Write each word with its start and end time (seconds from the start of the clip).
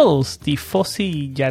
Todos, 0.00 0.38
tifosi 0.38 1.34
y 1.36 1.42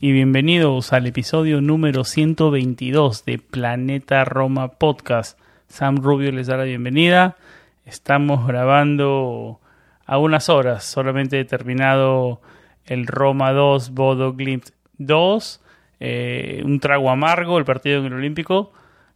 y 0.00 0.12
bienvenidos 0.12 0.92
al 0.92 1.08
episodio 1.08 1.60
número 1.60 2.04
122 2.04 3.24
de 3.24 3.38
Planeta 3.38 4.24
Roma 4.24 4.68
Podcast. 4.68 5.36
Sam 5.66 5.96
Rubio 5.96 6.30
les 6.30 6.46
da 6.46 6.56
la 6.56 6.62
bienvenida. 6.62 7.36
Estamos 7.84 8.46
grabando 8.46 9.58
a 10.06 10.18
unas 10.18 10.48
horas, 10.48 10.84
solamente 10.84 11.40
he 11.40 11.44
terminado 11.44 12.40
el 12.84 13.08
Roma 13.08 13.50
2, 13.50 13.90
Bodo 13.90 14.34
Glimt 14.34 14.68
2, 14.98 15.60
eh, 15.98 16.62
un 16.64 16.78
trago 16.78 17.10
amargo, 17.10 17.58
el 17.58 17.64
partido 17.64 17.98
en 17.98 18.06
el 18.06 18.12
Olímpico. 18.12 18.72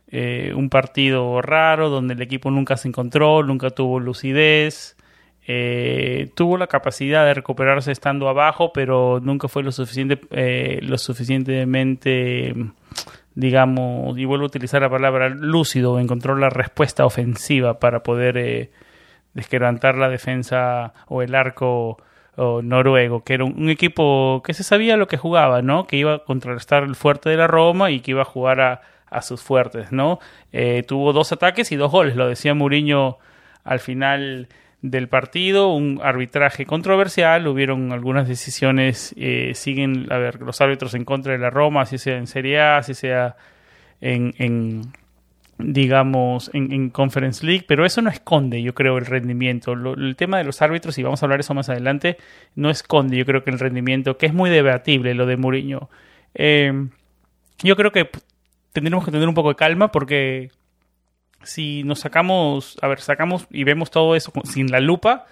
Eh, 0.09 0.53
un 0.56 0.69
partido 0.69 1.41
raro 1.43 1.91
donde 1.91 2.15
el 2.15 2.23
equipo 2.23 2.51
nunca 2.51 2.77
se 2.77 2.89
encontró, 2.89 3.45
nunca 3.45 3.71
tuvo 3.71 4.01
lucidez, 4.01 4.97
eh, 5.45 6.31
tuvo 6.37 6.57
la 6.57 6.69
capacidad 6.69 7.25
de 7.25 7.35
recuperarse 7.35 7.91
estando 7.91 8.29
abajo, 8.29 8.73
pero 8.73 9.19
nunca 9.21 9.49
fue 9.49 9.65
lo 9.65 9.73
suficiente, 9.73 10.21
eh, 10.31 10.79
lo 10.83 10.99
suficientemente, 10.99 12.55
digamos, 13.34 14.17
y 14.19 14.25
vuelvo 14.25 14.45
a 14.45 14.47
utilizar 14.47 14.83
la 14.83 14.91
palabra 14.91 15.31
lúcido, 15.31 15.99
encontró 15.99 16.37
la 16.37 16.49
respuesta 16.49 17.05
ofensiva 17.05 17.81
para 17.81 18.05
poder 18.05 18.39
eh, 18.39 18.71
desquerantar 19.34 19.97
la 19.97 20.09
defensa 20.09 20.95
o 21.09 21.23
el 21.23 21.34
arco 21.34 21.99
noruego, 22.34 23.23
que 23.25 23.34
era 23.34 23.45
un, 23.45 23.69
equipo 23.69 24.43
que 24.43 24.55
se 24.55 24.65
sabía 24.65 24.97
lo 24.97 25.06
que 25.06 25.19
jugaba, 25.19 25.61
¿no? 25.61 25.87
Que 25.87 25.97
iba 25.97 26.15
a 26.15 26.19
contrarrestar 26.21 26.83
el 26.83 26.95
fuerte 26.95 27.29
de 27.29 27.37
la 27.37 27.47
Roma 27.47 27.91
y 27.91 28.01
que 28.01 28.12
iba 28.12 28.23
a 28.23 28.25
jugar 28.25 28.61
a, 28.61 28.81
a 29.11 29.21
sus 29.21 29.43
fuertes, 29.43 29.93
¿no? 29.93 30.19
tuvo 30.89 31.12
dos 31.12 31.31
ataques 31.31 31.73
y 31.73 31.77
dos 31.77 31.93
goles, 31.93 32.17
lo 32.17 32.27
decía 32.27 32.55
Mourinho 32.55 33.19
al 33.65 33.81
final 33.81 34.49
del 34.83 35.08
partido, 35.08 35.72
un 35.72 36.00
arbitraje 36.02 36.66
controversial, 36.66 37.47
hubieron 37.47 37.92
algunas 37.92 38.27
decisiones, 38.27 39.14
eh, 39.16 39.52
siguen, 39.55 40.08
a 40.11 40.19
ver, 40.19 40.41
los 40.42 40.61
árbitros 40.61 40.94
en 40.94 41.05
contra 41.05 41.33
de 41.33 41.38
la 41.38 41.50
Roma, 41.50 41.86
si 41.86 41.98
sea 41.98 42.19
en 42.19 42.27
Serie 42.27 42.61
A, 42.61 42.83
si 42.83 42.94
sea 42.94 43.36
en, 44.00 44.34
en 44.38 44.92
digamos, 45.58 46.50
en, 46.53 46.72
en, 46.72 46.91
Conference 46.91 47.47
League, 47.47 47.64
pero 47.69 47.86
eso 47.86 48.03
no 48.03 48.10
esconde, 48.10 48.60
yo 48.60 48.75
creo, 48.75 48.98
el 48.98 49.06
rendimiento. 49.06 49.72
el 49.72 50.16
tema 50.16 50.38
de 50.38 50.44
los 50.44 50.60
árbitros, 50.60 50.98
y 50.98 51.04
vamos 51.04 51.22
a 51.22 51.26
hablar 51.26 51.38
eso 51.38 51.54
más 51.54 51.69
adelante, 51.69 52.16
no 52.56 52.69
esconde, 52.69 53.16
yo 53.16 53.25
creo 53.25 53.44
que 53.44 53.50
el 53.50 53.60
rendimiento, 53.60 54.19
que 54.19 54.26
es 54.26 54.34
muy 54.34 54.50
debatible 54.50 55.15
lo 55.15 55.26
de 55.26 55.37
Mourinho. 55.37 55.91
Eh, 56.34 56.88
yo 57.62 57.76
creo 57.76 57.92
que 57.92 58.10
tendremos 58.72 59.04
que 59.04 59.12
tener 59.12 59.28
un 59.28 59.34
poco 59.34 59.50
de 59.50 59.54
calma 59.54 59.92
porque 59.92 60.50
si 61.44 61.82
nos 61.84 62.00
sacamos, 62.00 62.76
a 62.82 62.88
ver, 62.88 63.00
sacamos 63.00 63.47
y 63.50 63.64
vemos 63.64 63.91
todo 63.91 64.14
eso 64.14 64.32
sin 64.44 64.70
la 64.70 64.80
lupa, 64.80 65.26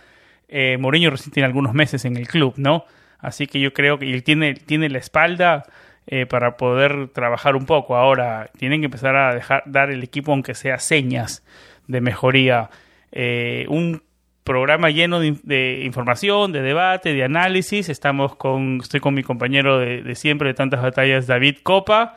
eh, 0.48 0.76
Mourinho 0.78 1.10
recién 1.10 1.32
tiene 1.32 1.47
algunos 1.47 1.75
meses 1.75 2.04
en 2.04 2.16
el 2.16 2.26
club, 2.26 2.54
¿no? 2.56 2.84
Así 3.19 3.47
que 3.47 3.60
yo 3.60 3.72
creo 3.72 3.98
que 3.98 4.10
él 4.10 4.25
tiene, 4.25 4.54
tiene 4.54 4.88
la 4.88 4.98
espalda 4.98 5.65
eh, 6.06 6.26
para 6.26 6.56
poder 6.56 7.09
trabajar 7.09 7.54
un 7.54 7.66
poco. 7.66 7.97
Ahora 7.97 8.50
tienen 8.59 8.81
que 8.81 8.87
empezar 8.87 9.15
a 9.15 9.34
dejar 9.34 9.62
dar 9.66 9.91
el 9.91 10.03
equipo, 10.03 10.32
aunque 10.32 10.54
sea 10.54 10.78
señas 10.78 11.44
de 11.87 12.00
mejoría. 12.00 12.71
Eh, 13.12 13.66
un 13.69 14.03
programa 14.42 14.91
lleno 14.91 15.21
de, 15.21 15.82
información, 15.84 16.50
de 16.50 16.62
debate, 16.62 17.15
de 17.15 17.22
análisis. 17.22 17.88
Estamos 17.88 18.34
con, 18.34 18.81
estoy 18.82 18.98
con 18.98 19.15
mi 19.15 19.22
compañero 19.22 19.78
de, 19.78 20.03
de 20.03 20.15
siempre 20.16 20.48
de 20.48 20.54
tantas 20.54 20.82
batallas, 20.82 21.27
David 21.28 21.59
Copa. 21.62 22.16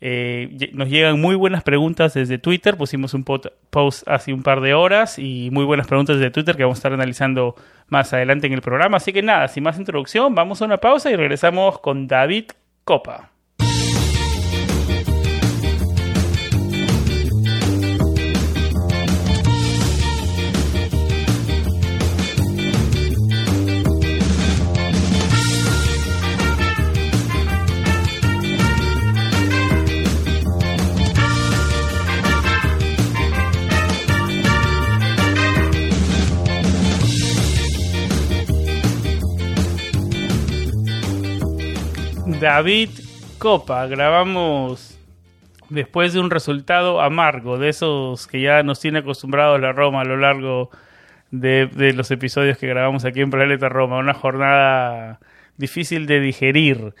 Eh, 0.00 0.70
nos 0.72 0.88
llegan 0.88 1.20
muy 1.20 1.34
buenas 1.36 1.62
preguntas 1.62 2.14
desde 2.14 2.38
Twitter, 2.38 2.76
pusimos 2.76 3.14
un 3.14 3.24
post 3.24 4.06
hace 4.06 4.32
un 4.32 4.42
par 4.42 4.60
de 4.60 4.74
horas 4.74 5.18
y 5.18 5.48
muy 5.50 5.64
buenas 5.64 5.86
preguntas 5.86 6.16
desde 6.16 6.30
Twitter 6.30 6.56
que 6.56 6.64
vamos 6.64 6.78
a 6.78 6.80
estar 6.80 6.92
analizando 6.92 7.54
más 7.88 8.12
adelante 8.12 8.46
en 8.46 8.52
el 8.52 8.62
programa. 8.62 8.98
Así 8.98 9.12
que 9.12 9.22
nada, 9.22 9.48
sin 9.48 9.62
más 9.62 9.78
introducción, 9.78 10.34
vamos 10.34 10.60
a 10.60 10.66
una 10.66 10.78
pausa 10.78 11.10
y 11.10 11.16
regresamos 11.16 11.78
con 11.80 12.06
David 12.06 12.46
Copa. 12.84 13.35
David 42.40 42.90
Copa. 43.38 43.86
Grabamos 43.86 44.98
después 45.70 46.12
de 46.12 46.20
un 46.20 46.30
resultado 46.30 47.00
amargo, 47.00 47.58
de 47.58 47.70
esos 47.70 48.26
que 48.26 48.40
ya 48.42 48.62
nos 48.62 48.78
tiene 48.80 48.98
acostumbrados 48.98 49.60
la 49.60 49.72
Roma 49.72 50.02
a 50.02 50.04
lo 50.04 50.18
largo 50.18 50.70
de, 51.30 51.68
los 51.94 52.10
episodios 52.10 52.58
que 52.58 52.66
grabamos 52.66 53.06
aquí 53.06 53.22
en 53.22 53.30
Planeta 53.30 53.70
Roma. 53.70 53.98
Una 53.98 54.12
jornada 54.12 55.18
difícil 55.56 56.06
de 56.06 56.20
digerir. 56.20 56.94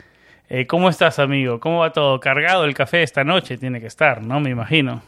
Eh, 0.48 0.66
¿Cómo 0.66 0.88
estás, 0.88 1.18
amigo? 1.18 1.60
¿Cómo 1.60 1.80
va 1.80 1.92
todo? 1.92 2.18
Cargado 2.18 2.64
el 2.64 2.74
café 2.74 3.02
esta 3.02 3.22
noche 3.22 3.58
tiene 3.58 3.80
que 3.80 3.88
estar, 3.88 4.22
¿no? 4.22 4.40
Me 4.40 4.50
imagino. 4.50 5.02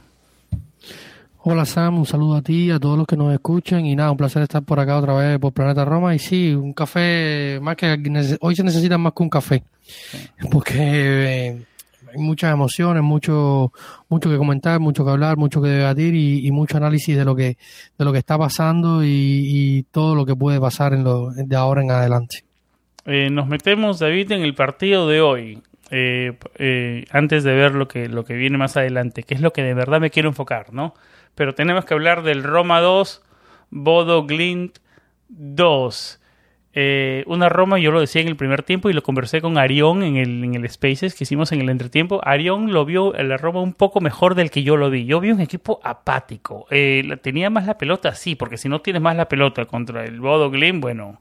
Hola 1.51 1.65
Sam, 1.65 2.01
un 2.01 2.05
saludo 2.05 2.37
a 2.37 2.43
ti, 2.43 2.71
a 2.71 2.79
todos 2.79 2.99
los 2.99 3.07
que 3.07 3.17
nos 3.17 3.33
escuchan 3.33 3.87
y 3.87 3.97
nada, 3.97 4.11
un 4.11 4.19
placer 4.19 4.43
estar 4.43 4.63
por 4.63 4.79
acá 4.79 4.99
otra 4.99 5.15
vez 5.15 5.39
por 5.39 5.51
Planeta 5.55 5.83
Roma 5.83 6.15
y 6.15 6.19
sí, 6.19 6.53
un 6.53 6.75
café, 6.75 7.59
más 7.63 7.75
que 7.75 8.37
hoy 8.43 8.55
se 8.55 8.63
necesita 8.63 8.99
más 8.99 9.15
que 9.15 9.23
un 9.23 9.31
café, 9.31 9.63
porque 10.51 10.75
eh, 10.77 11.59
hay 12.13 12.19
muchas 12.19 12.53
emociones, 12.53 13.03
mucho, 13.03 13.73
mucho 14.11 14.29
que 14.29 14.37
comentar, 14.37 14.79
mucho 14.79 15.07
que 15.07 15.11
hablar, 15.11 15.39
mucho 15.39 15.63
que 15.63 15.69
debatir 15.69 16.15
y, 16.15 16.51
mucho 16.51 16.77
análisis 16.77 17.17
de 17.17 17.25
lo 17.25 17.35
que, 17.35 17.57
de 17.97 18.05
lo 18.05 18.13
que 18.13 18.19
está 18.19 18.37
pasando 18.37 19.03
y, 19.03 19.87
todo 19.91 20.15
lo 20.15 20.27
que 20.27 20.37
puede 20.37 20.61
pasar 20.61 20.93
en 20.93 21.03
lo, 21.03 21.31
de 21.31 21.57
ahora 21.57 21.81
en 21.83 21.91
adelante. 21.91 22.45
Eh, 23.07 23.31
nos 23.31 23.49
metemos, 23.49 24.01
David, 24.01 24.33
en 24.33 24.43
el 24.43 24.55
partido 24.55 25.09
de 25.09 25.23
hoy. 25.23 25.63
Eh, 25.91 26.37
antes 27.11 27.43
de 27.43 27.55
ver 27.55 27.75
lo 27.75 27.89
que, 27.89 28.11
lo 28.11 28.23
que 28.23 28.35
viene 28.35 28.59
más 28.59 28.77
adelante, 28.77 29.23
que 29.23 29.33
es 29.33 29.41
lo 29.41 29.55
que 29.55 29.63
de 29.63 29.73
verdad 29.73 29.99
me 29.99 30.11
quiero 30.11 30.29
enfocar, 30.29 30.75
¿no? 30.75 30.93
Pero 31.39 31.55
tenemos 31.55 31.85
que 31.85 31.95
hablar 31.95 32.25
del 32.25 32.43
Roma 32.43 32.81
2, 32.81 33.23
Bodo 33.71 34.27
Glint 34.27 34.79
2. 35.29 36.21
Eh, 36.73 37.23
una 37.29 37.49
Roma, 37.49 37.79
yo 37.79 37.93
lo 37.93 38.01
decía 38.01 38.23
en 38.23 38.27
el 38.27 38.35
primer 38.35 38.65
tiempo 38.65 38.91
y 38.91 38.93
lo 38.93 39.05
conversé 39.05 39.41
con 39.41 39.57
Arión 39.57 40.03
en 40.03 40.17
el, 40.17 40.43
en 40.43 40.57
el 40.57 40.69
Spaces 40.69 41.15
que 41.15 41.23
hicimos 41.23 41.53
en 41.53 41.61
el 41.61 41.71
entretiempo. 41.71 42.21
Arión 42.25 42.73
lo 42.73 42.85
vio 42.85 43.17
en 43.17 43.29
la 43.29 43.37
Roma 43.37 43.61
un 43.63 43.73
poco 43.73 44.01
mejor 44.01 44.35
del 44.35 44.51
que 44.51 44.65
yo 44.65 44.77
lo 44.77 44.91
vi. 44.91 45.05
Yo 45.05 45.21
vi 45.21 45.31
un 45.31 45.41
equipo 45.41 45.79
apático. 45.85 46.67
Eh, 46.73 47.09
tenía 47.23 47.51
más 47.51 47.67
la 47.67 47.79
pelota, 47.79 48.17
sí, 48.17 48.35
porque 48.35 48.57
si 48.57 48.69
no 48.69 48.81
tienes 48.81 49.01
más 49.01 49.15
la 49.15 49.29
pelota 49.29 49.65
contra 49.65 50.05
el 50.05 50.19
Bodo 50.19 50.51
Glint, 50.51 50.83
bueno, 50.83 51.21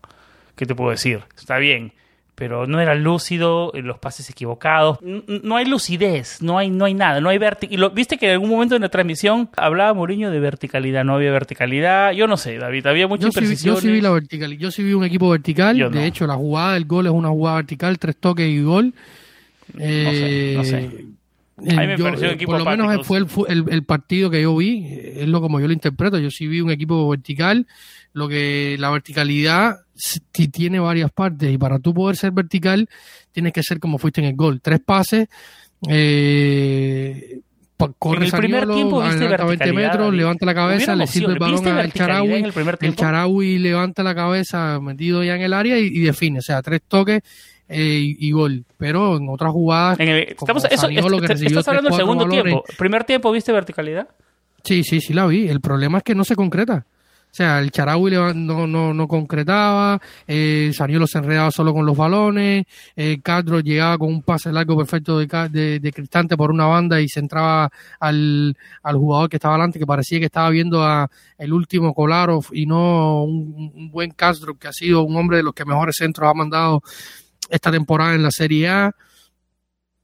¿qué 0.55 0.65
te 0.65 0.73
puedo 0.73 0.89
decir? 0.89 1.25
Está 1.37 1.59
bien 1.59 1.93
pero 2.37 2.67
no 2.67 2.79
era 2.79 2.93
lúcido, 2.93 3.73
eh, 3.73 3.81
los 3.81 3.97
pases 3.97 4.29
equivocados, 4.29 4.99
no 5.01 5.55
hay 5.55 5.65
lucidez, 5.65 6.39
no 6.39 6.59
hay, 6.59 6.69
no 6.69 6.85
hay 6.85 6.93
nada, 6.93 7.19
no 7.19 7.29
hay 7.29 7.39
verticalidad. 7.39 7.91
Viste 7.93 8.19
que 8.19 8.27
en 8.27 8.33
algún 8.33 8.51
momento 8.51 8.75
en 8.75 8.83
la 8.83 8.89
transmisión 8.89 9.49
hablaba 9.57 9.95
Mourinho 9.95 10.29
de 10.29 10.39
verticalidad, 10.39 11.03
no 11.03 11.15
había 11.15 11.31
verticalidad, 11.31 12.11
yo 12.11 12.27
no 12.27 12.37
sé, 12.37 12.59
David, 12.59 12.85
había 12.85 13.07
mucha 13.07 13.29
yo 13.29 13.41
yo 13.41 13.81
sí 13.81 13.91
vi 13.91 14.01
la 14.01 14.11
verticalidad, 14.11 14.61
yo 14.61 14.69
sí 14.69 14.83
vi 14.83 14.93
un 14.93 15.03
equipo 15.03 15.31
vertical, 15.31 15.91
de 15.91 16.05
hecho 16.05 16.27
la 16.27 16.35
jugada 16.35 16.75
del 16.75 16.85
gol 16.85 17.07
es 17.07 17.11
una 17.11 17.29
jugada 17.29 17.55
vertical, 17.55 17.97
tres 17.97 18.17
toques 18.17 18.47
y 18.47 18.61
gol. 18.61 18.93
no 19.73 19.79
sé, 19.81 20.53
no 20.57 20.63
sé. 20.63 21.07
Eh, 21.65 22.45
por 22.45 22.59
lo 22.59 22.65
menos 22.65 23.07
fue, 23.07 23.17
el, 23.47 23.65
el, 23.69 23.83
partido 23.83 24.29
que 24.29 24.43
yo 24.43 24.55
vi, 24.55 24.85
es 24.91 25.27
lo 25.27 25.41
como 25.41 25.59
yo 25.59 25.65
lo 25.65 25.73
interpreto. 25.73 26.19
Yo 26.19 26.29
sí 26.29 26.45
vi 26.45 26.61
un 26.61 26.69
equipo 26.69 27.09
vertical, 27.09 27.65
lo 28.17 28.27
que 28.27 28.77
la 28.79 28.89
verticalidad 28.89 29.81
tiene 30.31 30.79
varias 30.79 31.11
partes 31.11 31.53
y 31.53 31.57
para 31.57 31.77
tú 31.77 31.93
poder 31.93 32.15
ser 32.15 32.31
vertical 32.31 32.89
tienes 33.31 33.53
que 33.53 33.61
ser 33.61 33.79
como 33.79 33.99
fuiste 33.99 34.21
en 34.21 34.27
el 34.27 34.35
gol. 34.35 34.59
Tres 34.59 34.79
pases, 34.83 35.27
eh, 35.87 37.39
corre 37.99 38.17
en 38.17 38.23
el 38.23 38.31
primer 38.31 38.67
tiempo 38.67 39.03
viste 39.03 39.27
20 39.27 39.73
metros, 39.73 40.13
levanta 40.13 40.47
la 40.47 40.55
cabeza, 40.55 40.95
le 40.95 41.05
sirve 41.05 41.33
el 41.33 41.39
balón 41.39 41.67
al 41.67 41.93
Charawi, 41.93 42.43
el, 42.79 42.95
Charawi 42.95 43.59
levanta 43.59 44.01
la 44.01 44.15
cabeza 44.15 44.79
metido 44.79 45.23
ya 45.23 45.35
en 45.35 45.41
el 45.41 45.53
área 45.53 45.77
y, 45.77 45.99
define, 45.99 46.39
o 46.39 46.41
sea, 46.41 46.63
tres 46.63 46.81
toques 46.87 47.21
eh, 47.69 48.15
y, 48.17 48.31
gol. 48.31 48.65
Pero 48.77 49.17
en 49.17 49.29
otras 49.29 49.51
jugadas, 49.51 49.99
en 49.99 50.09
estamos, 50.09 50.65
eso, 50.65 50.89
estás 50.89 51.67
hablando 51.67 51.91
del 51.91 51.99
segundo 51.99 52.27
tiempo. 52.27 52.63
¿Primer 52.79 53.03
tiempo 53.03 53.31
viste 53.31 53.51
verticalidad? 53.51 54.07
Sí, 54.63 54.83
sí, 54.83 55.01
sí 55.01 55.13
la 55.13 55.27
vi. 55.27 55.47
El 55.47 55.61
problema 55.61 55.99
es 55.99 56.03
que 56.03 56.15
no 56.15 56.23
se 56.23 56.35
concreta. 56.35 56.87
O 57.37 57.43
sea, 57.43 57.59
el 57.59 57.69
Charaui 57.69 58.09
no, 58.09 58.65
no, 58.65 58.95
no 58.95 59.07
concretaba, 59.07 60.01
eh, 60.25 60.71
Saniolo 60.73 61.05
se 61.05 61.19
enredaba 61.19 61.51
solo 61.51 61.71
con 61.71 61.85
los 61.85 61.95
balones, 61.95 62.65
eh, 62.95 63.19
Castro 63.21 63.59
llegaba 63.59 63.99
con 63.99 64.09
un 64.09 64.23
pase 64.23 64.51
largo 64.51 64.75
perfecto 64.75 65.19
de, 65.19 65.79
de, 65.79 65.91
Cristante 65.91 66.35
por 66.35 66.49
una 66.49 66.65
banda 66.65 66.99
y 66.99 67.07
se 67.07 67.19
entraba 67.19 67.69
al, 67.99 68.57
al 68.81 68.95
jugador 68.95 69.29
que 69.29 69.35
estaba 69.37 69.53
adelante, 69.53 69.77
que 69.77 69.85
parecía 69.85 70.17
que 70.17 70.25
estaba 70.25 70.49
viendo 70.49 70.81
a 70.81 71.11
el 71.37 71.53
último 71.53 71.93
Kolarov 71.93 72.45
y 72.53 72.65
no 72.65 73.25
un 73.25 73.91
buen 73.91 74.09
Castro, 74.09 74.55
que 74.55 74.69
ha 74.69 74.73
sido 74.73 75.03
un 75.03 75.15
hombre 75.15 75.37
de 75.37 75.43
los 75.43 75.53
que 75.53 75.63
mejores 75.63 75.95
centros 75.95 76.27
ha 76.27 76.33
mandado 76.33 76.81
esta 77.51 77.69
temporada 77.69 78.15
en 78.15 78.23
la 78.23 78.31
Serie 78.31 78.67
A. 78.67 78.95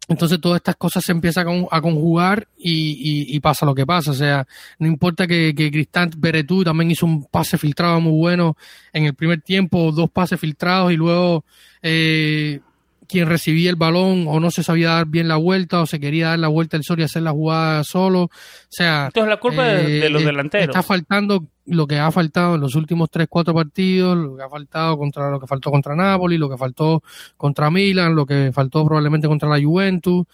Entonces 0.07 0.41
todas 0.41 0.57
estas 0.57 0.75
cosas 0.75 1.05
se 1.05 1.13
empiezan 1.13 1.67
a 1.71 1.81
conjugar 1.81 2.47
y, 2.57 3.39
pasa 3.39 3.65
lo 3.65 3.73
que 3.73 3.85
pasa. 3.85 4.11
O 4.11 4.13
sea, 4.13 4.45
no 4.79 4.87
importa 4.87 5.27
que, 5.27 5.53
que 5.55 5.71
Cristán 5.71 6.11
Beretú 6.17 6.63
también 6.63 6.91
hizo 6.91 7.05
un 7.05 7.25
pase 7.25 7.57
filtrado 7.57 8.01
muy 8.01 8.13
bueno 8.13 8.57
en 8.91 9.05
el 9.05 9.13
primer 9.13 9.41
tiempo, 9.41 9.91
dos 9.91 10.09
pases 10.09 10.39
filtrados 10.39 10.91
y 10.91 10.97
luego 10.97 11.45
eh, 11.81 12.59
quien 13.07 13.27
recibía 13.27 13.69
el 13.69 13.75
balón 13.75 14.25
o 14.27 14.39
no 14.39 14.51
se 14.51 14.63
sabía 14.63 14.89
dar 14.89 15.07
bien 15.07 15.27
la 15.27 15.37
vuelta 15.37 15.81
o 15.81 15.85
se 15.85 15.99
quería 15.99 16.29
dar 16.29 16.39
la 16.39 16.47
vuelta 16.47 16.77
el 16.77 16.83
sol 16.83 16.99
y 16.99 17.03
hacer 17.03 17.21
la 17.21 17.31
jugada 17.31 17.83
solo. 17.83 18.23
O 18.23 18.29
sea, 18.69 19.05
entonces 19.07 19.29
la 19.29 19.37
culpa 19.37 19.63
de, 19.65 20.09
los 20.09 20.21
eh, 20.21 20.25
delanteros. 20.25 20.67
Está 20.67 20.83
faltando 20.83 21.45
lo 21.65 21.87
que 21.87 21.97
ha 21.97 22.11
faltado 22.11 22.55
en 22.55 22.61
los 22.61 22.75
últimos 22.75 23.09
3 23.09 23.27
4 23.29 23.53
partidos, 23.53 24.17
lo 24.17 24.37
que 24.37 24.43
ha 24.43 24.49
faltado 24.49 24.97
contra 24.97 25.29
lo 25.29 25.39
que 25.39 25.47
faltó 25.47 25.71
contra 25.71 25.95
Napoli, 25.95 26.37
lo 26.37 26.49
que 26.49 26.57
faltó 26.57 27.03
contra 27.37 27.71
Milan, 27.71 28.15
lo 28.15 28.25
que 28.25 28.51
faltó 28.53 28.85
probablemente 28.85 29.27
contra 29.27 29.49
la 29.49 29.63
Juventus. 29.63 30.25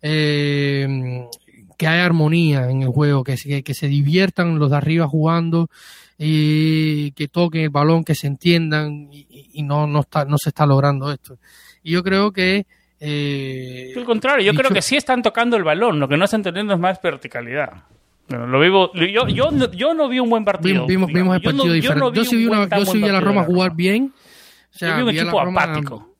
Eh, 0.00 1.26
que 1.78 1.88
haya 1.88 2.04
armonía 2.04 2.70
en 2.70 2.82
el 2.82 2.88
juego, 2.90 3.24
que, 3.24 3.34
que, 3.34 3.64
que 3.64 3.74
se 3.74 3.88
diviertan 3.88 4.58
los 4.60 4.70
de 4.70 4.76
arriba 4.76 5.08
jugando 5.08 5.68
y 6.16 7.10
que 7.12 7.26
toquen 7.26 7.62
el 7.62 7.70
balón, 7.70 8.04
que 8.04 8.14
se 8.14 8.28
entiendan 8.28 9.08
y, 9.10 9.26
y 9.52 9.62
no, 9.64 9.88
no, 9.88 10.00
está, 10.00 10.24
no 10.24 10.36
se 10.38 10.50
está 10.50 10.64
logrando 10.64 11.10
esto. 11.10 11.38
Y 11.82 11.92
yo 11.92 12.02
creo 12.02 12.32
que... 12.32 12.66
Eh, 13.00 13.92
Al 13.96 14.04
contrario, 14.04 14.44
yo 14.44 14.56
creo 14.56 14.70
que 14.70 14.82
sí 14.82 14.96
están 14.96 15.22
tocando 15.22 15.56
el 15.56 15.64
balón, 15.64 15.98
lo 15.98 16.08
que 16.08 16.16
no 16.16 16.24
están 16.24 16.42
teniendo 16.42 16.74
es 16.74 16.80
más 16.80 17.00
verticalidad. 17.02 17.84
lo 18.28 18.60
vivo, 18.60 18.92
yo, 18.94 19.26
yo, 19.26 19.70
yo 19.72 19.94
no 19.94 20.08
vi 20.08 20.20
un 20.20 20.30
buen 20.30 20.44
partido. 20.44 20.86
Vimos, 20.86 21.12
vimos 21.12 21.36
el 21.36 21.42
partido 21.42 21.72
diferente. 21.72 22.10
Yo, 22.14 22.24
sí 22.24 22.36
vi, 22.36 22.46
una, 22.46 22.68
yo 22.68 22.86
sí 22.86 22.98
vi 22.98 23.08
a 23.08 23.12
la 23.12 23.20
Roma 23.20 23.44
jugar 23.44 23.74
bien. 23.74 24.12
O 24.74 24.78
sea, 24.78 24.90
yo 24.90 24.96
vi 24.96 25.02
un 25.02 25.18
equipo 25.18 25.40
apático 25.40 26.12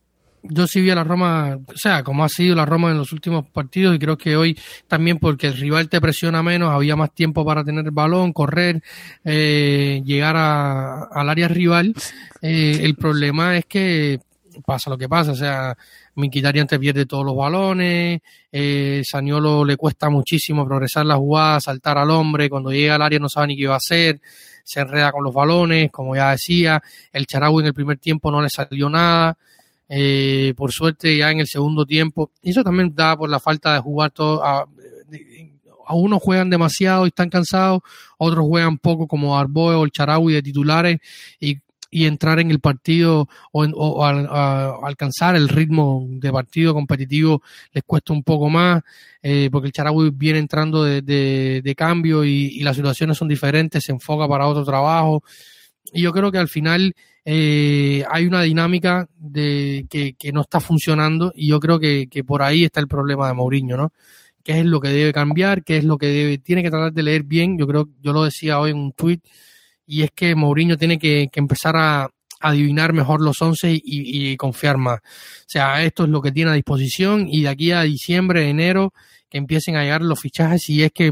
yo 0.43 0.67
sí 0.67 0.81
vi 0.81 0.91
a 0.91 0.97
la 0.97 1.05
Roma, 1.05 1.59
o 1.67 1.76
sea, 1.76 2.03
como 2.03 2.25
ha 2.25 2.29
sido 2.29 2.56
la 2.56 2.67
Roma 2.67 2.91
en 2.91 2.99
los 2.99 3.12
últimos 3.12 3.49
partidos 3.49 3.94
y 3.94 3.99
creo 3.99 4.19
que 4.19 4.37
hoy 4.37 4.58
también 4.88 5.19
porque 5.19 5.47
el 5.47 5.56
rival 5.56 5.88
te 5.88 6.00
presiona 6.00 6.43
menos, 6.43 6.70
había 6.70 6.97
más 6.97 7.12
tiempo 7.15 7.44
para 7.44 7.65
tener 7.65 7.85
el 7.85 7.93
balón, 7.93 8.32
correr, 8.32 8.82
eh, 9.25 10.03
llegar 10.05 10.37
a, 10.37 11.05
al 11.05 11.29
área 11.29 11.49
rival. 11.49 11.94
Eh, 12.41 12.81
el 12.82 12.97
problema 12.97 13.56
es 13.56 13.67
que 13.67 14.20
pasa 14.60 14.90
lo 14.90 14.99
que 14.99 15.08
pasa, 15.08 15.32
o 15.32 15.34
sea, 15.34 15.76
Miquitarian 16.14 16.66
te 16.66 16.78
pierde 16.78 17.06
todos 17.06 17.25
los 17.25 17.37
balones, 17.37 18.20
eh, 18.50 19.02
Saniolo 19.04 19.64
le 19.64 19.76
cuesta 19.76 20.10
muchísimo 20.10 20.66
progresar 20.66 21.06
la 21.06 21.16
jugada, 21.16 21.60
saltar 21.60 21.99
al 21.99 22.10
hombre, 22.10 22.50
cuando 22.50 22.70
llega 22.70 22.96
al 22.96 23.02
área 23.02 23.19
no 23.19 23.28
sabe 23.28 23.49
ni 23.49 23.56
qué 23.56 23.66
va 23.66 23.75
a 23.75 23.78
hacer, 23.78 24.20
se 24.64 24.81
enreda 24.81 25.12
con 25.12 25.25
los 25.25 25.34
balones, 25.34 25.90
como 25.90 26.14
ya 26.14 26.31
decía, 26.31 26.82
el 27.12 27.26
Charaui 27.26 27.60
en 27.60 27.66
el 27.69 27.75
primer 27.75 27.99
tiempo 27.99 28.31
no 28.31 28.43
le 28.43 28.49
salió 28.50 28.88
nada, 28.88 29.37
eh, 29.88 30.55
por 30.56 30.72
suerte 30.72 31.16
ya 31.16 31.31
en 31.31 31.40
el 31.40 31.46
segundo 31.46 31.84
tiempo, 31.84 32.31
y 32.43 32.50
eso 32.50 32.62
también 32.62 32.94
da 32.94 33.16
por 33.16 33.28
la 33.31 33.40
falta 33.40 33.75
de 33.75 33.81
jugar 33.81 34.10
todo, 34.10 34.44
a, 34.44 34.66
a 35.87 35.94
unos 35.94 36.22
juegan 36.22 36.50
demasiado 36.50 37.05
y 37.05 37.08
están 37.08 37.31
cansados, 37.31 37.81
otros 38.19 38.46
juegan 38.46 38.78
poco 38.78 39.06
como 39.06 39.38
Arboe 39.38 39.75
o 39.75 39.84
el 39.84 39.90
Charaui 39.90 40.32
de 40.32 40.43
titulares 40.43 40.98
y 41.40 41.58
y 41.93 42.06
entrar 42.06 42.41
en 42.41 42.50
el 42.50 42.59
partido 42.59 43.29
o, 43.53 44.05
alcanzar 44.83 45.37
el 45.37 45.49
ritmo 45.49 46.06
de 46.09 46.33
partido 46.33 46.73
competitivo 46.73 47.43
les 47.73 47.85
cuesta 47.85 48.15
un 48.15 48.23
poco 48.23 48.49
más, 48.49 48.83
eh, 49.23 49.50
porque 49.53 49.67
el 49.67 49.73
Charaui 49.73 50.11
viene 50.11 50.39
entrando 50.39 50.83
de, 50.85 51.75
cambio 51.77 52.25
y, 52.25 52.61
las 52.61 52.77
situaciones 52.77 53.19
son 53.19 53.29
diferentes, 53.29 53.85
se 53.85 53.93
enfoca 53.93 54.27
para 54.27 54.47
otro 54.47 54.65
trabajo. 54.65 55.23
Y 55.93 56.03
yo 56.03 56.12
creo 56.12 56.33
que 56.33 56.39
al 56.39 56.49
final 56.49 56.94
eh, 57.27 58.05
hay 58.11 58.27
una 58.27 58.43
dinámica 58.43 59.06
de 59.19 59.87
que, 59.91 60.33
no 60.33 60.41
está 60.41 60.61
funcionando 60.61 61.31
y 61.37 61.49
yo 61.49 61.61
creo 61.61 61.79
que, 61.79 62.09
que 62.11 62.25
por 62.25 62.43
ahí 62.43 62.65
está 62.65 62.81
el 62.81 62.89
problema 62.89 63.29
de 63.29 63.35
Mourinho, 63.35 63.77
¿no? 63.77 63.93
qué 64.43 64.61
es 64.61 64.65
lo 64.67 64.81
que 64.81 64.89
debe 64.89 65.12
cambiar, 65.12 65.62
qué 65.62 65.77
es 65.77 65.85
lo 65.85 65.99
que 65.99 66.06
debe, 66.06 66.39
tiene 66.39 66.62
que 66.62 66.71
tratar 66.71 66.93
de 66.93 67.03
leer 67.03 67.23
bien. 67.25 67.59
Yo 67.59 67.67
creo, 67.67 67.89
yo 68.00 68.12
lo 68.12 68.25
decía 68.25 68.59
hoy 68.59 68.71
en 68.71 68.79
un 68.79 68.93
tweet, 68.93 69.21
y 69.87 70.02
es 70.02 70.11
que 70.11 70.34
Mourinho 70.34 70.76
tiene 70.76 70.99
que, 70.99 71.29
empezar 71.34 71.76
a, 71.76 72.11
adivinar 72.40 72.93
mejor 72.93 73.20
los 73.20 73.40
once 73.40 73.70
y, 73.73 74.37
confiar 74.37 74.76
más. 74.76 74.99
O 74.99 75.44
sea, 75.46 75.82
esto 75.84 76.05
es 76.05 76.11
lo 76.11 76.20
que 76.20 76.32
tiene 76.32 76.50
a 76.50 76.55
disposición 76.55 77.29
y 77.29 77.43
de 77.43 77.49
aquí 77.49 77.70
a 77.70 77.82
diciembre, 77.82 78.49
enero, 78.49 78.93
que 79.31 79.38
empiecen 79.38 79.76
a 79.76 79.82
llegar 79.82 80.02
los 80.02 80.20
fichajes 80.20 80.69
y 80.69 80.82
es 80.82 80.90
que 80.93 81.06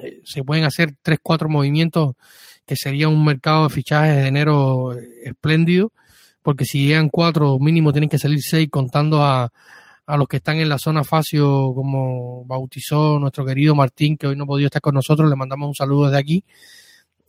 eh, 0.00 0.20
se 0.24 0.44
pueden 0.44 0.64
hacer 0.64 0.94
tres, 1.02 1.18
cuatro 1.22 1.48
movimientos 1.48 2.14
que 2.64 2.76
sería 2.76 3.08
un 3.08 3.24
mercado 3.24 3.64
de 3.64 3.74
fichajes 3.74 4.16
de 4.16 4.28
enero 4.28 4.92
espléndido, 5.24 5.92
porque 6.42 6.64
si 6.64 6.86
llegan 6.86 7.08
cuatro, 7.08 7.58
mínimo 7.58 7.92
tienen 7.92 8.08
que 8.08 8.18
salir 8.18 8.40
seis 8.40 8.68
contando 8.70 9.24
a, 9.24 9.52
a 10.06 10.16
los 10.16 10.28
que 10.28 10.36
están 10.36 10.58
en 10.58 10.68
la 10.68 10.78
zona 10.78 11.02
facio, 11.02 11.72
como 11.74 12.44
bautizó 12.44 13.18
nuestro 13.18 13.44
querido 13.44 13.74
Martín, 13.74 14.16
que 14.16 14.28
hoy 14.28 14.36
no 14.36 14.44
ha 14.44 14.46
podido 14.46 14.66
estar 14.66 14.82
con 14.82 14.94
nosotros, 14.94 15.28
le 15.28 15.36
mandamos 15.36 15.68
un 15.68 15.74
saludo 15.74 16.06
desde 16.06 16.18
aquí 16.18 16.44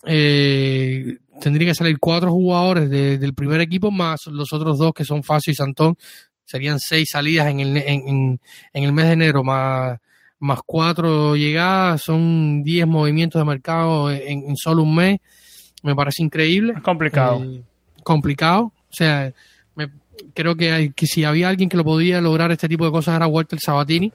eh, 0.07 1.17
tendría 1.41 1.69
que 1.69 1.75
salir 1.75 1.99
cuatro 1.99 2.31
jugadores 2.31 2.89
del 2.89 3.33
primer 3.33 3.61
equipo 3.61 3.91
más 3.91 4.25
los 4.27 4.51
otros 4.53 4.77
dos 4.77 4.93
que 4.93 5.03
son 5.03 5.23
Facio 5.23 5.51
y 5.51 5.55
Santón. 5.55 5.95
Serían 6.45 6.79
seis 6.79 7.09
salidas 7.11 7.47
en 7.47 7.59
el, 7.59 7.77
en, 7.77 8.39
el 8.73 8.93
mes 8.93 9.05
de 9.07 9.11
enero 9.11 9.43
más, 9.43 9.99
más 10.39 10.59
cuatro 10.65 11.35
llegadas. 11.35 12.01
Son 12.03 12.63
diez 12.63 12.87
movimientos 12.87 13.39
de 13.39 13.45
mercado 13.45 14.09
en, 14.11 14.55
solo 14.55 14.83
un 14.83 14.95
mes. 14.95 15.19
Me 15.83 15.93
parece 15.93 16.23
increíble. 16.23 16.73
Es 16.77 16.81
complicado. 16.81 17.43
Eh, 17.43 17.61
complicado. 18.03 18.63
O 18.63 18.93
sea, 18.93 19.33
me, 19.75 19.91
creo 20.33 20.55
que, 20.55 20.93
que 20.95 21.05
si 21.05 21.25
había 21.25 21.49
alguien 21.49 21.67
que 21.67 21.77
lo 21.77 21.83
podía 21.83 22.21
lograr 22.21 22.51
este 22.51 22.69
tipo 22.69 22.85
de 22.85 22.91
cosas 22.91 23.17
era 23.17 23.27
Walter 23.27 23.59
Sabatini. 23.59 24.13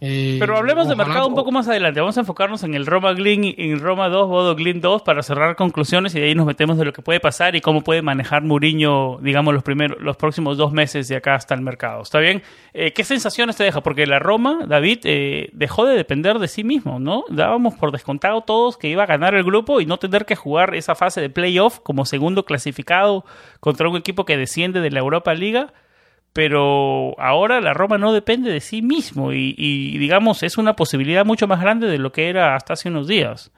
Eh, 0.00 0.36
Pero 0.40 0.56
hablemos 0.56 0.88
de 0.88 0.96
mercado 0.96 1.26
un 1.26 1.34
poco 1.34 1.52
más 1.52 1.68
adelante. 1.68 2.00
Vamos 2.00 2.16
a 2.16 2.20
enfocarnos 2.20 2.62
en 2.64 2.74
el 2.74 2.84
Roma 2.84 3.12
Glin 3.12 3.44
y 3.44 3.54
en 3.56 3.80
Roma 3.80 4.08
2, 4.08 4.28
Bodo 4.28 4.54
Glin 4.54 4.80
2 4.80 5.02
para 5.02 5.22
cerrar 5.22 5.56
conclusiones 5.56 6.14
y 6.14 6.20
de 6.20 6.26
ahí 6.26 6.34
nos 6.34 6.46
metemos 6.46 6.76
de 6.78 6.84
lo 6.84 6.92
que 6.92 7.00
puede 7.00 7.20
pasar 7.20 7.54
y 7.54 7.60
cómo 7.60 7.82
puede 7.82 8.02
manejar 8.02 8.42
Mourinho, 8.42 9.18
digamos, 9.22 9.54
los 9.54 9.62
primeros, 9.62 10.00
los 10.00 10.16
próximos 10.16 10.58
dos 10.58 10.72
meses 10.72 11.08
de 11.08 11.16
acá 11.16 11.34
hasta 11.34 11.54
el 11.54 11.60
mercado. 11.60 12.02
¿Está 12.02 12.18
bien? 12.18 12.42
Eh, 12.72 12.92
¿Qué 12.92 13.04
sensaciones 13.04 13.56
te 13.56 13.64
deja? 13.64 13.82
Porque 13.82 14.06
la 14.06 14.18
Roma, 14.18 14.60
David, 14.66 15.00
eh, 15.04 15.48
dejó 15.52 15.86
de 15.86 15.96
depender 15.96 16.38
de 16.38 16.48
sí 16.48 16.64
mismo, 16.64 16.98
¿no? 16.98 17.24
Dábamos 17.28 17.74
por 17.74 17.92
descontado 17.92 18.42
todos 18.42 18.76
que 18.76 18.88
iba 18.88 19.04
a 19.04 19.06
ganar 19.06 19.34
el 19.34 19.44
grupo 19.44 19.80
y 19.80 19.86
no 19.86 19.98
tener 19.98 20.26
que 20.26 20.36
jugar 20.36 20.74
esa 20.74 20.94
fase 20.94 21.20
de 21.20 21.30
playoff 21.30 21.78
como 21.80 22.04
segundo 22.04 22.44
clasificado 22.44 23.24
contra 23.60 23.88
un 23.88 23.96
equipo 23.96 24.24
que 24.24 24.36
desciende 24.36 24.80
de 24.80 24.90
la 24.90 25.00
Europa 25.00 25.34
Liga 25.34 25.72
pero 26.34 27.18
ahora 27.20 27.60
la 27.60 27.72
Roma 27.72 27.96
no 27.96 28.12
depende 28.12 28.50
de 28.50 28.60
sí 28.60 28.82
mismo 28.82 29.32
y, 29.32 29.96
digamos 29.98 30.42
es 30.42 30.58
una 30.58 30.74
posibilidad 30.74 31.24
mucho 31.24 31.46
más 31.46 31.60
grande 31.60 31.86
de 31.86 31.96
lo 31.96 32.10
que 32.12 32.28
era 32.28 32.56
hasta 32.56 32.74
hace 32.74 32.88
unos 32.90 33.06
días. 33.06 33.52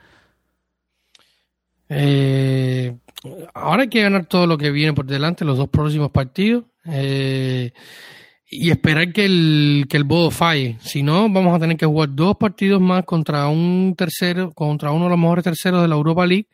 Eh, 1.88 2.94
ahora 3.54 3.82
hay 3.82 3.88
que 3.88 4.02
ganar 4.02 4.26
todo 4.26 4.46
lo 4.46 4.58
que 4.58 4.70
viene 4.70 4.92
por 4.92 5.06
delante, 5.06 5.44
los 5.46 5.56
dos 5.56 5.70
próximos 5.70 6.10
partidos, 6.10 6.64
eh, 6.84 7.72
y 8.50 8.70
esperar 8.70 9.10
que 9.12 9.24
el, 9.24 9.86
que 9.88 9.96
el 9.96 10.04
Bodo 10.04 10.30
falle. 10.30 10.76
Si 10.80 11.02
no, 11.02 11.30
vamos 11.30 11.56
a 11.56 11.58
tener 11.58 11.78
que 11.78 11.86
jugar 11.86 12.10
dos 12.12 12.36
partidos 12.36 12.80
más 12.80 13.04
contra 13.04 13.48
un 13.48 13.94
tercero, 13.96 14.52
contra 14.52 14.90
uno 14.90 15.04
de 15.04 15.10
los 15.10 15.18
mejores 15.18 15.44
terceros 15.44 15.80
de 15.80 15.88
la 15.88 15.94
Europa 15.94 16.26
League. 16.26 16.48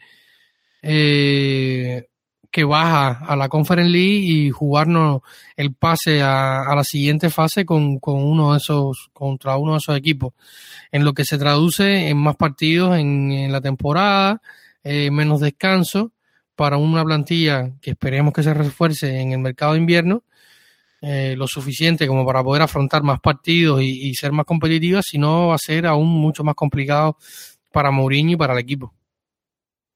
Eh, 0.82 2.06
que 2.52 2.64
baja 2.64 3.24
a 3.26 3.34
la 3.34 3.48
Conference 3.48 3.90
League 3.90 4.18
y 4.18 4.50
jugarnos 4.50 5.22
el 5.56 5.72
pase 5.74 6.20
a, 6.22 6.72
la 6.76 6.84
siguiente 6.84 7.30
fase 7.30 7.64
con, 7.64 7.98
uno 8.02 8.52
de 8.52 8.58
esos, 8.58 9.08
contra 9.14 9.56
uno 9.56 9.72
de 9.72 9.78
esos 9.78 9.96
equipos. 9.96 10.34
En 10.92 11.04
lo 11.04 11.14
que 11.14 11.24
se 11.24 11.38
traduce 11.38 12.08
en 12.08 12.18
más 12.18 12.36
partidos 12.36 12.98
en, 12.98 13.50
la 13.50 13.62
temporada, 13.62 14.42
eh, 14.84 15.10
menos 15.10 15.40
descanso 15.40 16.12
para 16.54 16.76
una 16.76 17.02
plantilla 17.02 17.72
que 17.80 17.92
esperemos 17.92 18.34
que 18.34 18.42
se 18.42 18.52
refuerce 18.52 19.18
en 19.18 19.32
el 19.32 19.38
mercado 19.38 19.72
de 19.72 19.78
invierno, 19.78 20.22
eh, 21.00 21.34
lo 21.38 21.46
suficiente 21.48 22.06
como 22.06 22.26
para 22.26 22.44
poder 22.44 22.62
afrontar 22.62 23.02
más 23.02 23.18
partidos 23.20 23.80
y, 23.80 24.08
y 24.08 24.14
ser 24.14 24.30
más 24.32 24.44
competitiva, 24.44 25.00
sino 25.02 25.48
va 25.48 25.54
a 25.54 25.58
ser 25.58 25.86
aún 25.86 26.08
mucho 26.08 26.44
más 26.44 26.54
complicado 26.54 27.16
para 27.72 27.90
Mourinho 27.90 28.32
y 28.32 28.36
para 28.36 28.52
el 28.52 28.58
equipo. 28.58 28.92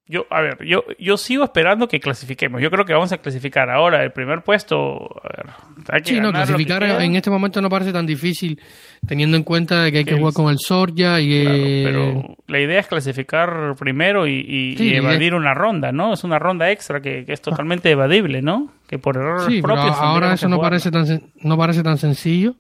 Yo, 0.09 0.25
a 0.31 0.41
ver, 0.41 0.65
yo, 0.65 0.85
yo 1.01 1.17
sigo 1.17 1.43
esperando 1.43 1.89
que 1.89 1.99
clasifiquemos. 1.99 2.63
Yo 2.63 2.71
creo 2.71 2.85
que 2.85 2.93
vamos 2.93 3.11
a 3.11 3.19
clasificar 3.19 3.69
ahora. 3.71 4.05
El 4.05 4.13
primer 4.13 4.43
puesto, 4.43 5.21
a 5.21 5.29
ver, 5.37 5.47
hay 5.91 6.03
que 6.03 6.11
sí, 6.11 6.21
no, 6.21 6.31
clasificar 6.31 6.85
en 6.85 7.17
este 7.17 7.29
momento 7.29 7.61
no 7.61 7.69
parece 7.69 7.93
tan 7.93 8.07
difícil, 8.07 8.61
teniendo 9.05 9.37
en 9.37 9.43
cuenta 9.43 9.91
que 9.91 9.99
hay 9.99 10.05
que, 10.05 10.17
jugar 10.17 10.33
con 10.33 10.49
el 10.49 10.59
Sorja 10.61 11.21
y... 11.21 11.83
pero 11.85 12.37
la 12.47 12.61
idea 12.61 12.79
es 12.79 12.87
clasificar 12.87 13.75
primero 13.77 14.29
y, 14.29 14.77
evadir 14.79 15.35
una 15.35 15.55
ronda, 15.55 15.91
¿no? 15.91 16.13
Es 16.13 16.23
una 16.23 16.39
ronda 16.39 16.71
extra 16.71 17.01
que, 17.01 17.25
es 17.27 17.41
totalmente 17.41 17.91
evadible, 17.91 18.43
¿no? 18.43 18.73
Que 18.87 19.01
por 19.01 19.17
error 19.17 19.51
sí, 19.51 19.61
propio... 19.61 19.93
ahora 19.93 20.35
eso 20.35 20.49
no 20.49 20.61
parece, 20.61 20.93
tan, 20.93 21.33
no 21.43 21.59
parece 21.59 21.83
tan 21.83 21.99
sencillo. 21.99 22.55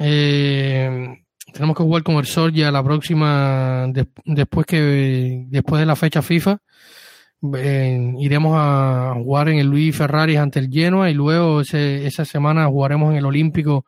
Eh 0.00 1.23
tenemos 1.52 1.76
que 1.76 1.82
jugar 1.82 2.02
con 2.02 2.16
el 2.16 2.26
Sorja 2.26 2.70
la 2.70 2.82
próxima, 2.82 3.86
después 4.24 4.66
que 4.66 5.44
después 5.48 5.80
de 5.80 5.86
la 5.86 5.96
fecha 5.96 6.22
FIFA. 6.22 6.58
iremos 8.18 8.54
a 8.56 9.14
jugar 9.16 9.50
en 9.50 9.58
el 9.58 9.66
Luis 9.66 9.96
Ferrari 9.96 10.36
ante 10.36 10.58
el 10.58 10.70
Genoa 10.70 11.10
y 11.10 11.14
luego 11.14 11.60
esa 11.60 12.24
semana 12.24 12.66
jugaremos 12.66 13.12
en 13.12 13.18
el 13.18 13.26
Olímpico 13.26 13.84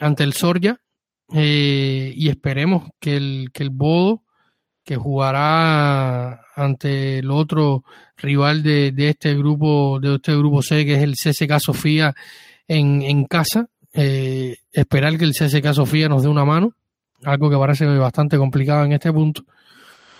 ante 0.00 0.24
el 0.24 0.32
Sorja 0.32 0.78
eh, 1.32 2.12
y 2.14 2.28
esperemos 2.28 2.90
que 3.00 3.16
el, 3.16 3.50
que 3.52 3.62
el 3.62 3.70
Bodo 3.70 4.22
que 4.84 4.96
jugará 4.96 6.42
ante 6.54 7.18
el 7.18 7.30
otro 7.30 7.84
rival 8.16 8.62
de, 8.62 8.92
de, 8.92 9.08
este 9.08 9.34
grupo 9.34 9.98
de 9.98 10.16
este 10.16 10.36
grupo 10.36 10.62
C 10.62 10.84
que 10.84 10.94
es 10.94 11.02
el 11.02 11.14
CSK 11.14 11.58
Sofía 11.58 12.14
en, 12.68 13.02
en 13.02 13.24
casa 13.24 13.68
eh, 13.96 14.56
esperar 14.72 15.16
que 15.16 15.24
el 15.24 15.30
CSK 15.30 15.72
Sofía 15.72 16.08
nos 16.08 16.24
dé 16.24 16.28
una 16.28 16.44
mano, 16.44 16.72
algo 17.22 17.48
que 17.48 17.56
parece 17.56 17.86
bastante 17.86 18.36
complicado 18.36 18.84
en 18.84 18.92
este 18.92 19.12
punto. 19.12 19.44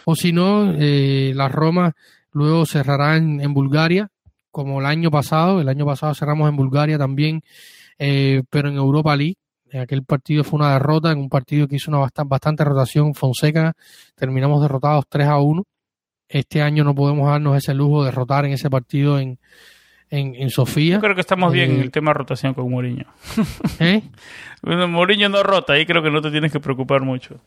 O 0.05 0.15
si 0.15 0.33
no, 0.33 0.73
eh, 0.79 1.33
la 1.35 1.49
Roma 1.49 1.93
luego 2.31 2.67
cerrará 2.67 3.17
en, 3.17 3.53
Bulgaria, 3.53 4.11
como 4.51 4.81
el 4.81 4.87
año 4.87 5.11
pasado. 5.11 5.61
El 5.61 5.69
año 5.69 5.85
pasado 5.85 6.15
cerramos 6.15 6.49
en 6.49 6.57
Bulgaria 6.57 6.99
también, 6.99 7.43
eh, 7.99 8.43
pero 8.49 8.69
en 8.69 8.77
Europa 8.77 9.17
League. 9.17 9.37
Aquel 9.73 10.05
partido 10.05 10.45
fue 10.45 10.61
una 10.61 10.75
derrota, 10.75 11.11
en 11.11 11.19
un 11.19 11.29
partido 11.29 11.67
que 11.67 11.77
hizo 11.77 11.91
una 11.91 11.99
bastante, 11.99 12.29
bastante 12.29 12.65
rotación 12.65 13.13
Fonseca. 13.15 13.73
Terminamos 14.15 14.63
derrotados 14.63 15.05
3 15.09 15.27
a 15.27 15.39
1. 15.39 15.65
Este 16.29 16.63
año 16.63 16.85
no 16.85 16.95
podemos 16.95 17.29
darnos 17.29 17.57
ese 17.57 17.75
lujo 17.75 18.05
de 18.05 18.11
derrotar 18.11 18.45
en 18.45 18.53
ese 18.53 18.71
partido 18.71 19.19
en, 19.19 19.41
en, 20.11 20.51
Sofía. 20.51 20.95
Yo 20.95 21.01
creo 21.01 21.15
que 21.15 21.21
estamos 21.21 21.53
bien 21.53 21.73
en 21.73 21.81
el 21.81 21.87
eh, 21.89 21.91
tema 21.91 22.11
de 22.11 22.19
rotación 22.19 22.55
con 22.55 22.71
Mourinho. 22.71 23.07
¿Eh? 23.81 24.03
Mourinho 24.63 25.29
no 25.29 25.43
rota, 25.43 25.75
ahí 25.75 25.87
creo 25.87 26.03
que 26.03 26.11
no 26.11 26.23
te 26.23 26.31
tienes 26.31 26.53
que 26.53 26.61
preocupar 26.61 27.03
mucho. 27.03 27.41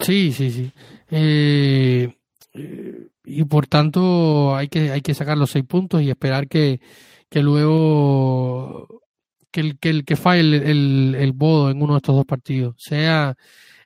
Sí, 0.00 0.32
sí, 0.32 0.50
sí. 0.50 0.72
Eh, 1.10 2.14
y 3.24 3.44
por 3.44 3.66
tanto 3.66 4.54
hay 4.56 4.68
que, 4.68 4.90
hay 4.90 5.00
que 5.00 5.14
sacar 5.14 5.38
los 5.38 5.50
seis 5.50 5.64
puntos 5.64 6.02
y 6.02 6.10
esperar 6.10 6.48
que, 6.48 6.80
que 7.28 7.42
luego 7.42 9.02
que 9.50 9.60
el 9.60 9.78
que, 9.78 9.90
el, 9.90 10.04
que 10.04 10.16
falle 10.16 10.40
el, 10.40 11.14
el, 11.14 11.32
bodo 11.32 11.70
en 11.70 11.82
uno 11.82 11.94
de 11.94 11.98
estos 11.98 12.16
dos 12.16 12.26
partidos, 12.26 12.76
sea 12.78 13.34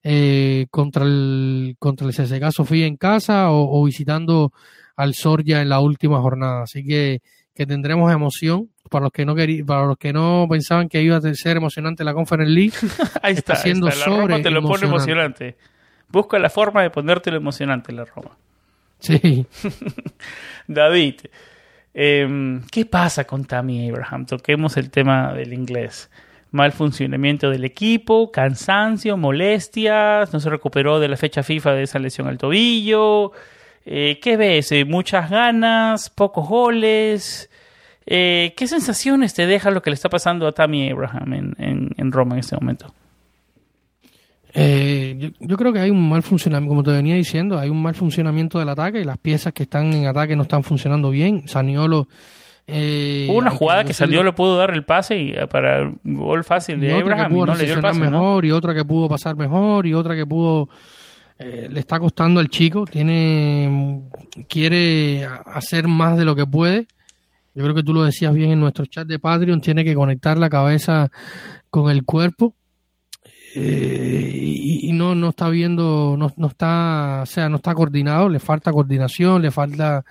eh, 0.02 0.66
contra 0.70 1.04
el 1.04 1.76
contra 1.78 2.06
el 2.06 2.14
CSK 2.14 2.50
Sofía 2.50 2.86
en 2.86 2.96
casa 2.96 3.50
o, 3.50 3.80
o 3.80 3.84
visitando 3.84 4.52
al 4.96 5.14
Sorja 5.14 5.60
en 5.62 5.68
la 5.68 5.80
última 5.80 6.20
jornada. 6.20 6.62
Así 6.64 6.84
que 6.84 7.22
que 7.54 7.66
tendremos 7.66 8.12
emoción. 8.12 8.68
Para 8.90 9.04
los 9.04 9.12
que 9.12 9.24
no 9.24 9.34
para 9.66 9.86
los 9.86 9.96
que 9.96 10.12
no 10.12 10.46
pensaban 10.50 10.88
que 10.88 11.00
iba 11.00 11.16
a 11.16 11.20
ser 11.34 11.56
emocionante 11.56 12.04
la 12.04 12.12
Conference 12.12 12.52
League, 12.52 12.74
ahí 13.22 13.34
está, 13.34 13.56
siendo 13.56 13.88
La 13.88 14.04
Roma 14.04 14.42
te 14.42 14.50
lo 14.50 14.62
pone 14.62 14.86
emocionante. 14.86 15.56
Busca 16.08 16.38
la 16.38 16.50
forma 16.50 16.82
de 16.82 16.90
ponértelo 16.90 17.38
emocionante 17.38 17.90
la 17.92 18.04
Roma. 18.04 18.36
Sí. 18.98 19.46
David, 20.68 21.20
em, 21.94 22.62
¿qué 22.70 22.84
pasa 22.84 23.24
con 23.24 23.46
Tammy 23.46 23.88
Abraham? 23.88 24.26
Toquemos 24.26 24.76
el 24.76 24.90
tema 24.90 25.32
del 25.32 25.54
inglés. 25.54 26.10
Mal 26.50 26.72
funcionamiento 26.72 27.48
del 27.48 27.64
equipo, 27.64 28.30
cansancio, 28.30 29.16
molestias, 29.16 30.30
no 30.34 30.38
se 30.38 30.50
recuperó 30.50 31.00
de 31.00 31.08
la 31.08 31.16
fecha 31.16 31.42
FIFA 31.42 31.72
de 31.72 31.84
esa 31.84 31.98
lesión 31.98 32.28
al 32.28 32.36
tobillo. 32.36 33.32
Eh, 33.84 34.20
¿Qué 34.22 34.36
ves? 34.36 34.72
Eh, 34.72 34.84
¿Muchas 34.84 35.30
ganas? 35.30 36.10
¿Pocos 36.10 36.48
goles? 36.48 37.50
Eh, 38.06 38.54
¿Qué 38.56 38.66
sensaciones 38.66 39.34
te 39.34 39.46
deja 39.46 39.70
lo 39.70 39.82
que 39.82 39.90
le 39.90 39.94
está 39.94 40.08
pasando 40.08 40.46
a 40.46 40.52
Tammy 40.52 40.90
Abraham 40.90 41.32
en, 41.58 41.90
en, 41.96 42.12
Roma 42.12 42.34
en 42.34 42.40
este 42.40 42.56
momento? 42.56 42.92
yo, 44.54 45.56
creo 45.56 45.72
que 45.72 45.78
hay 45.78 45.90
un 45.90 46.10
mal 46.10 46.22
funcionamiento, 46.22 46.68
como 46.68 46.82
te 46.82 46.90
venía 46.90 47.14
diciendo, 47.14 47.58
hay 47.58 47.70
un 47.70 47.80
mal 47.80 47.94
funcionamiento 47.94 48.58
del 48.58 48.68
ataque 48.68 49.00
y 49.00 49.04
las 49.04 49.16
piezas 49.16 49.54
que 49.54 49.62
están 49.62 49.92
en 49.94 50.06
ataque 50.06 50.36
no 50.36 50.42
están 50.42 50.62
funcionando 50.62 51.10
bien. 51.10 51.48
Saniolo. 51.48 52.06
Hubo 52.68 53.38
una 53.38 53.50
jugada 53.50 53.84
que 53.84 53.92
salió, 53.94 54.22
le 54.22 54.32
pudo 54.32 54.56
dar 54.56 54.70
el 54.72 54.84
pase 54.84 55.18
y, 55.18 55.34
para 55.50 55.82
un 55.82 56.16
gol 56.16 56.44
fácil 56.44 56.80
de 56.80 56.92
Abraham 56.92 57.32
y 57.34 57.40
no 57.40 57.54
le 57.54 57.64
dio 57.64 57.74
el 57.74 57.80
pase. 57.80 58.00
Mejor, 58.00 58.44
Y 58.44 58.52
otra 58.52 58.74
que 58.74 58.84
pudo 58.84 59.08
pasar 59.08 59.36
mejor 59.36 59.86
y 59.86 59.94
otra 59.94 60.14
que 60.14 60.26
pudo 60.26 60.68
eh, 61.44 61.68
le 61.68 61.80
está 61.80 61.98
costando 61.98 62.38
al 62.38 62.48
chico, 62.48 62.84
tiene 62.84 64.02
quiere 64.48 65.24
hacer 65.24 65.88
más 65.88 66.16
de 66.16 66.24
lo 66.24 66.36
que 66.36 66.46
puede. 66.46 66.86
Yo 67.54 67.64
creo 67.64 67.74
que 67.74 67.82
tú 67.82 67.92
lo 67.92 68.04
decías 68.04 68.32
bien 68.32 68.52
en 68.52 68.60
nuestro 68.60 68.86
chat 68.86 69.06
de 69.08 69.18
Patreon, 69.18 69.60
tiene 69.60 69.84
que 69.84 69.94
conectar 69.94 70.38
la 70.38 70.48
cabeza 70.48 71.10
con 71.68 71.90
el 71.90 72.04
cuerpo. 72.04 72.54
Eh, 73.54 74.32
y, 74.84 74.92
no, 74.92 75.14
no 75.14 75.30
está 75.30 75.48
viendo, 75.48 76.16
no, 76.16 76.32
no, 76.36 76.46
está, 76.46 77.20
o 77.22 77.26
sea, 77.26 77.48
no 77.48 77.56
está 77.56 77.74
coordinado, 77.74 78.28
le 78.28 78.38
falta 78.38 78.72
coordinación, 78.72 79.42
le 79.42 79.50
falta 79.50 80.04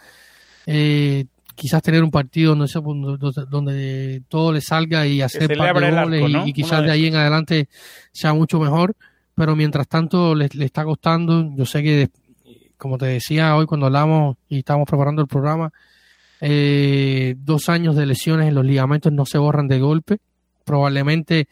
eh, 0.66 1.26
quizás 1.56 1.82
tener 1.82 2.04
un 2.04 2.12
partido 2.12 2.56
donde, 2.56 3.48
donde, 3.50 4.22
todo 4.28 4.52
le 4.52 4.62
salga 4.62 5.08
y 5.08 5.22
hacer 5.22 5.58
par 5.58 5.80
de 5.80 6.20
goles 6.20 6.48
y, 6.48 6.54
quizás 6.54 6.84
de 6.84 6.92
ahí 6.92 7.08
en 7.08 7.16
adelante 7.16 7.70
sea 8.12 8.34
mucho 8.34 8.60
mejor 8.60 8.96
pero 9.42 9.56
mientras 9.56 9.88
tanto 9.88 10.36
le, 10.36 10.48
está 10.60 10.84
costando. 10.84 11.52
Yo 11.56 11.66
sé 11.66 11.82
que, 11.82 12.12
como 12.78 13.00
te 13.00 13.08
decía 13.08 13.56
hoy 13.56 13.66
cuando 13.66 13.88
hablamos 13.88 14.38
y 14.48 14.60
estábamos 14.60 14.88
preparando 14.88 15.24
el 15.24 15.28
programa, 15.28 15.74
eh, 16.42 17.34
dos 17.40 17.68
años 17.68 17.96
de 17.96 18.06
lesiones 18.06 18.50
en 18.50 18.54
los 18.54 18.64
ligamentos 18.64 19.12
no 19.12 19.26
se 19.26 19.40
borran 19.40 19.68
de 19.68 19.80
golpe. 19.80 20.20
Probablemente 20.64 21.48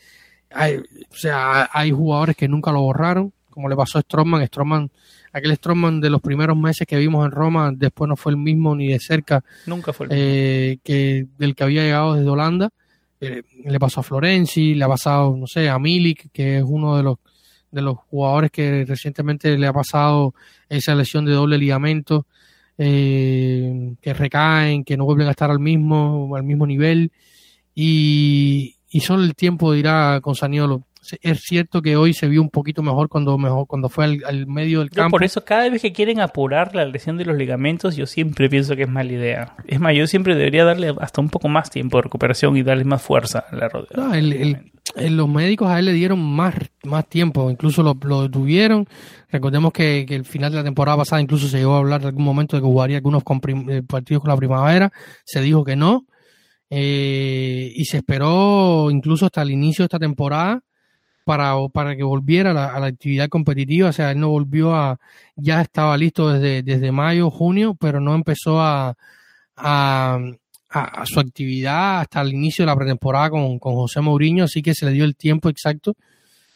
hay, 0.52 0.76
o 0.78 1.16
sea, 1.16 1.68
hay 1.74 1.90
jugadores 1.90 2.36
que 2.36 2.48
nunca 2.48 2.72
lo 2.72 2.82
borraron, 2.82 3.34
como 3.50 3.68
le 3.68 3.76
pasó 3.76 3.98
a 3.98 4.02
Stroman. 4.04 4.46
Stroman, 4.46 4.92
aquel 5.34 5.56
Stroman 5.56 6.00
de 6.00 6.12
los 6.12 6.22
primeros 6.22 6.56
meses 6.56 6.86
que 6.86 6.96
vimos 6.96 7.26
en 7.26 7.32
Roma, 7.32 7.72
después 7.74 8.08
no 8.08 8.16
fue 8.16 8.34
el 8.34 8.38
mismo 8.38 8.76
ni 8.76 8.90
de 8.90 9.00
cerca. 9.00 9.44
Nunca 9.66 9.94
fue 9.94 10.10
eh, 10.12 10.78
que 10.84 11.26
del 11.40 11.56
que 11.56 11.64
había 11.64 11.82
llegado 11.82 12.14
desde 12.14 12.30
Holanda. 12.30 12.70
Eh, 13.20 13.42
le 13.66 13.80
pasó 13.80 14.02
a 14.02 14.04
Florenzi, 14.04 14.76
le 14.76 14.86
ha 14.86 14.88
pasado, 14.88 15.36
no 15.36 15.48
sé, 15.48 15.70
a 15.70 15.80
Milik, 15.80 16.32
que 16.32 16.60
es 16.60 16.64
uno 16.64 16.96
de 16.96 17.02
los 17.02 17.18
de 17.72 17.82
los 17.82 17.98
jugadores 18.10 18.52
que 18.52 18.86
recientemente 18.86 19.58
le 19.58 19.68
ha 19.68 19.74
pasado 19.74 20.34
esa 20.68 20.96
lesión 20.96 21.26
de 21.26 21.34
doble 21.34 21.58
ligamento, 21.58 22.26
eh, 22.78 23.96
que 24.02 24.14
recaen, 24.14 24.84
que 24.84 24.98
no 24.98 25.06
vuelven 25.06 25.28
a 25.28 25.32
estar 25.32 25.52
al 25.52 25.60
mismo, 25.60 26.36
al 26.36 26.44
mismo 26.44 26.66
nivel, 26.66 27.12
y, 27.76 28.78
y 28.90 29.00
solo 29.02 29.24
el 29.24 29.36
tiempo 29.36 29.74
dirá 29.74 30.20
con 30.22 30.36
Saniolo. 30.36 30.84
Es 31.22 31.42
cierto 31.42 31.82
que 31.82 31.96
hoy 31.96 32.14
se 32.14 32.28
vio 32.28 32.42
un 32.42 32.50
poquito 32.50 32.82
mejor 32.82 33.10
cuando 33.10 33.38
mejor 33.38 33.68
cuando 33.68 33.90
fue 33.90 34.06
al, 34.06 34.48
medio 34.48 34.80
del 34.80 34.90
campo. 34.90 35.12
por 35.12 35.24
eso 35.24 35.44
cada 35.44 35.70
vez 35.70 35.82
que 35.82 35.92
quieren 35.92 36.20
apurar 36.20 36.76
la 36.76 36.86
lesión 36.86 37.18
de 37.18 37.26
los 37.26 37.38
ligamentos, 37.38 37.96
yo 37.96 38.06
siempre 38.06 38.50
pienso 38.50 38.76
que 38.76 38.84
es 38.84 38.90
mala 38.90 39.12
idea. 39.12 39.56
Es 39.68 39.80
más, 39.80 39.96
yo 39.96 40.08
siempre 40.08 40.36
debería 40.36 40.66
darle 40.66 40.94
hasta 41.00 41.22
un 41.22 41.30
poco 41.30 41.50
más 41.50 41.70
tiempo 41.70 41.98
de 41.98 42.04
recuperación 42.04 42.58
y 42.58 42.64
darle 42.64 42.84
más 42.84 43.02
fuerza 43.02 43.46
a 43.50 43.56
la 43.56 43.70
rodilla. 43.70 43.96
No, 43.96 44.14
el, 44.14 44.72
los 44.96 45.30
médicos 45.30 45.70
a 45.70 45.80
él 45.80 45.86
le 45.86 45.94
dieron 45.94 46.20
más, 46.20 46.56
más 46.84 47.08
tiempo, 47.08 47.50
incluso 47.50 47.84
lo, 47.84 48.22
detuvieron. 48.22 48.88
Recordemos 49.32 49.72
que, 49.72 50.06
que, 50.08 50.16
el 50.16 50.26
final 50.26 50.52
de 50.52 50.58
la 50.58 50.64
temporada 50.64 50.98
pasada 50.98 51.22
incluso 51.22 51.48
se 51.48 51.58
llegó 51.58 51.76
a 51.76 51.80
hablar 51.80 52.02
de 52.02 52.08
algún 52.08 52.24
momento 52.24 52.56
de 52.56 52.62
que 52.62 52.68
jugaría 52.68 52.98
algunos 52.98 53.24
eh, 53.24 53.84
partidos 53.88 54.22
con 54.22 54.30
la 54.30 54.38
primavera, 54.38 54.92
se 55.24 55.42
dijo 55.42 55.64
que 55.64 55.76
no, 55.76 56.06
eh, 56.70 57.72
y 57.76 57.86
se 57.86 57.98
esperó 57.98 58.92
incluso 58.92 59.26
hasta 59.26 59.42
el 59.42 59.52
inicio 59.52 59.84
de 59.84 59.88
esta 59.88 60.00
temporada 60.00 60.62
para, 61.30 61.54
para 61.72 61.96
que 61.96 62.02
volviera 62.02 62.54
la, 62.54 62.74
a 62.74 62.80
la, 62.80 62.88
actividad 62.88 63.30
competitiva, 63.30 63.90
o 63.90 63.94
sea, 63.94 64.10
él 64.10 64.20
no 64.20 64.30
volvió 64.30 64.74
a, 64.74 65.00
ya 65.36 65.62
estaba 65.62 65.96
listo 65.96 66.34
desde, 66.34 66.64
desde 66.64 66.92
mayo, 66.92 67.30
junio, 67.30 67.76
pero 67.80 68.00
no 68.00 68.16
empezó 68.16 68.60
a, 68.60 68.98
a, 69.56 70.20
su 71.06 71.20
actividad 71.20 72.00
hasta 72.00 72.22
el 72.22 72.34
inicio 72.34 72.64
de 72.64 72.72
la 72.72 72.76
pretemporada 72.76 73.30
con, 73.30 73.60
con, 73.60 73.76
José 73.76 74.02
Mourinho, 74.02 74.46
así 74.46 74.64
que 74.64 74.74
se 74.74 74.88
le 74.88 74.92
dio 74.94 75.06
el 75.06 75.16
tiempo 75.16 75.50
exacto. 75.50 75.96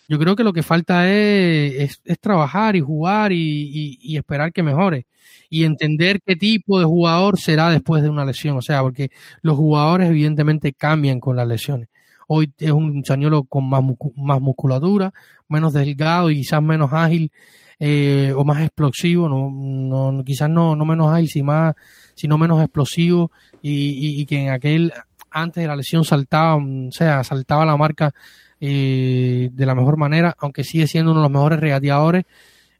Yo 0.07 0.17
creo 0.17 0.35
que 0.35 0.43
lo 0.43 0.53
que 0.53 0.63
falta 0.63 1.07
es, 1.07 2.01
es, 2.03 2.19
trabajar 2.19 2.75
y 2.75 2.81
jugar 2.81 3.31
y, 3.31 4.17
esperar 4.17 4.51
que 4.51 4.63
mejore 4.63 5.05
y 5.51 5.65
entender 5.65 6.19
qué 6.25 6.35
tipo 6.35 6.79
de 6.79 6.85
jugador 6.85 7.39
será 7.39 7.69
después 7.69 8.01
de 8.01 8.09
una 8.09 8.25
lesión, 8.25 8.57
o 8.57 8.61
sea, 8.63 8.81
porque 8.81 9.11
los 9.43 9.55
jugadores 9.55 10.09
evidentemente 10.09 10.73
cambian 10.73 11.19
con 11.19 11.35
las 11.35 11.47
lesiones. 11.47 11.89
Hoy 12.35 12.51
es 12.57 12.71
un 12.71 13.03
chañuelo 13.03 13.43
con 13.43 13.69
más, 13.69 13.83
más 14.15 14.41
musculatura, 14.41 15.13
menos 15.47 15.71
delgado 15.71 16.31
y 16.31 16.37
quizás 16.37 16.63
menos 16.63 16.91
ágil 16.91 17.31
eh, 17.79 18.33
o 18.35 18.43
más 18.43 18.61
explosivo, 18.63 19.29
no, 19.29 19.51
no, 19.51 20.23
quizás 20.23 20.49
no, 20.49 20.75
no 20.75 20.83
menos 20.83 21.13
ágil, 21.13 21.29
sino, 21.29 21.45
más, 21.45 21.75
sino 22.15 22.39
menos 22.39 22.59
explosivo 22.59 23.31
y, 23.61 24.19
y, 24.19 24.25
que 24.25 24.45
en 24.45 24.49
aquel 24.49 24.91
antes 25.29 25.61
de 25.61 25.67
la 25.67 25.75
lesión 25.75 26.05
saltaba, 26.05 26.55
o 26.55 26.91
sea, 26.91 27.23
saltaba 27.23 27.65
la 27.65 27.77
marca 27.77 28.11
eh, 28.59 29.49
de 29.51 29.65
la 29.67 29.75
mejor 29.75 29.97
manera, 29.97 30.35
aunque 30.39 30.63
sigue 30.63 30.87
siendo 30.87 31.11
uno 31.11 31.19
de 31.19 31.25
los 31.25 31.31
mejores 31.31 31.59
regateadores 31.59 32.25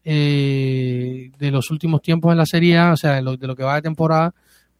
eh, 0.04 1.30
de 1.38 1.52
los 1.52 1.70
últimos 1.70 2.02
tiempos 2.02 2.32
en 2.32 2.40
la 2.40 2.48
Serie 2.48 2.80
A, 2.80 2.94
o 2.94 2.98
sea, 2.98 3.12
de 3.14 3.22
lo, 3.22 3.38
de 3.38 3.46
lo 3.46 3.56
que 3.56 3.64
va 3.64 3.76
de 3.76 3.84
temporada, 3.84 4.34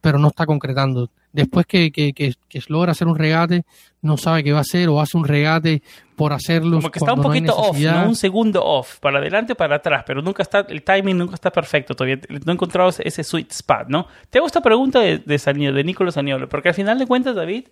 pero 0.04 0.18
no 0.18 0.28
está 0.28 0.44
concretando 0.44 1.08
después 1.32 1.64
que, 1.64 1.90
que, 1.90 2.12
que, 2.12 2.34
logra 2.68 2.92
hacer 2.92 3.08
un 3.08 3.16
regate, 3.16 3.64
no 4.02 4.18
sabe 4.18 4.44
qué 4.44 4.52
va 4.52 4.58
a 4.58 4.60
hacer 4.60 4.90
o 4.90 5.00
hace 5.00 5.16
un 5.16 5.24
regate 5.24 5.80
por 6.14 6.34
hacerlo. 6.34 6.76
Como 6.76 6.90
que 6.90 6.98
está 6.98 7.14
un 7.14 7.22
poquito 7.22 7.56
off, 7.56 7.78
¿no? 7.78 8.08
Un 8.08 8.14
segundo 8.14 8.62
off, 8.62 8.98
para 9.00 9.16
adelante, 9.16 9.54
para 9.54 9.76
atrás, 9.76 10.04
pero 10.06 10.20
nunca 10.20 10.42
está, 10.42 10.66
el 10.68 10.82
timing 10.82 11.16
nunca 11.16 11.36
está 11.36 11.50
perfecto 11.50 11.94
todavía. 11.94 12.20
No 12.28 12.52
he 12.52 12.54
encontrado 12.54 12.90
ese 12.90 13.24
sweet 13.24 13.50
spot, 13.50 13.88
¿no? 13.88 14.06
Te 14.28 14.36
hago 14.36 14.46
esta 14.46 14.60
pregunta 14.60 15.00
de, 15.00 15.20
de, 15.20 15.72
de 15.72 15.84
Nicolás 15.84 16.18
Aniolo, 16.18 16.50
porque 16.50 16.68
al 16.68 16.74
final 16.74 16.98
de 16.98 17.06
cuentas, 17.06 17.34
David, 17.34 17.64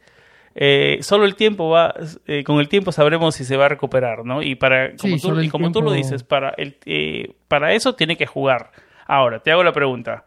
eh, 0.54 1.00
solo 1.02 1.26
el 1.26 1.34
tiempo 1.34 1.68
va, 1.68 1.94
eh, 2.26 2.44
con 2.44 2.60
el 2.60 2.68
tiempo 2.70 2.92
sabremos 2.92 3.34
si 3.34 3.44
se 3.44 3.58
va 3.58 3.66
a 3.66 3.68
recuperar, 3.68 4.24
¿no? 4.24 4.42
Y 4.42 4.54
para, 4.54 4.96
como, 4.96 5.18
tú, 5.18 5.38
y 5.38 5.50
como 5.50 5.70
tú 5.70 5.82
lo 5.82 5.92
dices, 5.92 6.22
para, 6.22 6.54
el, 6.56 6.78
eh, 6.86 7.34
para 7.46 7.74
eso 7.74 7.94
tiene 7.94 8.16
que 8.16 8.24
jugar. 8.24 8.70
Ahora, 9.06 9.40
te 9.40 9.50
hago 9.50 9.62
la 9.62 9.74
pregunta. 9.74 10.24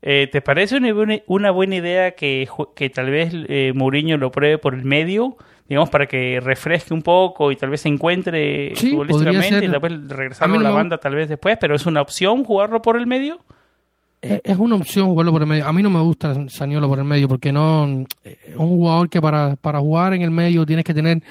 Eh, 0.00 0.28
¿Te 0.30 0.40
parece 0.40 0.76
una 0.76 0.92
buena, 0.92 1.18
una 1.26 1.50
buena 1.50 1.76
idea 1.76 2.12
que, 2.12 2.48
que 2.74 2.90
tal 2.90 3.10
vez 3.10 3.32
eh, 3.48 3.72
Mourinho 3.74 4.16
lo 4.16 4.30
pruebe 4.30 4.58
por 4.58 4.74
el 4.74 4.84
medio? 4.84 5.36
Digamos, 5.68 5.90
para 5.90 6.06
que 6.06 6.40
refresque 6.40 6.94
un 6.94 7.02
poco 7.02 7.52
y 7.52 7.56
tal 7.56 7.70
vez 7.70 7.82
se 7.82 7.88
encuentre 7.88 8.72
futbolísticamente 8.74 9.64
y 9.66 9.68
después 9.68 10.08
regresar 10.08 10.50
a, 10.50 10.56
la 10.56 10.70
banda 10.70 10.96
tal 10.98 11.14
vez 11.14 11.28
después, 11.28 11.58
pero 11.60 11.74
¿es 11.74 11.84
una 11.84 12.00
opción 12.00 12.42
jugarlo 12.42 12.80
por 12.80 12.96
el 12.96 13.06
medio? 13.06 13.38
Es 14.22 14.56
una 14.56 14.76
opción 14.76 15.08
jugarlo 15.08 15.30
por 15.30 15.42
el 15.42 15.48
medio. 15.48 15.66
A 15.66 15.72
mí 15.72 15.82
no 15.82 15.90
me 15.90 16.00
gusta 16.00 16.48
Saniolo 16.48 16.88
por 16.88 16.98
el 16.98 17.04
medio 17.04 17.28
porque 17.28 17.52
no 17.52 18.06
es 18.24 18.56
un 18.56 18.68
jugador 18.68 19.10
que 19.10 19.20
para, 19.20 19.56
para 19.56 19.78
jugar 19.78 20.14
en 20.14 20.22
el 20.22 20.30
medio 20.30 20.64
tienes 20.64 20.84
que 20.84 20.94
tener 20.94 21.22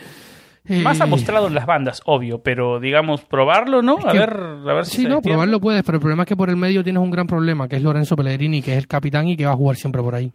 más 0.68 1.02
ha 1.02 1.06
mostrado 1.06 1.48
en 1.48 1.54
las 1.54 1.66
bandas, 1.66 2.02
obvio, 2.06 2.42
pero 2.42 2.80
digamos, 2.80 3.22
probarlo, 3.22 3.82
¿no? 3.82 3.98
A 4.06 4.14
ver, 4.14 4.32
a 4.32 4.74
ver 4.74 4.86
si 4.86 4.98
Sí, 4.98 5.06
no, 5.06 5.22
probarlo 5.22 5.60
puedes, 5.60 5.84
pero 5.84 5.98
el 5.98 6.02
problema 6.02 6.24
es 6.24 6.30
que 6.30 6.36
por 6.36 6.50
el 6.50 6.58
medio 6.58 6.84
tienes 6.84 7.02
un 7.02 7.12
gran 7.12 7.28
problema, 7.28 7.68
que 7.68 7.78
es 7.78 7.84
Lorenzo 7.84 8.16
Pellegrini, 8.16 8.62
que 8.62 8.74
es 8.74 8.78
el 8.78 8.88
capitán 8.88 9.28
y 9.28 9.38
que 9.38 9.46
va 9.46 9.54
a 9.54 9.56
jugar 9.56 9.78
siempre 9.78 10.02
por 10.02 10.16
ahí. 10.16 10.32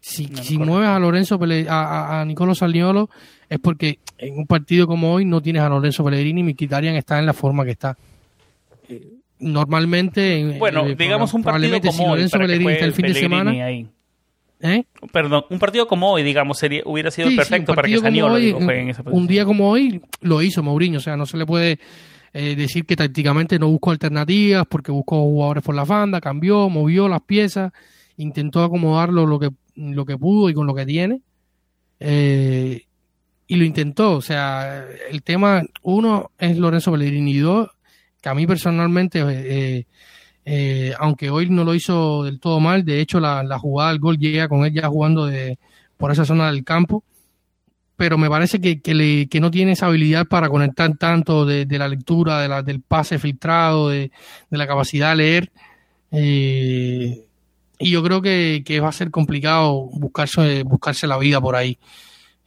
Si, 0.00 0.26
si 0.28 0.56
mueves 0.56 0.88
a 0.88 0.98
Lorenzo 0.98 1.38
a, 1.68 2.20
a, 2.20 2.24
Nicolo 2.24 2.54
Saliolo, 2.54 3.10
es 3.48 3.58
porque 3.58 3.98
en 4.16 4.38
un 4.38 4.46
partido 4.46 4.86
como 4.86 5.12
hoy 5.12 5.26
no 5.26 5.42
tienes 5.42 5.62
a 5.62 5.68
Lorenzo 5.68 6.02
Pellegrini 6.04 6.40
y 6.40 6.44
Miquitarian 6.44 6.96
está 6.96 7.18
en 7.18 7.26
la 7.26 7.34
forma 7.34 7.64
que 7.64 7.72
está. 7.72 7.98
Eh, 8.88 9.18
normalmente, 9.40 10.56
bueno, 10.58 10.86
eh, 10.86 10.94
digamos 10.96 11.34
un 11.34 11.42
partido 11.42 11.80
como 11.80 11.92
si 11.92 12.04
Lorenzo 12.04 12.38
Pellegrini 12.38 12.72
está 12.72 12.86
el 12.86 12.92
fin 12.94 13.06
de 13.06 13.14
semana. 13.14 13.50
Ahí 13.50 13.86
¿Eh? 14.62 14.84
Perdón, 15.12 15.44
un 15.48 15.58
partido 15.58 15.86
como 15.86 16.12
hoy, 16.12 16.22
digamos, 16.22 16.58
sería, 16.58 16.82
hubiera 16.84 17.10
sido 17.10 17.28
perfecto 17.34 17.74
para 17.74 17.88
que 17.88 17.98
Saniolo 17.98 18.34
juegue 18.34 18.80
en 18.80 18.90
esa 18.90 19.02
posición. 19.02 19.22
Un 19.22 19.26
día 19.26 19.44
como 19.46 19.70
hoy 19.70 20.02
lo 20.20 20.42
hizo 20.42 20.62
Mourinho, 20.62 20.98
o 20.98 21.00
sea, 21.00 21.16
no 21.16 21.24
se 21.24 21.38
le 21.38 21.46
puede 21.46 21.78
eh, 22.34 22.54
decir 22.56 22.84
que 22.84 22.94
tácticamente 22.94 23.58
no 23.58 23.68
buscó 23.68 23.90
alternativas 23.90 24.66
porque 24.68 24.92
buscó 24.92 25.16
jugadores 25.22 25.64
por 25.64 25.74
la 25.74 25.84
banda, 25.84 26.20
cambió, 26.20 26.68
movió 26.68 27.08
las 27.08 27.22
piezas, 27.22 27.72
intentó 28.18 28.62
acomodarlo 28.62 29.26
lo 29.26 29.38
que, 29.38 29.48
lo 29.76 30.04
que 30.04 30.18
pudo 30.18 30.50
y 30.50 30.54
con 30.54 30.66
lo 30.66 30.74
que 30.74 30.84
tiene. 30.84 31.22
Eh, 31.98 32.82
y 33.46 33.56
lo 33.56 33.64
intentó, 33.64 34.12
o 34.12 34.22
sea, 34.22 34.84
el 35.10 35.22
tema, 35.22 35.62
uno 35.82 36.30
es 36.38 36.56
Lorenzo 36.56 36.92
Pellegrini 36.92 37.32
y 37.32 37.38
dos, 37.38 37.70
que 38.20 38.28
a 38.28 38.34
mí 38.34 38.46
personalmente 38.46 39.86
eh, 40.44 40.94
aunque 40.98 41.30
hoy 41.30 41.48
no 41.50 41.64
lo 41.64 41.74
hizo 41.74 42.24
del 42.24 42.40
todo 42.40 42.60
mal, 42.60 42.84
de 42.84 43.00
hecho 43.00 43.20
la, 43.20 43.58
jugada 43.58 43.90
del 43.90 44.00
gol 44.00 44.18
llega 44.18 44.48
con 44.48 44.64
él 44.64 44.72
ya 44.72 44.88
jugando 44.88 45.26
de, 45.26 45.58
por 45.96 46.10
esa 46.10 46.24
zona 46.24 46.50
del 46.50 46.64
campo, 46.64 47.04
pero 47.96 48.16
me 48.16 48.30
parece 48.30 48.60
que, 48.60 48.80
que, 48.80 49.40
no 49.40 49.50
tiene 49.50 49.72
esa 49.72 49.86
habilidad 49.86 50.26
para 50.26 50.48
conectar 50.48 50.96
tanto 50.96 51.44
de, 51.44 51.66
la 51.66 51.86
lectura, 51.88 52.40
de 52.40 52.48
la, 52.48 52.62
del 52.62 52.80
pase 52.80 53.18
filtrado, 53.18 53.90
de, 53.90 54.10
la 54.48 54.66
capacidad 54.66 55.10
de 55.10 55.16
leer. 55.16 55.52
Eh, 56.10 57.24
y 57.78 57.90
yo 57.90 58.02
creo 58.02 58.22
que, 58.22 58.62
que, 58.64 58.80
va 58.80 58.88
a 58.88 58.92
ser 58.92 59.10
complicado 59.10 59.90
buscarse, 59.92 60.62
buscarse 60.62 61.06
la 61.06 61.18
vida 61.18 61.42
por 61.42 61.56
ahí. 61.56 61.78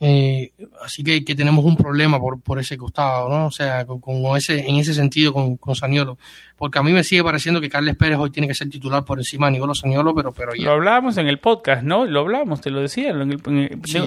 Eh, 0.06 0.52
así 0.84 1.02
que, 1.02 1.24
que, 1.24 1.34
tenemos 1.34 1.64
un 1.64 1.78
problema 1.78 2.20
por, 2.20 2.42
por 2.42 2.60
ese 2.60 2.78
costado, 2.78 3.30
¿no? 3.30 3.46
O 3.46 3.52
sea, 3.52 3.86
con, 3.86 4.02
ese, 4.36 4.60
en 4.68 4.76
ese 4.76 4.94
sentido 4.94 5.32
con, 5.32 5.56
con, 5.56 5.76
Saniolo. 5.76 6.18
Porque 6.58 6.78
a 6.78 6.84
mí 6.84 6.92
me 6.92 7.06
sigue 7.06 7.24
pareciendo 7.24 7.62
que 7.62 7.70
Carles 7.70 7.96
Pérez 7.96 8.18
hoy 8.18 8.30
tiene 8.30 8.50
que 8.50 8.54
ser 8.54 8.70
titular 8.70 9.06
por 9.06 9.18
encima 9.20 9.46
de 9.46 9.54
Nicolás 9.54 9.78
Saniolo, 9.78 10.14
pero, 10.14 10.34
pero 10.34 10.56
ya. 10.56 10.66
Lo 10.66 10.72
hablábamos 10.72 11.18
en 11.18 11.28
el 11.28 11.40
podcast, 11.40 11.84
¿no? 11.84 12.06
Lo 12.06 12.20
hablábamos, 12.20 12.60
te 12.60 12.70
lo 12.70 12.82
decía, 12.82 13.12
en 13.12 13.32
el, 13.32 13.42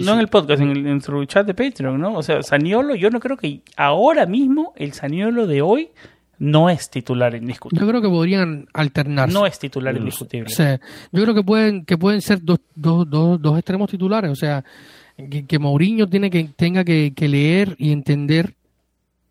no 0.02 0.12
en 0.12 0.20
el 0.20 0.28
podcast, 0.28 0.60
en, 0.60 0.70
el, 0.70 0.86
en 0.86 1.00
su 1.00 1.24
chat 1.24 1.46
de 1.46 1.54
Patreon, 1.54 1.98
¿no? 1.98 2.12
O 2.12 2.22
sea, 2.22 2.42
Saniolo, 2.42 2.94
yo 2.94 3.08
no 3.08 3.18
creo 3.18 3.38
que 3.38 3.62
ahora 3.78 4.26
mismo 4.26 4.74
el 4.76 4.92
Saniolo 4.92 5.46
de 5.46 5.62
hoy 5.62 5.92
no 6.38 6.68
es 6.68 6.90
titular 6.90 7.34
indiscutible. 7.34 7.80
Yo 7.80 7.88
creo 7.88 8.02
que 8.02 8.08
podrían 8.08 8.68
alternarse. 8.74 9.32
No 9.32 9.46
es 9.46 9.58
titular 9.58 9.96
indiscutible. 9.96 10.52
O 10.52 10.54
sea, 10.54 10.78
yo 11.10 11.22
creo 11.22 11.34
que 11.34 11.42
pueden, 11.42 11.86
que 11.86 11.96
pueden 11.96 12.20
ser 12.20 12.42
dos, 12.42 12.60
dos, 12.74 13.08
dos, 13.08 13.40
dos 13.40 13.58
extremos 13.58 13.88
titulares. 13.90 14.30
O 14.30 14.36
sea, 14.36 14.62
que, 15.16 15.58
Mourinho 15.58 16.08
tiene 16.08 16.30
que, 16.30 16.44
tenga 16.44 16.84
que, 16.84 17.12
leer 17.18 17.74
y 17.78 17.92
entender 17.92 18.54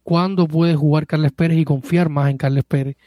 cuándo 0.04 0.48
puede 0.48 0.76
jugar 0.76 1.08
Carles 1.08 1.32
Pérez 1.32 1.58
y 1.58 1.66
confiar 1.66 2.10
más 2.10 2.30
en 2.30 2.38
Carles 2.38 2.64
Pérez. 2.64 2.98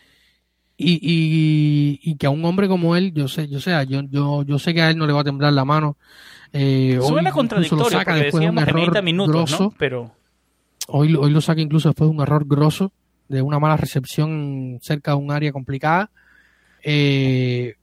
Y, 0.80 1.98
y, 2.00 2.14
que 2.14 2.26
a 2.26 2.30
un 2.30 2.44
hombre 2.44 2.68
como 2.68 2.94
él, 2.94 3.12
yo 3.12 3.26
sé, 3.26 3.48
yo 3.48 3.58
sé, 3.58 3.72
yo, 3.88 4.02
yo, 4.02 4.44
yo 4.44 4.58
sé 4.60 4.74
que 4.74 4.82
a 4.82 4.90
él 4.90 4.96
no 4.96 5.08
le 5.08 5.12
va 5.12 5.22
a 5.22 5.24
temblar 5.24 5.52
la 5.52 5.64
mano. 5.64 5.96
Eh, 6.52 7.00
Suena 7.02 7.32
contradictorio 7.32 7.84
lo 7.84 7.90
saca 7.90 8.14
después 8.14 8.42
de 8.42 8.50
un 8.50 8.58
error 8.58 9.02
minutos, 9.02 9.60
¿no? 9.60 9.74
Pero 9.76 10.12
hoy, 10.86 11.16
hoy 11.16 11.30
lo 11.32 11.40
saca 11.40 11.60
incluso 11.60 11.88
después 11.88 12.08
de 12.08 12.14
un 12.14 12.22
error 12.22 12.44
grosso, 12.46 12.92
de 13.28 13.42
una 13.42 13.58
mala 13.58 13.76
recepción 13.76 14.78
cerca 14.80 15.10
de 15.10 15.16
un 15.16 15.32
área 15.32 15.50
complicada. 15.50 16.10
Eh, 16.84 17.74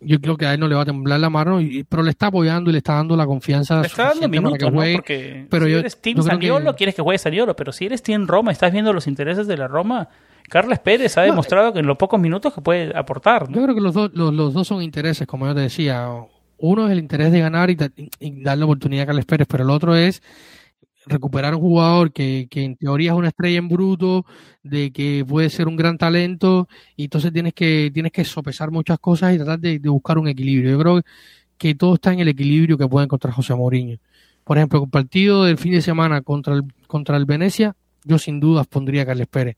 yo 0.00 0.20
creo 0.20 0.36
que 0.36 0.46
a 0.46 0.54
él 0.54 0.60
no 0.60 0.68
le 0.68 0.74
va 0.74 0.82
a 0.82 0.84
temblar 0.84 1.18
la 1.18 1.30
mano, 1.30 1.60
pero 1.88 2.02
le 2.02 2.10
está 2.10 2.26
apoyando 2.28 2.70
y 2.70 2.72
le 2.72 2.78
está 2.78 2.94
dando 2.94 3.16
la 3.16 3.26
confianza. 3.26 3.80
Le 3.80 3.86
está 3.86 4.08
dando 4.08 4.28
minutos, 4.28 4.72
¿no? 4.72 4.80
Porque 4.80 5.46
pero 5.50 5.66
si 5.66 5.72
eres 5.72 6.00
Team 6.00 6.22
Saniolo, 6.22 6.74
quieres 6.76 6.94
que 6.94 7.02
juegue 7.02 7.18
Saniolo, 7.18 7.56
pero 7.56 7.72
si 7.72 7.86
eres 7.86 8.02
Team 8.02 8.26
Roma, 8.26 8.52
estás 8.52 8.72
viendo 8.72 8.92
los 8.92 9.06
intereses 9.06 9.46
de 9.46 9.56
la 9.56 9.66
Roma, 9.66 10.08
Carles 10.48 10.78
Pérez 10.78 11.18
ha 11.18 11.22
demostrado 11.22 11.72
que 11.72 11.80
en 11.80 11.86
los 11.86 11.96
pocos 11.96 12.20
minutos 12.20 12.54
que 12.54 12.60
puede 12.60 12.96
aportar. 12.96 13.48
Yo 13.48 13.62
creo 13.62 13.74
que 13.74 13.80
los, 13.80 13.94
dos 13.94 14.10
los, 14.14 14.32
los, 14.32 14.54
dos 14.54 14.66
son 14.66 14.82
intereses, 14.82 15.26
como 15.26 15.46
yo 15.46 15.54
te 15.54 15.62
decía. 15.62 16.08
Uno 16.60 16.86
es 16.86 16.92
el 16.92 16.98
interés 16.98 17.30
de 17.30 17.38
ganar 17.38 17.70
y, 17.70 17.76
y 18.18 18.42
darle 18.42 18.64
oportunidad 18.64 19.04
a 19.04 19.06
Carles 19.06 19.26
Pérez, 19.26 19.46
pero 19.48 19.62
el 19.62 19.70
otro 19.70 19.94
es 19.94 20.22
recuperar 21.08 21.54
un 21.54 21.60
jugador 21.60 22.12
que, 22.12 22.46
que, 22.50 22.64
en 22.64 22.76
teoría 22.76 23.12
es 23.12 23.16
una 23.16 23.28
estrella 23.28 23.58
en 23.58 23.68
bruto, 23.68 24.24
de 24.62 24.92
que 24.92 25.24
puede 25.26 25.50
ser 25.50 25.68
un 25.68 25.76
gran 25.76 25.98
talento, 25.98 26.68
y 26.96 27.04
entonces 27.04 27.32
tienes 27.32 27.54
que, 27.54 27.90
tienes 27.92 28.12
que 28.12 28.24
sopesar 28.24 28.70
muchas 28.70 28.98
cosas 28.98 29.34
y 29.34 29.38
tratar 29.38 29.58
de, 29.60 29.78
buscar 29.78 30.18
un 30.18 30.28
equilibrio. 30.28 30.70
Yo 30.72 30.78
creo 30.78 31.02
que 31.56 31.74
todo 31.74 31.94
está 31.94 32.12
en 32.12 32.20
el 32.20 32.28
equilibrio 32.28 32.78
que 32.78 32.86
puede 32.88 33.04
encontrar 33.04 33.34
José 33.34 33.54
Mourinho. 33.54 33.98
Por 34.44 34.58
ejemplo, 34.58 34.82
el 34.82 34.90
partido 34.90 35.44
del 35.44 35.58
fin 35.58 35.72
de 35.72 35.82
semana 35.82 36.22
contra 36.22 36.54
el, 36.54 36.64
contra 36.86 37.16
el 37.16 37.26
Venecia, 37.26 37.76
yo 38.04 38.18
sin 38.18 38.40
dudas 38.40 38.66
pondría 38.66 39.02
a 39.02 39.06
Carles 39.06 39.26
Pérez. 39.26 39.56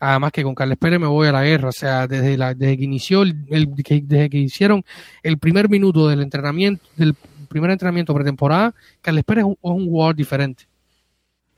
Además 0.00 0.32
que 0.32 0.42
con 0.42 0.54
Carles 0.54 0.76
Pérez 0.78 1.00
me 1.00 1.06
voy 1.06 1.28
a 1.28 1.32
la 1.32 1.44
guerra, 1.44 1.68
o 1.68 1.72
sea, 1.72 2.06
desde, 2.06 2.36
la, 2.36 2.54
desde 2.54 2.76
que 2.76 2.84
inició, 2.84 3.22
el, 3.22 3.46
desde 3.46 4.28
que 4.28 4.38
hicieron 4.38 4.84
el 5.22 5.38
primer 5.38 5.68
minuto 5.68 6.08
del 6.08 6.20
entrenamiento, 6.20 6.84
del 6.96 7.14
primer 7.48 7.70
entrenamiento 7.70 8.12
pretemporada, 8.14 8.74
Carles 9.00 9.24
Pérez 9.24 9.44
es 9.44 9.56
un 9.60 9.86
jugador 9.86 10.16
diferente 10.16 10.64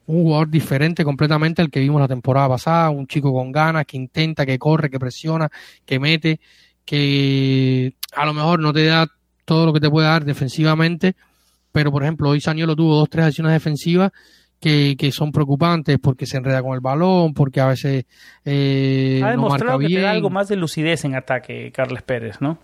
un 0.07 0.23
jugador 0.23 0.49
diferente 0.49 1.05
completamente 1.05 1.63
al 1.63 1.71
que 1.71 1.81
vimos 1.81 2.01
la 2.01 2.09
temporada 2.09 2.49
pasada, 2.49 2.91
un 2.91 3.07
chico 3.07 3.33
con 3.33 3.53
ganas, 3.53 3.87
que 3.87 3.97
intenta, 3.97 4.47
que 4.47 4.59
corre, 4.59 4.91
que 4.91 4.99
presiona, 4.99 5.49
que 5.85 5.99
mete, 5.99 6.41
que 6.85 7.95
a 8.15 8.25
lo 8.25 8.33
mejor 8.33 8.61
no 8.61 8.73
te 8.73 8.87
da 8.87 9.07
todo 9.45 9.67
lo 9.67 9.73
que 9.73 9.81
te 9.81 9.91
puede 9.91 10.07
dar 10.07 10.25
defensivamente, 10.25 11.15
pero 11.73 11.91
por 11.91 12.03
ejemplo 12.03 12.31
hoy 12.31 12.41
Saniolo 12.41 12.77
tuvo 12.77 12.97
dos, 12.97 13.11
tres 13.11 13.27
acciones 13.27 13.53
defensivas 13.53 14.13
que, 14.61 14.97
que 14.99 15.13
son 15.13 15.33
preocupantes 15.33 15.99
porque 15.99 16.27
se 16.27 16.39
enreda 16.39 16.63
con 16.63 16.75
el 16.75 16.81
balón, 16.81 17.35
porque 17.35 17.61
a 17.61 17.67
veces 17.67 18.05
eh, 18.45 19.21
ha 19.23 19.31
demostrado 19.31 19.79
que 19.79 19.89
te 19.89 20.01
da 20.01 20.13
algo 20.13 20.31
más 20.31 20.49
de 20.49 20.57
lucidez 20.57 21.05
en 21.05 21.15
ataque, 21.15 21.71
Carles 21.73 22.03
Pérez, 22.03 22.41
¿no? 22.41 22.59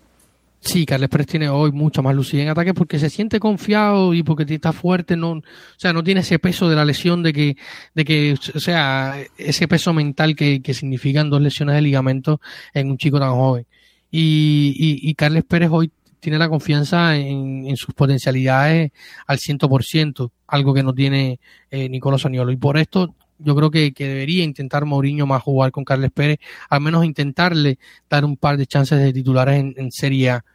Sí, 0.65 0.85
Carles 0.85 1.09
Pérez 1.09 1.27
tiene 1.27 1.49
hoy 1.49 1.73
mucha 1.73 2.01
más 2.01 2.15
lucidez 2.15 2.43
en 2.43 2.49
ataque 2.51 2.73
porque 2.73 2.97
se 2.97 3.09
siente 3.09 3.37
confiado 3.37 4.13
y 4.13 4.23
porque 4.23 4.45
está 4.53 4.71
fuerte, 4.71 5.17
no, 5.17 5.31
o 5.31 5.43
sea, 5.75 5.91
no 5.91 6.03
tiene 6.05 6.21
ese 6.21 6.39
peso 6.39 6.69
de 6.69 6.75
la 6.77 6.85
lesión 6.85 7.21
de 7.21 7.33
que, 7.33 7.57
de 7.93 8.05
que, 8.05 8.35
o 8.55 8.59
sea, 8.61 9.15
ese 9.37 9.67
peso 9.67 9.93
mental 9.93 10.37
que, 10.37 10.61
que 10.61 10.73
significan 10.73 11.29
dos 11.29 11.41
lesiones 11.41 11.75
de 11.75 11.81
ligamento 11.81 12.39
en 12.73 12.89
un 12.91 12.97
chico 12.97 13.19
tan 13.19 13.31
joven. 13.31 13.67
Y, 14.09 14.73
y, 14.77 15.09
y 15.09 15.15
Carles 15.15 15.43
Pérez 15.43 15.69
hoy 15.69 15.91
tiene 16.21 16.37
la 16.37 16.47
confianza 16.47 17.17
en, 17.17 17.67
en 17.67 17.75
sus 17.75 17.93
potencialidades 17.93 18.91
al 19.27 19.39
ciento 19.39 19.67
por 19.67 19.83
ciento, 19.83 20.31
algo 20.47 20.73
que 20.73 20.83
no 20.83 20.93
tiene 20.93 21.41
eh, 21.71 21.89
Nicolás 21.89 22.25
Aniolo. 22.25 22.53
Y 22.53 22.57
por 22.57 22.77
esto 22.77 23.13
yo 23.37 23.53
creo 23.53 23.69
que, 23.69 23.91
que, 23.91 24.07
debería 24.07 24.45
intentar 24.45 24.85
Mourinho 24.85 25.27
más 25.27 25.43
jugar 25.43 25.71
con 25.71 25.83
Carles 25.83 26.11
Pérez, 26.11 26.39
al 26.69 26.79
menos 26.79 27.03
intentarle 27.03 27.79
dar 28.09 28.23
un 28.23 28.37
par 28.37 28.55
de 28.55 28.65
chances 28.65 28.97
de 28.99 29.11
titulares 29.11 29.59
en, 29.59 29.73
en 29.75 29.91
Serie 29.91 30.29
A 30.29 30.45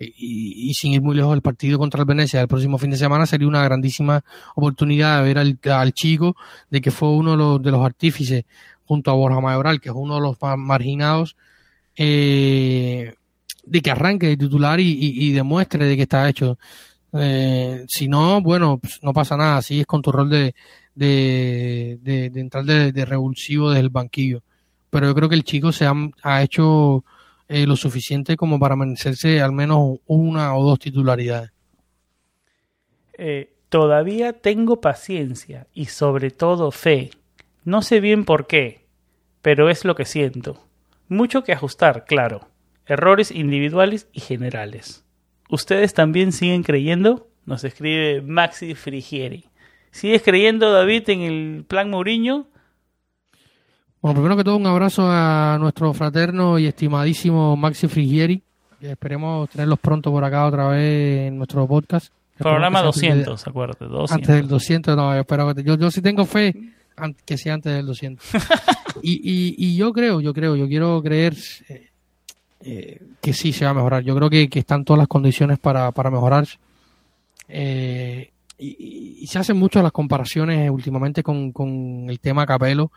y, 0.00 0.70
y, 0.70 0.74
sin 0.74 0.92
ir 0.92 1.02
muy 1.02 1.14
lejos 1.14 1.34
el 1.34 1.42
partido 1.42 1.78
contra 1.78 2.00
el 2.00 2.06
Venecia 2.06 2.40
el 2.40 2.48
próximo 2.48 2.78
fin 2.78 2.90
de 2.90 2.96
semana 2.96 3.26
sería 3.26 3.46
una 3.46 3.62
grandísima 3.62 4.24
oportunidad 4.54 5.22
de 5.22 5.34
ver 5.34 5.70
al, 5.72 5.92
chico 5.92 6.36
de 6.70 6.80
que 6.80 6.90
fue 6.90 7.10
uno 7.10 7.58
de 7.58 7.70
los, 7.70 7.84
artífices 7.84 8.44
junto 8.86 9.10
a 9.10 9.14
Borja 9.14 9.40
Mayoral 9.40 9.80
que 9.80 9.90
es 9.90 9.94
uno 9.94 10.14
de 10.14 10.20
los 10.22 10.40
más 10.40 10.56
marginados 10.56 11.36
eh, 11.96 13.14
de 13.64 13.80
que 13.82 13.90
arranque 13.90 14.28
de 14.28 14.36
titular 14.38 14.80
y, 14.80 14.96
y, 14.98 15.32
demuestre 15.32 15.84
de 15.84 15.96
que 15.96 16.02
está 16.02 16.28
hecho. 16.28 16.58
Eh, 17.12 17.84
si 17.88 18.08
no 18.08 18.40
bueno 18.40 18.78
pues 18.78 19.00
no 19.02 19.12
pasa 19.12 19.36
nada 19.36 19.58
así 19.58 19.80
es 19.80 19.86
con 19.86 20.00
tu 20.00 20.12
rol 20.12 20.30
de 20.30 20.54
de, 20.94 21.98
de, 22.02 22.30
de 22.30 22.40
entrar 22.40 22.64
de, 22.64 22.92
de, 22.92 23.04
revulsivo 23.04 23.70
desde 23.70 23.80
el 23.80 23.90
banquillo. 23.90 24.42
Pero 24.90 25.06
yo 25.06 25.14
creo 25.14 25.28
que 25.28 25.34
el 25.34 25.44
chico 25.44 25.72
se 25.72 25.86
ha, 25.86 25.94
ha 26.22 26.42
hecho 26.42 27.04
eh, 27.52 27.66
lo 27.66 27.74
suficiente 27.74 28.36
como 28.36 28.60
para 28.60 28.76
merecerse 28.76 29.40
al 29.42 29.50
menos 29.50 29.98
una 30.06 30.56
o 30.56 30.62
dos 30.62 30.78
titularidades. 30.78 31.50
Eh, 33.18 33.52
todavía 33.68 34.34
tengo 34.34 34.80
paciencia 34.80 35.66
y 35.74 35.86
sobre 35.86 36.30
todo 36.30 36.70
fe. 36.70 37.10
No 37.64 37.82
sé 37.82 37.98
bien 37.98 38.24
por 38.24 38.46
qué, 38.46 38.86
pero 39.42 39.68
es 39.68 39.84
lo 39.84 39.96
que 39.96 40.04
siento. 40.04 40.64
Mucho 41.08 41.42
que 41.42 41.52
ajustar, 41.52 42.04
claro. 42.04 42.46
Errores 42.86 43.32
individuales 43.32 44.06
y 44.12 44.20
generales. 44.20 45.04
¿Ustedes 45.48 45.92
también 45.92 46.30
siguen 46.30 46.62
creyendo? 46.62 47.30
Nos 47.46 47.64
escribe 47.64 48.22
Maxi 48.22 48.76
Frigieri. 48.76 49.46
¿Sigues 49.90 50.22
creyendo, 50.22 50.70
David, 50.70 51.10
en 51.10 51.22
el 51.22 51.64
plan 51.66 51.90
Mourinho? 51.90 52.46
Bueno, 54.02 54.14
primero 54.14 54.36
que 54.38 54.44
todo, 54.44 54.56
un 54.56 54.66
abrazo 54.66 55.02
a 55.06 55.58
nuestro 55.60 55.92
fraterno 55.92 56.58
y 56.58 56.66
estimadísimo 56.66 57.54
Maxi 57.54 57.86
Frigieri. 57.86 58.42
Esperemos 58.80 59.50
tenerlos 59.50 59.78
pronto 59.78 60.10
por 60.10 60.24
acá 60.24 60.46
otra 60.46 60.68
vez 60.68 61.28
en 61.28 61.36
nuestro 61.36 61.66
podcast. 61.66 62.10
Programa 62.38 62.80
200, 62.80 63.44
de, 63.44 63.50
acuérdate, 63.50 63.84
200. 63.84 64.12
Antes 64.12 64.34
del 64.36 64.48
200, 64.48 64.96
no, 64.96 65.14
espero 65.14 65.54
que 65.54 65.62
yo, 65.62 65.76
yo 65.76 65.90
sí 65.90 66.00
tengo 66.00 66.24
fe 66.24 66.54
que 67.26 67.36
sea 67.36 67.52
antes 67.52 67.74
del 67.74 67.84
200. 67.84 68.26
y, 69.02 69.12
y, 69.12 69.54
y, 69.58 69.76
yo 69.76 69.92
creo, 69.92 70.22
yo 70.22 70.32
creo, 70.32 70.56
yo 70.56 70.66
quiero 70.66 71.02
creer 71.02 71.36
eh, 71.68 71.90
eh, 72.62 73.02
que 73.20 73.34
sí 73.34 73.52
se 73.52 73.66
va 73.66 73.72
a 73.72 73.74
mejorar. 73.74 74.02
Yo 74.02 74.16
creo 74.16 74.30
que, 74.30 74.48
que 74.48 74.60
están 74.60 74.82
todas 74.82 75.00
las 75.00 75.08
condiciones 75.08 75.58
para, 75.58 75.92
para 75.92 76.10
mejorar. 76.10 76.46
Eh, 77.48 78.30
y, 78.56 79.18
y, 79.20 79.26
se 79.26 79.38
hacen 79.38 79.58
mucho 79.58 79.82
las 79.82 79.92
comparaciones 79.92 80.70
últimamente 80.70 81.22
con, 81.22 81.52
con 81.52 82.06
el 82.08 82.18
tema 82.18 82.46
Capelo. 82.46 82.90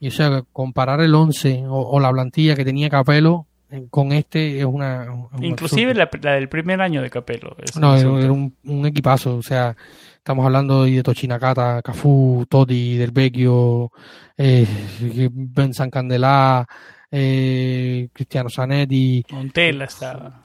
Y 0.00 0.08
o 0.08 0.10
sea, 0.10 0.42
comparar 0.52 1.00
el 1.00 1.14
11 1.14 1.66
o, 1.66 1.80
o 1.80 2.00
la 2.00 2.12
plantilla 2.12 2.54
que 2.54 2.64
tenía 2.64 2.88
Capelo 2.88 3.48
con 3.90 4.12
este 4.12 4.58
es 4.58 4.64
una. 4.64 5.06
Un 5.12 5.44
Inclusive 5.44 5.94
la, 5.94 6.08
la, 6.22 6.32
del 6.32 6.48
primer 6.48 6.80
año 6.80 7.02
de 7.02 7.10
Capello. 7.10 7.54
No, 7.78 7.96
era 7.96 8.32
un, 8.32 8.54
un, 8.64 8.86
equipazo. 8.86 9.36
O 9.36 9.42
sea, 9.42 9.76
estamos 10.16 10.44
hablando 10.44 10.84
de 10.84 11.02
Tochinacata, 11.02 11.82
Cafú, 11.82 12.46
Totti, 12.48 12.96
Del 12.96 13.10
Vecchio, 13.10 13.92
eh, 14.36 14.66
Ben 15.00 15.74
San 15.74 15.90
Candelá, 15.90 16.66
eh, 17.10 18.08
Cristiano 18.12 18.48
Zanetti. 18.48 19.24
Montella 19.30 19.84
estaba. 19.84 20.44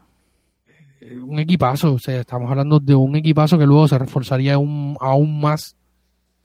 Un 1.25 1.39
equipazo. 1.39 1.93
O 1.93 1.99
sea, 1.99 2.19
estamos 2.19 2.49
hablando 2.49 2.79
de 2.79 2.95
un 2.95 3.15
equipazo 3.15 3.57
que 3.57 3.65
luego 3.65 3.87
se 3.87 3.99
reforzaría 3.99 4.55
aún, 4.55 4.97
aún 4.99 5.39
más 5.39 5.77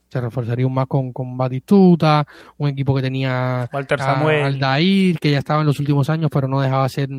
se 0.09 0.19
reforzaría 0.19 0.65
un 0.65 0.73
más 0.73 0.87
con, 0.87 1.13
con 1.13 1.37
Batistuta, 1.37 2.25
un 2.57 2.69
equipo 2.69 2.95
que 2.95 3.01
tenía 3.01 3.69
Walter 3.71 3.99
Samuel. 3.99 4.43
Aldair, 4.43 5.19
que 5.19 5.31
ya 5.31 5.37
estaba 5.37 5.61
en 5.61 5.67
los 5.67 5.79
últimos 5.79 6.09
años, 6.09 6.29
pero 6.33 6.47
no 6.47 6.59
dejaba 6.59 6.83
de 6.83 6.89
ser 6.89 7.09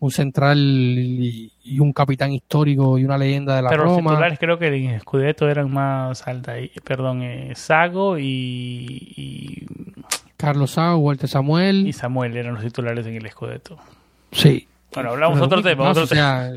un 0.00 0.10
central 0.10 0.58
y, 0.58 1.52
y, 1.62 1.78
un 1.78 1.92
capitán 1.92 2.32
histórico 2.32 2.98
y 2.98 3.04
una 3.04 3.16
leyenda 3.16 3.56
de 3.56 3.62
la 3.62 3.70
pero 3.70 3.84
Roma. 3.84 3.96
Pero 3.96 4.02
los 4.02 4.12
titulares 4.12 4.38
creo 4.38 4.58
que 4.58 4.92
en 4.92 5.00
Scudetto 5.00 5.48
eran 5.48 5.72
más 5.72 6.26
Aldair, 6.26 6.72
perdón, 6.82 7.22
eh, 7.22 7.52
Sago 7.54 8.18
y, 8.18 8.24
y, 9.16 9.66
Carlos 10.36 10.72
Sago, 10.72 10.98
Walter 10.98 11.28
Samuel. 11.28 11.86
Y 11.86 11.92
Samuel 11.92 12.36
eran 12.36 12.54
los 12.54 12.64
titulares 12.64 13.06
en 13.06 13.14
el 13.14 13.30
Scudetto. 13.30 13.78
Sí. 14.32 14.66
Bueno, 14.92 15.10
hablamos 15.10 15.40
otro 15.40 15.62
tema. 15.62 15.90
Otro 15.90 16.02
o 16.02 16.06
sea, 16.06 16.52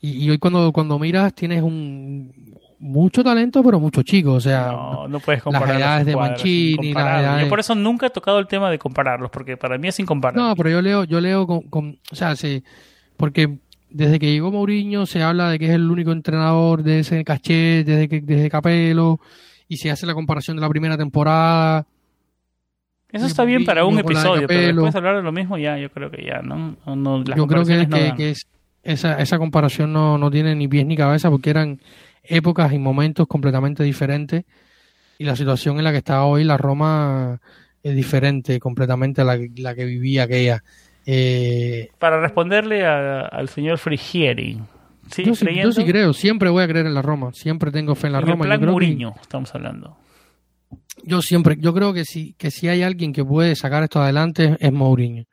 y, 0.00 0.24
y, 0.24 0.30
hoy 0.30 0.38
cuando, 0.38 0.72
cuando 0.72 0.98
miras 0.98 1.32
tienes 1.34 1.62
un, 1.62 2.32
mucho 2.78 3.24
talento, 3.24 3.62
pero 3.62 3.80
mucho 3.80 4.02
chico. 4.02 4.32
O 4.32 4.40
sea, 4.40 4.68
no, 4.72 5.08
no 5.08 5.20
puedes 5.20 5.42
comparar 5.42 5.68
las 5.68 5.80
edades 5.80 6.06
de 6.06 6.16
Mancini, 6.16 6.92
las 6.92 7.22
edades... 7.22 7.44
Yo 7.44 7.48
por 7.48 7.60
eso 7.60 7.74
nunca 7.74 8.06
he 8.06 8.10
tocado 8.10 8.38
el 8.38 8.46
tema 8.46 8.70
de 8.70 8.78
compararlos, 8.78 9.30
porque 9.30 9.56
para 9.56 9.78
mí 9.78 9.88
es 9.88 9.98
incomparable. 10.00 10.42
No, 10.42 10.54
pero 10.56 10.70
yo 10.70 10.82
leo, 10.82 11.04
yo 11.04 11.20
leo 11.20 11.46
con, 11.46 11.62
con 11.62 11.98
o 12.10 12.14
sea, 12.14 12.36
sí, 12.36 12.62
porque 13.16 13.58
desde 13.90 14.18
que 14.18 14.30
llegó 14.30 14.50
Mourinho 14.50 15.06
se 15.06 15.22
habla 15.22 15.50
de 15.50 15.58
que 15.58 15.66
es 15.66 15.72
el 15.72 15.90
único 15.90 16.12
entrenador 16.12 16.82
de 16.82 17.00
ese 17.00 17.24
caché, 17.24 17.84
desde 17.84 18.08
que 18.08 18.20
desde 18.20 18.50
Capello, 18.50 19.20
y 19.68 19.78
se 19.78 19.90
hace 19.90 20.06
la 20.06 20.14
comparación 20.14 20.56
de 20.56 20.60
la 20.60 20.68
primera 20.68 20.96
temporada. 20.96 21.86
Eso 23.10 23.26
está 23.26 23.44
bien 23.44 23.64
para 23.64 23.84
un 23.84 23.98
episodio, 23.98 24.46
pero 24.46 24.66
después 24.66 24.94
hablar 24.94 25.16
de 25.16 25.22
lo 25.22 25.32
mismo 25.32 25.56
ya, 25.56 25.78
yo 25.78 25.90
creo 25.90 26.10
que 26.10 26.24
ya, 26.24 26.42
¿no? 26.42 26.76
no 26.84 27.24
yo 27.24 27.46
creo 27.46 27.64
que, 27.64 27.86
no 27.86 27.96
que, 27.96 28.14
que 28.16 28.30
es, 28.30 28.46
esa, 28.82 29.18
esa 29.20 29.38
comparación 29.38 29.92
no, 29.92 30.18
no 30.18 30.30
tiene 30.30 30.54
ni 30.54 30.68
pies 30.68 30.86
ni 30.86 30.96
cabeza 30.96 31.30
porque 31.30 31.50
eran 31.50 31.80
épocas 32.28 32.72
y 32.72 32.78
momentos 32.78 33.26
completamente 33.26 33.82
diferentes 33.82 34.44
y 35.18 35.24
la 35.24 35.36
situación 35.36 35.78
en 35.78 35.84
la 35.84 35.92
que 35.92 35.98
está 35.98 36.24
hoy 36.24 36.44
la 36.44 36.56
Roma 36.56 37.40
es 37.82 37.94
diferente 37.94 38.58
completamente 38.58 39.20
a 39.20 39.24
la, 39.24 39.38
la 39.56 39.74
que 39.74 39.84
vivía 39.84 40.24
aquella. 40.24 40.62
Eh, 41.06 41.88
Para 41.98 42.20
responderle 42.20 42.84
a, 42.84 43.20
al 43.20 43.48
señor 43.48 43.78
Frigieri, 43.78 44.58
¿sí 45.10 45.24
yo, 45.24 45.34
sí, 45.34 45.46
yo, 45.54 45.72
sí, 45.72 45.84
creo, 45.84 46.12
siempre 46.12 46.50
voy 46.50 46.64
a 46.64 46.68
creer 46.68 46.86
en 46.86 46.94
la 46.94 47.02
Roma, 47.02 47.30
siempre 47.32 47.70
tengo 47.70 47.94
fe 47.94 48.08
en 48.08 48.14
la 48.14 48.18
en 48.18 48.26
Roma. 48.26 48.44
El 48.44 48.48
plan 48.48 48.60
yo 48.60 48.62
creo 48.62 48.72
Mourinho, 48.72 49.14
que, 49.14 49.20
estamos 49.20 49.54
hablando. 49.54 49.96
Yo 51.04 51.22
siempre, 51.22 51.56
yo 51.60 51.72
creo 51.72 51.92
que 51.92 52.04
si, 52.04 52.32
que 52.34 52.50
si 52.50 52.68
hay 52.68 52.82
alguien 52.82 53.12
que 53.12 53.24
puede 53.24 53.54
sacar 53.54 53.84
esto 53.84 54.02
adelante 54.02 54.56
es 54.58 54.72
Mourinho 54.72 55.24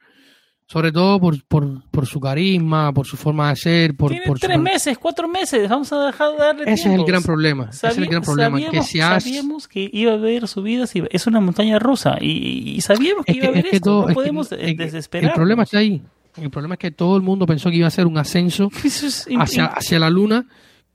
sobre 0.67 0.91
todo 0.91 1.19
por, 1.19 1.43
por, 1.45 1.84
por 1.89 2.06
su 2.06 2.19
carisma, 2.19 2.93
por 2.93 3.06
su 3.06 3.17
forma 3.17 3.49
de 3.49 3.56
ser, 3.56 3.95
por, 3.95 4.12
Tiene 4.12 4.26
por 4.26 4.39
tres 4.39 4.56
su... 4.56 4.62
meses, 4.62 4.97
cuatro 4.97 5.28
meses, 5.28 5.69
vamos 5.69 5.91
a 5.93 6.06
dejar 6.06 6.32
de 6.32 6.38
darle 6.38 6.63
Ese 6.63 6.89
es 6.89 6.99
el 6.99 7.06
gran 7.06 7.21
problema. 7.23 7.69
Ese 7.69 7.88
es 7.88 7.97
el 7.97 8.08
gran 8.08 8.21
problema. 8.21 8.58
Sabíamos, 8.58 8.71
que 8.71 8.84
si 8.84 8.99
has... 8.99 9.23
sabíamos 9.23 9.67
que 9.67 9.89
iba 9.91 10.12
a 10.12 10.15
haber 10.15 10.47
subidas, 10.47 10.95
y 10.95 11.04
es 11.10 11.28
una 11.28 11.39
montaña 11.39 11.80
rusa 11.80 12.17
y, 12.19 12.76
y 12.76 12.82
sabíamos 12.82 13.26
que, 13.26 13.34
es 13.34 13.38
iba 13.38 13.47
a 13.47 13.49
haber 13.49 13.67
es 13.67 13.73
esto, 13.73 13.89
todo, 13.89 14.08
no 14.08 14.13
podemos 14.13 14.52
es 14.52 14.78
desesperar. 14.78 15.32
El 15.32 15.36
problema 15.36 15.63
está 15.63 15.80
ahí. 15.80 16.02
El 16.38 16.49
problema 16.49 16.76
es 16.76 16.80
que 16.80 16.91
todo 16.91 17.15
el 17.15 17.21
mundo 17.21 17.45
pensó 17.45 17.69
que 17.69 17.78
iba 17.78 17.88
a 17.88 17.91
ser 17.91 18.08
un 18.08 18.17
ascenso 18.17 18.69
hacia, 19.39 19.65
hacia 19.65 19.99
la 19.99 20.10
luna. 20.10 20.45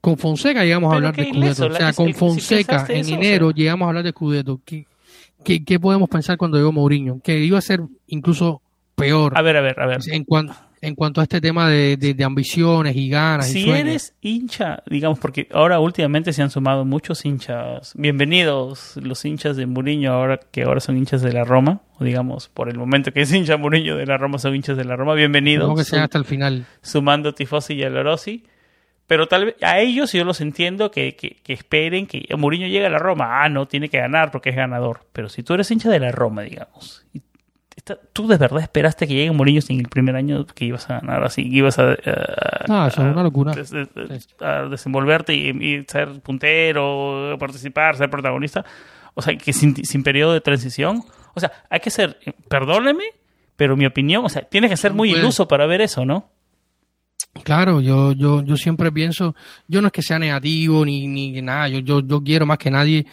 Con 0.01 0.17
Fonseca 0.17 0.65
llegamos 0.65 0.93
a 0.93 0.97
hablar 0.97 1.15
de 1.15 1.27
Scudetto. 1.27 1.67
O 1.67 1.75
sea, 1.75 1.93
con 1.93 2.15
Fonseca 2.15 2.87
si 2.87 2.93
en 2.93 2.99
eso, 3.01 3.15
enero 3.15 3.47
o 3.49 3.51
sea... 3.51 3.57
llegamos 3.57 3.87
a 3.87 3.89
hablar 3.89 4.05
de 4.05 4.11
Scudetto. 4.11 4.61
¿Qué, 4.65 4.87
qué, 5.45 5.65
¿Qué 5.65 5.81
podemos 5.81 6.09
pensar 6.09 6.37
cuando 6.37 6.57
llegó 6.57 6.73
Mourinho? 6.73 7.21
Que 7.21 7.39
iba 7.39 7.59
a 7.59 7.63
ser 7.63 7.83
incluso 8.07 8.63
peor. 8.99 9.33
A 9.37 9.43
ver, 9.43 9.57
a 9.57 9.61
ver, 9.61 9.81
a 9.81 9.87
ver. 9.87 9.99
En 10.09 10.25
cuanto, 10.25 10.55
en 10.81 10.95
cuanto 10.95 11.21
a 11.21 11.25
este 11.25 11.41
tema 11.41 11.69
de, 11.69 11.97
de, 11.97 12.15
de 12.15 12.25
ambiciones 12.25 12.95
y 12.97 13.09
ganas. 13.09 13.49
Si 13.49 13.61
y 13.61 13.63
sueños. 13.63 13.81
eres 13.81 14.15
hincha, 14.21 14.83
digamos, 14.87 15.19
porque 15.19 15.49
ahora 15.53 15.81
últimamente 15.81 16.33
se 16.33 16.43
han 16.43 16.51
sumado 16.51 16.85
muchos 16.85 17.25
hinchas. 17.25 17.93
Bienvenidos 17.97 18.97
los 18.97 19.25
hinchas 19.25 19.57
de 19.57 19.67
Mourinho, 19.67 20.13
ahora 20.13 20.39
que 20.39 20.63
ahora 20.63 20.81
son 20.81 20.97
hinchas 20.97 21.23
de 21.23 21.33
la 21.33 21.45
Roma, 21.45 21.81
o 21.99 22.05
digamos, 22.05 22.49
por 22.49 22.69
el 22.69 22.79
momento 22.79 23.13
que 23.13 23.23
es 23.23 23.33
hincha 23.33 23.57
Mourinho 23.57 23.97
de 23.97 24.07
la 24.07 24.19
Roma, 24.19 24.39
son 24.39 24.55
hinchas 24.55 24.77
de 24.77 24.85
la 24.85 24.97
Roma. 24.97 25.15
Bienvenidos. 25.15 25.65
Como 25.65 25.77
que 25.77 25.85
sean 25.85 26.03
hasta 26.03 26.19
el 26.19 26.25
final. 26.25 26.67
Sumando 26.83 27.35
Tifosi 27.35 27.75
y 27.75 27.85
Alorosi. 27.85 28.45
Pero 29.07 29.27
tal 29.27 29.47
vez 29.47 29.55
a 29.63 29.81
ellos 29.81 30.13
yo 30.13 30.23
los 30.27 30.43
entiendo 30.43 30.91
que, 30.91 31.17
que, 31.17 31.39
que, 31.43 31.55
esperen 31.55 32.07
que 32.07 32.27
Mourinho 32.37 32.67
llegue 32.67 32.85
a 32.85 32.91
la 32.91 32.99
Roma. 32.99 33.43
Ah, 33.43 33.49
no, 33.49 33.67
tiene 33.67 33.89
que 33.89 33.97
ganar 33.97 34.31
porque 34.31 34.51
es 34.51 34.57
ganador. 34.57 35.07
Pero 35.15 35.31
si 35.31 35.43
tú 35.43 35.55
eres 35.55 35.71
hincha 35.71 35.89
de 35.89 35.99
la 35.99 36.13
Roma, 36.13 36.43
digamos, 36.43 37.07
y 37.15 37.23
¿Tú 38.13 38.27
de 38.27 38.37
verdad 38.37 38.61
esperaste 38.61 39.07
que 39.07 39.15
llegue 39.15 39.31
Mourinho 39.31 39.61
en 39.69 39.81
el 39.81 39.89
primer 39.89 40.17
año 40.17 40.47
que 40.47 40.65
ibas 40.65 40.89
a 40.91 41.01
ganar 41.01 41.25
así? 41.25 41.49
Que 41.49 41.57
ibas 41.57 41.79
a, 41.79 41.93
a, 41.93 42.65
no, 42.69 42.87
eso 42.87 43.07
es 43.07 43.13
una 43.13 43.23
locura. 43.23 43.53
A, 44.41 44.47
a 44.47 44.69
desenvolverte 44.69 45.35
y, 45.35 45.51
y, 45.51 45.85
ser 45.87 46.21
puntero, 46.21 47.37
participar, 47.39 47.97
ser 47.97 48.11
protagonista. 48.11 48.65
O 49.15 49.23
sea, 49.23 49.37
que 49.37 49.53
sin, 49.53 49.77
sin 49.85 50.03
periodo 50.03 50.33
de 50.33 50.41
transición. 50.41 51.03
O 51.35 51.41
sea, 51.41 51.53
hay 51.71 51.81
que 51.81 51.91
ser, 51.91 52.19
perdóneme, 52.49 53.05
pero 53.57 53.77
mi 53.77 53.87
opinión, 53.87 54.25
o 54.25 54.29
sea, 54.29 54.43
tienes 54.43 54.71
que 54.71 54.77
ser 54.77 54.93
muy 54.93 55.13
iluso 55.13 55.49
para 55.49 55.67
ver 55.67 55.81
eso, 55.81 56.05
¿no? 56.05 56.31
Claro, 57.45 57.81
yo, 57.81 58.13
yo, 58.13 58.43
yo 58.43 58.57
siempre 58.57 58.91
pienso, 58.91 59.35
yo 59.67 59.81
no 59.81 59.89
es 59.89 59.93
que 59.93 60.03
sea 60.03 60.19
negativo 60.19 60.85
ni, 60.85 61.07
ni 61.07 61.41
nada, 61.43 61.69
yo, 61.69 61.81
yo, 61.81 62.01
yo 62.01 62.23
quiero 62.23 62.47
más 62.47 62.59
que 62.59 62.71
nadie 62.71 63.07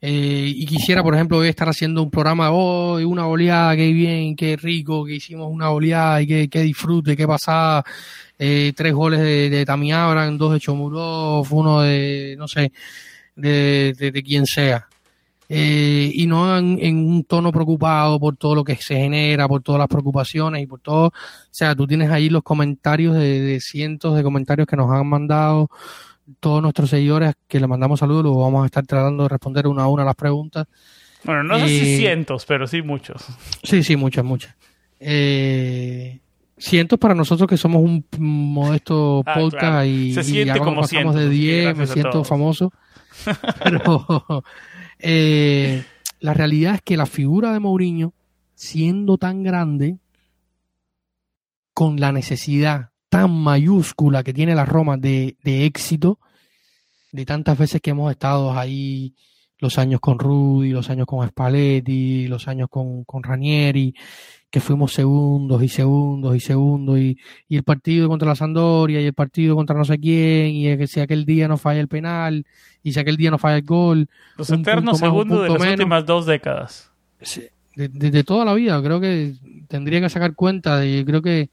eh, 0.00 0.52
y 0.54 0.66
quisiera, 0.66 1.02
por 1.02 1.14
ejemplo, 1.14 1.42
estar 1.44 1.68
haciendo 1.68 2.02
un 2.02 2.10
programa 2.10 2.50
hoy, 2.50 3.04
una 3.04 3.26
oleada, 3.26 3.74
qué 3.74 3.92
bien, 3.92 4.36
qué 4.36 4.56
rico, 4.56 5.04
que 5.04 5.14
hicimos 5.14 5.48
una 5.50 5.70
oleada 5.70 6.20
y 6.20 6.26
qué, 6.26 6.48
qué 6.48 6.60
disfrute, 6.60 7.16
qué 7.16 7.26
pasada. 7.26 7.84
Eh, 8.38 8.72
tres 8.76 8.92
goles 8.92 9.20
de, 9.20 9.48
de 9.48 9.64
Tami 9.64 9.92
Abraham, 9.92 10.36
dos 10.36 10.52
de 10.52 10.60
Chomurov, 10.60 11.46
uno 11.52 11.80
de, 11.82 12.34
no 12.36 12.48
sé, 12.48 12.72
de, 13.36 13.94
de, 13.96 14.10
de 14.10 14.22
quien 14.22 14.44
sea. 14.46 14.88
Eh, 15.48 16.10
y 16.14 16.26
no 16.26 16.56
en, 16.56 16.78
en, 16.80 16.96
un 16.98 17.24
tono 17.24 17.52
preocupado 17.52 18.18
por 18.18 18.36
todo 18.36 18.54
lo 18.54 18.64
que 18.64 18.76
se 18.76 18.96
genera, 18.96 19.46
por 19.46 19.62
todas 19.62 19.78
las 19.78 19.88
preocupaciones 19.88 20.62
y 20.62 20.66
por 20.66 20.80
todo. 20.80 21.06
O 21.08 21.12
sea, 21.50 21.74
tú 21.74 21.86
tienes 21.86 22.10
ahí 22.10 22.28
los 22.28 22.42
comentarios 22.42 23.14
de, 23.14 23.40
de 23.40 23.60
cientos 23.60 24.16
de 24.16 24.22
comentarios 24.22 24.66
que 24.66 24.76
nos 24.76 24.90
han 24.90 25.06
mandado 25.06 25.70
todos 26.40 26.62
nuestros 26.62 26.90
seguidores 26.90 27.34
que 27.48 27.60
le 27.60 27.66
mandamos 27.66 28.00
saludos, 28.00 28.24
luego 28.24 28.42
vamos 28.42 28.62
a 28.62 28.66
estar 28.66 28.86
tratando 28.86 29.24
de 29.24 29.28
responder 29.28 29.66
una 29.66 29.84
a 29.84 29.88
una 29.88 30.04
las 30.04 30.14
preguntas. 30.14 30.66
Bueno, 31.24 31.42
no 31.42 31.58
sé 31.58 31.68
si 31.68 31.96
cientos, 31.96 32.44
pero 32.44 32.66
sí 32.66 32.82
muchos. 32.82 33.24
Sí, 33.62 33.82
sí, 33.82 33.96
muchas, 33.96 34.24
muchas. 34.24 34.54
Eh, 35.00 36.20
cientos 36.56 36.98
para 36.98 37.14
nosotros 37.14 37.48
que 37.48 37.56
somos 37.56 37.82
un 37.82 38.04
modesto 38.18 39.22
Ah, 39.26 39.34
podcast 39.34 39.58
claro. 39.58 39.84
y, 39.84 40.12
Se 40.12 40.20
y 40.20 40.24
siente 40.24 40.58
como 40.58 40.82
pasamos 40.82 40.90
cientos, 40.90 41.14
de 41.16 41.26
así 41.26 41.30
que 41.30 41.62
10 41.62 41.76
me 41.76 41.86
siento 41.86 42.24
famoso. 42.24 42.72
Pero 43.64 44.44
eh, 44.98 45.84
la 46.20 46.34
realidad 46.34 46.76
es 46.76 46.82
que 46.82 46.96
la 46.96 47.06
figura 47.06 47.52
de 47.52 47.60
Mourinho, 47.60 48.12
siendo 48.54 49.18
tan 49.18 49.42
grande, 49.42 49.98
con 51.72 51.98
la 51.98 52.12
necesidad 52.12 52.90
tan 53.14 53.30
mayúscula 53.32 54.22
que 54.24 54.32
tiene 54.34 54.54
la 54.54 54.64
Roma 54.64 54.96
de, 54.96 55.36
de 55.44 55.64
éxito, 55.66 56.18
de 57.12 57.24
tantas 57.24 57.56
veces 57.56 57.80
que 57.80 57.90
hemos 57.90 58.10
estado 58.10 58.52
ahí, 58.58 59.14
los 59.58 59.78
años 59.78 60.00
con 60.00 60.18
Rudy, 60.18 60.70
los 60.70 60.90
años 60.90 61.06
con 61.06 61.26
Spalletti, 61.28 62.26
los 62.26 62.48
años 62.48 62.68
con, 62.68 63.04
con 63.04 63.22
Ranieri, 63.22 63.94
que 64.50 64.60
fuimos 64.60 64.92
segundos 64.92 65.62
y 65.62 65.68
segundos 65.68 66.34
y 66.36 66.40
segundos, 66.40 66.98
y, 66.98 67.16
y 67.48 67.56
el 67.56 67.62
partido 67.62 68.08
contra 68.08 68.28
la 68.28 68.34
Sandoria, 68.34 69.00
y 69.00 69.06
el 69.06 69.14
partido 69.14 69.54
contra 69.54 69.76
no 69.76 69.84
sé 69.84 69.98
quién, 69.98 70.50
y 70.54 70.76
que 70.76 70.86
si 70.88 71.00
aquel 71.00 71.24
día 71.24 71.46
no 71.46 71.56
falla 71.56 71.80
el 71.80 71.88
penal, 71.88 72.44
y 72.82 72.92
si 72.92 72.98
aquel 73.00 73.16
día 73.16 73.30
no 73.30 73.38
falla 73.38 73.56
el 73.58 73.64
gol, 73.64 74.08
Los 74.36 74.50
eternos 74.50 74.98
segundos 74.98 75.42
de 75.42 75.48
las 75.50 75.60
menos. 75.60 75.74
últimas 75.74 76.04
dos 76.06 76.26
décadas. 76.26 76.90
Sí, 77.20 77.42
de, 77.76 77.88
de- 77.88 78.10
de 78.10 78.24
toda 78.24 78.44
la 78.44 78.54
vida, 78.54 78.82
creo 78.82 79.00
que 79.00 79.34
tendría 79.68 80.00
que 80.00 80.08
sacar 80.10 80.34
cuenta 80.34 80.78
de, 80.78 81.04
creo 81.06 81.22
que, 81.22 81.50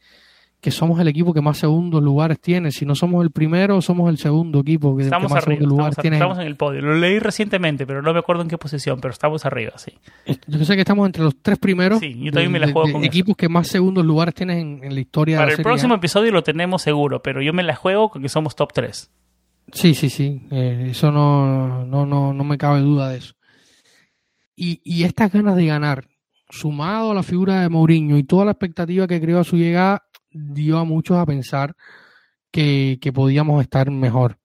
que 0.62 0.69
somos 0.71 1.00
el 1.00 1.08
equipo 1.08 1.34
que 1.34 1.41
más 1.41 1.58
segundos 1.58 2.04
lugares 2.04 2.39
tiene. 2.39 2.71
Si 2.71 2.86
no 2.86 2.93
somos 2.93 3.24
el 3.24 3.32
primero, 3.32 3.82
somos 3.82 4.10
el 4.12 4.17
segundo 4.19 4.60
equipo 4.60 4.95
que, 4.95 5.04
Estamos 5.04 5.28
que 5.30 5.34
más 5.34 5.43
arriba, 5.43 5.58
segundos 5.58 5.69
lugares 5.78 5.91
estamos, 5.93 6.02
tiene. 6.04 6.15
estamos 6.17 6.38
en 6.39 6.45
el 6.45 6.56
podio. 6.56 6.82
Lo 6.82 6.95
leí 6.95 7.17
recientemente, 7.19 7.88
pero 7.88 8.02
no 8.04 8.13
me 8.13 8.19
acuerdo 8.19 8.43
en 8.43 8.47
qué 8.47 8.58
posición, 8.60 9.00
pero 9.02 9.12
estamos 9.12 9.43
arriba, 9.45 9.74
sí. 9.78 9.91
Yo 10.47 10.63
sé 10.63 10.76
que 10.76 10.82
estamos 10.82 11.06
entre 11.08 11.24
los 11.24 11.36
tres 11.41 11.58
primeros 11.58 12.00
Sí, 12.00 12.13
yo 12.19 12.32
también 12.32 12.52
me 12.52 12.60
la 12.60 12.67
de- 12.67 12.74
juego 12.74 12.88
de 12.88 12.93
con 12.93 13.02
eso. 13.02 13.08
equipos 13.10 13.36
que 13.36 13.50
más 13.50 13.67
segundos 13.67 14.06
lugares 14.06 14.36
tienen 14.36 14.60
en, 14.60 14.84
en 14.84 14.93
la 14.93 15.00
historia 15.02 15.38
Para 15.38 15.45
de 15.45 15.47
la 15.47 15.52
el 15.54 15.58
Serie 15.58 15.63
próximo 15.71 15.93
A. 15.95 15.97
episodio 15.97 16.32
lo 16.32 16.43
tenemos 16.43 16.82
seguro, 16.84 17.24
pero 17.24 17.41
yo 17.41 17.54
me 17.54 17.63
la 17.63 17.76
juego 17.76 18.10
con 18.12 18.21
que 18.21 18.30
somos 18.30 18.56
top 18.56 18.71
3. 18.74 19.10
Sí, 19.74 19.93
sí, 19.95 20.10
sí. 20.10 20.47
eh, 20.52 20.89
eso 20.91 21.12
no, 21.12 21.86
no, 21.86 22.06
no, 22.06 22.34
no 22.34 22.43
me 22.43 22.58
cabe 22.58 22.82
duda 22.82 23.10
de 23.10 23.17
eso. 23.17 23.34
Y, 24.56 24.82
y 24.84 25.04
estas 25.06 25.32
ganas 25.32 25.56
de 25.56 25.65
ganar, 25.65 26.08
sumado 26.50 27.12
a 27.12 27.13
la 27.15 27.24
figura 27.24 27.62
de 27.62 27.69
Mourinho 27.69 28.17
y 28.17 28.24
toda 28.24 28.45
la 28.45 28.52
expectativa 28.52 29.08
que 29.08 29.19
creó 29.21 29.39
a 29.39 29.43
su 29.43 29.56
llegada, 29.58 30.04
dio 30.32 30.78
a 30.78 30.84
muchos 30.84 31.17
a 31.17 31.26
pensar 31.26 31.76
que, 32.52 32.98
que 33.02 33.13
podíamos 33.13 33.62
estar 33.62 33.89
mejor. 33.91 34.38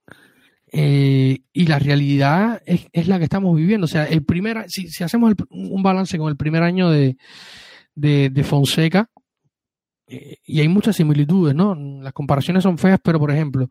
Eh, 0.73 1.39
y 1.53 1.67
la 1.67 1.79
realidad 1.79 2.61
es, 2.67 2.87
es 2.93 3.09
la 3.09 3.19
que 3.19 3.25
estamos 3.25 3.57
viviendo. 3.57 3.85
O 3.87 3.89
sea, 3.89 4.05
el 4.05 4.25
primer, 4.25 4.69
si, 4.69 4.89
si 4.89 5.05
hacemos 5.05 5.31
el- 5.33 5.47
un 5.51 5.83
balance 5.83 6.19
con 6.19 6.29
el 6.29 6.37
primer 6.37 6.63
año 6.63 6.91
de, 6.91 7.17
de, 7.95 8.45
Fonseca, 8.45 9.09
eh, 10.09 10.37
y 10.45 10.61
hay 10.61 10.69
muchas 10.69 10.97
similitudes, 10.97 11.55
¿no? 11.55 11.75
Las 11.75 12.13
comparaciones 12.13 12.63
son 12.63 12.79
feas, 12.79 12.99
pero 13.03 13.19
por 13.19 13.31
ejemplo, 13.31 13.69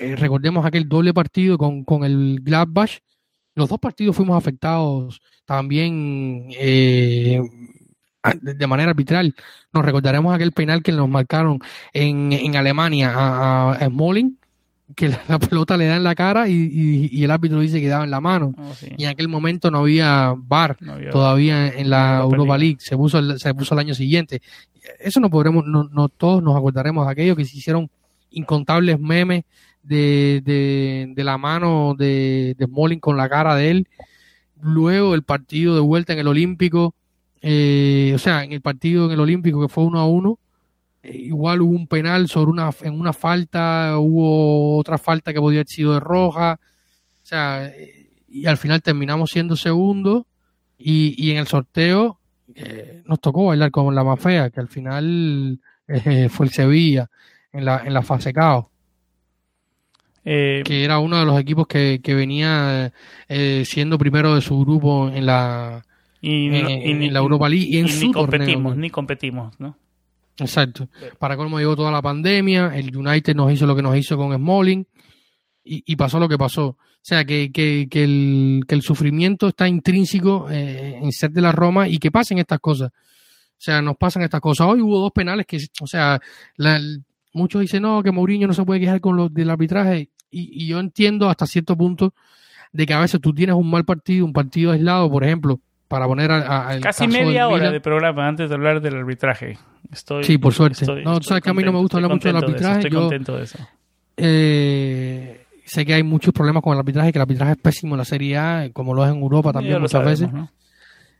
eh, 0.00 0.16
recordemos 0.16 0.64
aquel 0.66 0.88
doble 0.88 1.14
partido 1.14 1.56
con, 1.58 1.84
con 1.84 2.04
el 2.04 2.40
Gladbach. 2.42 2.98
Los 3.54 3.68
dos 3.68 3.78
partidos 3.78 4.16
fuimos 4.16 4.36
afectados 4.36 5.20
también 5.44 6.48
de 8.40 8.66
manera 8.66 8.90
arbitral. 8.90 9.34
Nos 9.72 9.84
recordaremos 9.84 10.34
aquel 10.34 10.52
penal 10.52 10.82
que 10.82 10.92
nos 10.92 11.08
marcaron 11.08 11.58
en, 11.92 12.32
en 12.32 12.56
Alemania 12.56 13.12
a, 13.14 13.72
a 13.72 13.86
Smalling, 13.88 14.38
que 14.94 15.08
la, 15.08 15.20
la 15.28 15.38
pelota 15.38 15.76
le 15.76 15.86
da 15.86 15.96
en 15.96 16.04
la 16.04 16.14
cara 16.14 16.48
y, 16.48 16.52
y- 16.52 17.08
y 17.10 17.24
el 17.24 17.30
árbitro 17.30 17.60
dice 17.60 17.80
que 17.80 17.88
daba 17.88 18.04
en 18.04 18.10
la 18.10 18.20
mano. 18.20 18.54
Oh, 18.58 18.74
sí. 18.74 18.88
Y 18.96 19.04
en 19.04 19.10
aquel 19.10 19.28
momento 19.28 19.70
no 19.70 19.78
había 19.78 20.34
VAR 20.36 20.76
No 20.80 20.98
todavía 21.10 21.68
en 21.68 21.88
la 21.90 22.16
Europa 22.18 22.36
Europa 22.36 22.58
League. 22.58 22.74
League, 22.74 22.80
se 22.80 22.96
puso 22.96 23.18
el, 23.18 23.38
se 23.40 23.54
puso 23.54 23.74
el 23.74 23.80
año 23.80 23.94
siguiente. 23.94 24.42
Eso 25.00 25.18
no 25.20 25.30
podremos, 25.30 25.64
no, 25.66 25.84
no 25.84 26.08
todos 26.08 26.42
nos 26.42 26.56
acordaremos 26.56 27.06
de 27.06 27.12
aquello 27.12 27.36
que 27.36 27.44
se 27.44 27.56
hicieron 27.56 27.88
incontables 28.30 28.98
memes 29.00 29.44
de, 29.82 30.42
de, 30.44 31.12
de 31.14 31.24
la 31.24 31.38
mano 31.38 31.94
de, 31.98 32.54
de 32.58 32.66
Smalling 32.66 33.00
con 33.00 33.16
la 33.16 33.28
cara 33.28 33.54
de 33.54 33.70
él. 33.70 33.88
Luego 34.60 35.14
el 35.14 35.22
partido 35.22 35.74
de 35.74 35.80
vuelta 35.80 36.12
en 36.12 36.18
el 36.20 36.28
Olímpico, 36.28 36.94
eh, 37.42 38.12
o 38.14 38.18
sea, 38.18 38.44
en 38.44 38.52
el 38.52 38.60
partido 38.60 39.06
en 39.06 39.12
el 39.12 39.20
Olímpico 39.20 39.60
que 39.60 39.68
fue 39.68 39.84
uno 39.84 39.98
a 39.98 40.06
uno, 40.06 40.38
eh, 41.02 41.16
igual 41.16 41.60
hubo 41.62 41.72
un 41.74 41.88
penal 41.88 42.28
sobre 42.28 42.52
una, 42.52 42.70
en 42.82 42.98
una 42.98 43.12
falta, 43.12 43.98
hubo 43.98 44.78
otra 44.78 44.96
falta 44.98 45.32
que 45.32 45.40
podía 45.40 45.58
haber 45.60 45.68
sido 45.68 45.94
de 45.94 46.00
roja, 46.00 46.60
o 47.22 47.26
sea, 47.26 47.66
eh, 47.66 48.10
y 48.28 48.46
al 48.46 48.56
final 48.56 48.80
terminamos 48.82 49.30
siendo 49.30 49.56
segundos 49.56 50.24
y, 50.78 51.14
y 51.18 51.32
en 51.32 51.38
el 51.38 51.46
sorteo 51.48 52.20
eh, 52.54 53.02
nos 53.06 53.20
tocó 53.20 53.46
bailar 53.46 53.70
con 53.70 53.94
la 53.94 54.04
más 54.04 54.20
fea, 54.20 54.50
que 54.50 54.60
al 54.60 54.68
final 54.68 55.60
fue 56.30 56.46
el 56.46 56.52
Sevilla 56.52 57.10
en 57.52 57.64
la, 57.64 57.82
en 57.84 57.92
la 57.92 58.02
fase 58.02 58.32
caos, 58.32 58.66
Eh, 60.24 60.62
que 60.64 60.84
era 60.84 61.00
uno 61.00 61.18
de 61.18 61.24
los 61.26 61.40
equipos 61.40 61.66
que, 61.66 62.00
que 62.00 62.14
venía 62.14 62.92
eh, 63.28 63.64
siendo 63.66 63.98
primero 63.98 64.36
de 64.36 64.40
su 64.40 64.60
grupo 64.60 65.08
en 65.08 65.26
la, 65.26 65.84
y, 66.22 66.48
no- 66.48 66.56
en, 66.56 66.70
y 66.70 66.94
ni- 66.94 67.06
en 67.08 67.12
la 67.12 67.18
Europa 67.18 67.48
League 67.50 67.66
y 67.68 67.76
en 67.78 67.86
y 67.86 67.88
su 67.90 68.06
ni 68.06 68.12
torneo. 68.12 68.38
competimos, 68.38 68.76
ni 68.78 68.88
competimos, 68.90 69.60
¿no? 69.60 69.76
Exacto. 70.38 70.88
Para 71.18 71.36
cómo 71.36 71.58
llegó 71.58 71.76
toda 71.76 71.92
la 71.92 72.00
pandemia, 72.00 72.72
el 72.74 72.96
United 72.96 73.34
nos 73.36 73.52
hizo 73.52 73.66
lo 73.66 73.76
que 73.76 73.82
nos 73.82 73.94
hizo 73.96 74.16
con 74.16 74.34
Smalling 74.34 74.86
y, 75.64 75.82
y 75.86 75.96
pasó 75.96 76.18
lo 76.18 76.28
que 76.28 76.38
pasó. 76.38 76.68
O 76.68 77.04
sea, 77.04 77.24
que, 77.24 77.50
que, 77.52 77.86
que, 77.90 78.04
el, 78.04 78.62
que 78.66 78.74
el 78.74 78.82
sufrimiento 78.82 79.48
está 79.48 79.68
intrínseco 79.68 80.48
eh, 80.50 80.98
en 81.02 81.12
ser 81.12 81.32
de 81.32 81.40
la 81.42 81.52
Roma 81.52 81.86
y 81.88 81.98
que 81.98 82.10
pasen 82.10 82.38
estas 82.38 82.60
cosas. 82.60 82.90
O 82.90 83.64
sea, 83.64 83.82
nos 83.82 83.96
pasan 83.96 84.22
estas 84.22 84.40
cosas. 84.40 84.66
Hoy 84.68 84.80
hubo 84.80 84.98
dos 85.00 85.12
penales 85.12 85.44
que, 85.46 85.58
o 85.80 85.86
sea, 85.86 86.20
la- 86.56 86.80
muchos 87.34 87.60
dicen, 87.60 87.82
no, 87.82 88.02
que 88.02 88.10
Mourinho 88.12 88.46
no 88.46 88.54
se 88.54 88.64
puede 88.64 88.80
quejar 88.80 89.00
con 89.00 89.16
los 89.16 89.32
del 89.34 89.50
arbitraje. 89.50 90.08
Y, 90.30 90.64
y 90.64 90.66
yo 90.66 90.80
entiendo 90.80 91.28
hasta 91.28 91.46
cierto 91.46 91.76
punto 91.76 92.14
de 92.72 92.86
que 92.86 92.94
a 92.94 93.00
veces 93.00 93.20
tú 93.20 93.34
tienes 93.34 93.54
un 93.54 93.68
mal 93.70 93.84
partido, 93.84 94.24
un 94.24 94.32
partido 94.32 94.72
aislado, 94.72 95.10
por 95.10 95.24
ejemplo, 95.24 95.60
para 95.92 96.06
poner 96.06 96.30
a, 96.32 96.70
a- 96.70 96.80
Casi 96.80 97.04
caso 97.04 97.06
media 97.08 97.48
hora 97.48 97.58
Milan. 97.58 97.72
de 97.74 97.80
programa 97.82 98.26
antes 98.26 98.48
de 98.48 98.54
hablar 98.54 98.80
del 98.80 98.96
arbitraje. 98.96 99.58
Estoy, 99.92 100.24
Sí, 100.24 100.38
por 100.38 100.54
suerte. 100.54 100.84
estoy- 100.84 101.04
No, 101.04 101.12
tú 101.12 101.18
estoy 101.18 101.28
sabes 101.28 101.42
que 101.44 101.50
a 101.50 101.54
mí 101.54 101.62
no 101.62 101.70
me 101.72 101.78
gusta 101.80 101.98
hablar 101.98 102.12
mucho 102.12 102.28
del 102.28 102.36
contento 102.42 102.52
de 102.52 102.58
eso, 102.60 102.68
arbitraje, 102.70 102.88
Estoy 102.88 102.90
yo- 102.92 103.00
contento 103.08 103.36
de 103.36 103.44
eso. 103.44 103.58
Eh, 104.16 105.44
sé 105.66 105.84
que 105.84 105.92
hay 105.94 106.02
muchos 106.02 106.32
problemas 106.32 106.62
con 106.62 106.72
el 106.72 106.78
arbitraje, 106.78 107.12
que 107.12 107.18
el 107.18 107.22
arbitraje 107.22 107.52
es 107.52 107.58
pésimo 107.58 107.94
en 107.94 107.98
la 107.98 108.04
Serie 108.06 108.38
A, 108.38 108.70
como 108.72 108.94
lo 108.94 109.04
es 109.04 109.10
en 109.12 109.20
Europa 109.20 109.52
también 109.52 109.76
muchas 109.80 109.90
sabemos, 109.92 110.20
veces. 110.20 110.32
¿no? 110.32 110.50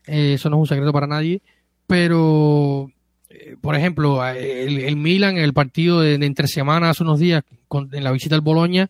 Eh, 0.07 0.33
eso 0.33 0.49
no 0.49 0.55
es 0.57 0.61
un 0.61 0.67
secreto 0.67 0.91
para 0.91 1.05
nadie. 1.05 1.41
Pero, 1.85 2.89
eh, 3.29 3.55
por 3.61 3.75
ejemplo, 3.75 4.27
eh, 4.27 4.63
el, 4.63 4.79
el 4.79 4.95
Milan, 4.95 5.37
en 5.37 5.43
el 5.43 5.53
partido 5.53 6.01
de, 6.01 6.17
de 6.17 6.25
entre 6.25 6.47
semana 6.47 6.89
hace 6.89 7.03
unos 7.03 7.19
días, 7.19 7.43
con- 7.67 7.89
en 7.93 8.03
la 8.03 8.11
visita 8.11 8.33
al 8.35 8.41
Boloña, 8.41 8.89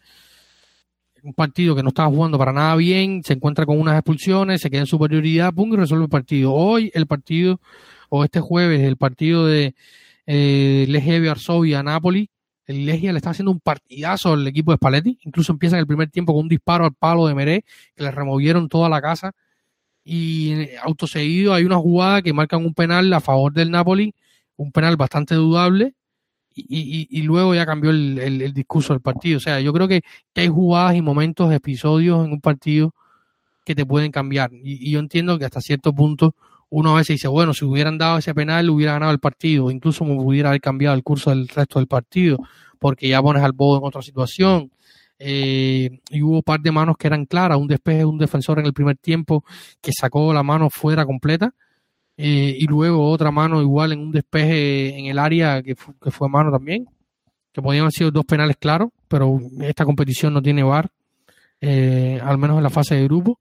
un 1.23 1.33
partido 1.33 1.75
que 1.75 1.83
no 1.83 1.89
estaba 1.89 2.09
jugando 2.09 2.38
para 2.38 2.51
nada 2.51 2.75
bien, 2.75 3.23
se 3.23 3.33
encuentra 3.33 3.65
con 3.65 3.79
unas 3.79 3.95
expulsiones, 3.95 4.62
se 4.62 4.69
queda 4.69 4.81
en 4.81 4.88
superioridad, 4.88 5.53
pum, 5.53 5.73
y 5.73 5.77
resuelve 5.77 6.05
el 6.05 6.09
partido. 6.09 6.53
Hoy 6.53 6.91
el 6.93 7.07
partido, 7.07 7.62
o 8.09 8.23
este 8.23 8.41
jueves, 8.41 8.81
el 8.81 8.97
partido 8.97 9.47
de 9.47 9.73
eh, 10.25 10.86
Legia 10.89 11.19
Varsovia 11.21 11.81
Napoli, 11.81 12.29
el 12.65 12.86
Legia 12.86 13.12
le 13.12 13.17
está 13.17 13.31
haciendo 13.31 13.51
un 13.51 13.59
partidazo 13.62 14.33
al 14.33 14.45
equipo 14.47 14.71
de 14.71 14.77
Spalletti, 14.77 15.19
incluso 15.23 15.53
empieza 15.53 15.77
en 15.77 15.81
el 15.81 15.88
primer 15.88 16.09
tiempo 16.09 16.33
con 16.33 16.43
un 16.43 16.49
disparo 16.49 16.86
al 16.86 16.93
palo 16.93 17.27
de 17.27 17.36
Meré, 17.36 17.65
que 17.95 18.03
le 18.03 18.12
removieron 18.12 18.67
toda 18.67 18.89
la 18.89 19.01
casa, 19.01 19.31
y 20.03 20.51
eh, 20.51 20.75
auto 20.81 21.07
seguido 21.07 21.53
hay 21.53 21.63
una 21.63 21.77
jugada 21.77 22.21
que 22.21 22.33
marcan 22.33 22.65
un 22.65 22.73
penal 22.73 23.12
a 23.13 23.21
favor 23.21 23.53
del 23.53 23.71
Napoli, 23.71 24.13
un 24.57 24.71
penal 24.73 24.97
bastante 24.97 25.36
dudable, 25.36 25.93
y, 26.55 27.07
y- 27.09 27.21
luego 27.23 27.55
ya 27.55 27.65
cambió 27.65 27.91
el, 27.91 28.19
el- 28.19 28.53
discurso 28.53 28.93
del 28.93 29.01
partido. 29.01 29.37
O 29.37 29.39
sea, 29.39 29.59
yo 29.59 29.73
creo 29.73 29.87
que, 29.87 30.01
hay 30.35 30.47
jugadas 30.47 30.95
y 30.95 31.01
momentos, 31.01 31.51
episodios 31.53 32.25
en 32.25 32.33
un 32.33 32.41
partido 32.41 32.93
que 33.65 33.75
te 33.75 33.85
pueden 33.85 34.11
cambiar. 34.11 34.51
Y, 34.53 34.91
yo 34.91 34.99
entiendo 34.99 35.39
que 35.39 35.45
hasta 35.45 35.61
cierto 35.61 35.93
punto 35.93 36.35
uno 36.69 36.93
a 36.95 36.97
veces 36.97 37.15
dice, 37.15 37.27
bueno, 37.27 37.53
si 37.53 37.65
hubieran 37.65 37.97
dado 37.97 38.17
ese 38.17 38.33
penal, 38.33 38.69
hubiera 38.69 38.93
ganado 38.93 39.11
el 39.11 39.19
partido, 39.19 39.69
incluso 39.71 40.05
me 40.05 40.15
pudiera 40.15 40.49
haber 40.49 40.61
cambiado 40.61 40.95
el 40.95 41.03
curso 41.03 41.29
del 41.29 41.47
resto 41.47 41.79
del 41.79 41.87
partido, 41.87 42.39
porque 42.79 43.07
ya 43.07 43.21
pones 43.21 43.43
al 43.43 43.51
Bodo 43.53 43.79
en 43.79 43.85
otra 43.85 44.01
situación. 44.01 44.71
Eh, 45.19 46.01
y 46.09 46.21
hubo 46.23 46.37
un 46.37 46.43
par 46.43 46.59
de 46.59 46.71
manos 46.71 46.97
que 46.97 47.07
eran 47.07 47.25
claras, 47.25 47.57
un 47.57 47.67
despeje 47.67 47.99
de 47.99 48.05
un 48.05 48.17
defensor 48.17 48.59
en 48.59 48.65
el 48.65 48.73
primer 48.73 48.97
tiempo 48.97 49.45
que 49.81 49.91
sacó 49.93 50.33
la 50.33 50.43
mano 50.43 50.69
fuera 50.69 51.05
completa 51.05 51.53
eh, 52.17 52.56
y 52.60 52.65
luego 52.67 53.10
otra 53.10 53.32
mano 53.32 53.62
igual 53.62 53.91
en 53.93 53.99
un 53.99 54.12
despeje 54.12 54.97
en 54.97 55.06
el 55.08 55.17
área 55.19 55.62
que, 55.63 55.76
fu- 55.76 55.93
que 55.99 56.12
fue 56.12 56.30
mano 56.30 56.52
también, 56.52 56.88
que 57.52 57.62
podían 57.62 57.82
haber 57.84 57.93
sido 57.93 58.12
dos 58.12 58.26
penales 58.26 58.58
claros, 58.58 58.89
pero 59.08 59.39
esta 59.62 59.86
competición 59.86 60.34
no 60.34 60.41
tiene 60.41 60.63
VAR, 60.63 60.89
eh, 61.62 62.19
al 62.23 62.38
menos 62.38 62.58
en 62.58 62.63
la 62.63 62.69
fase 62.69 62.95
de 62.95 63.04
grupo. 63.06 63.39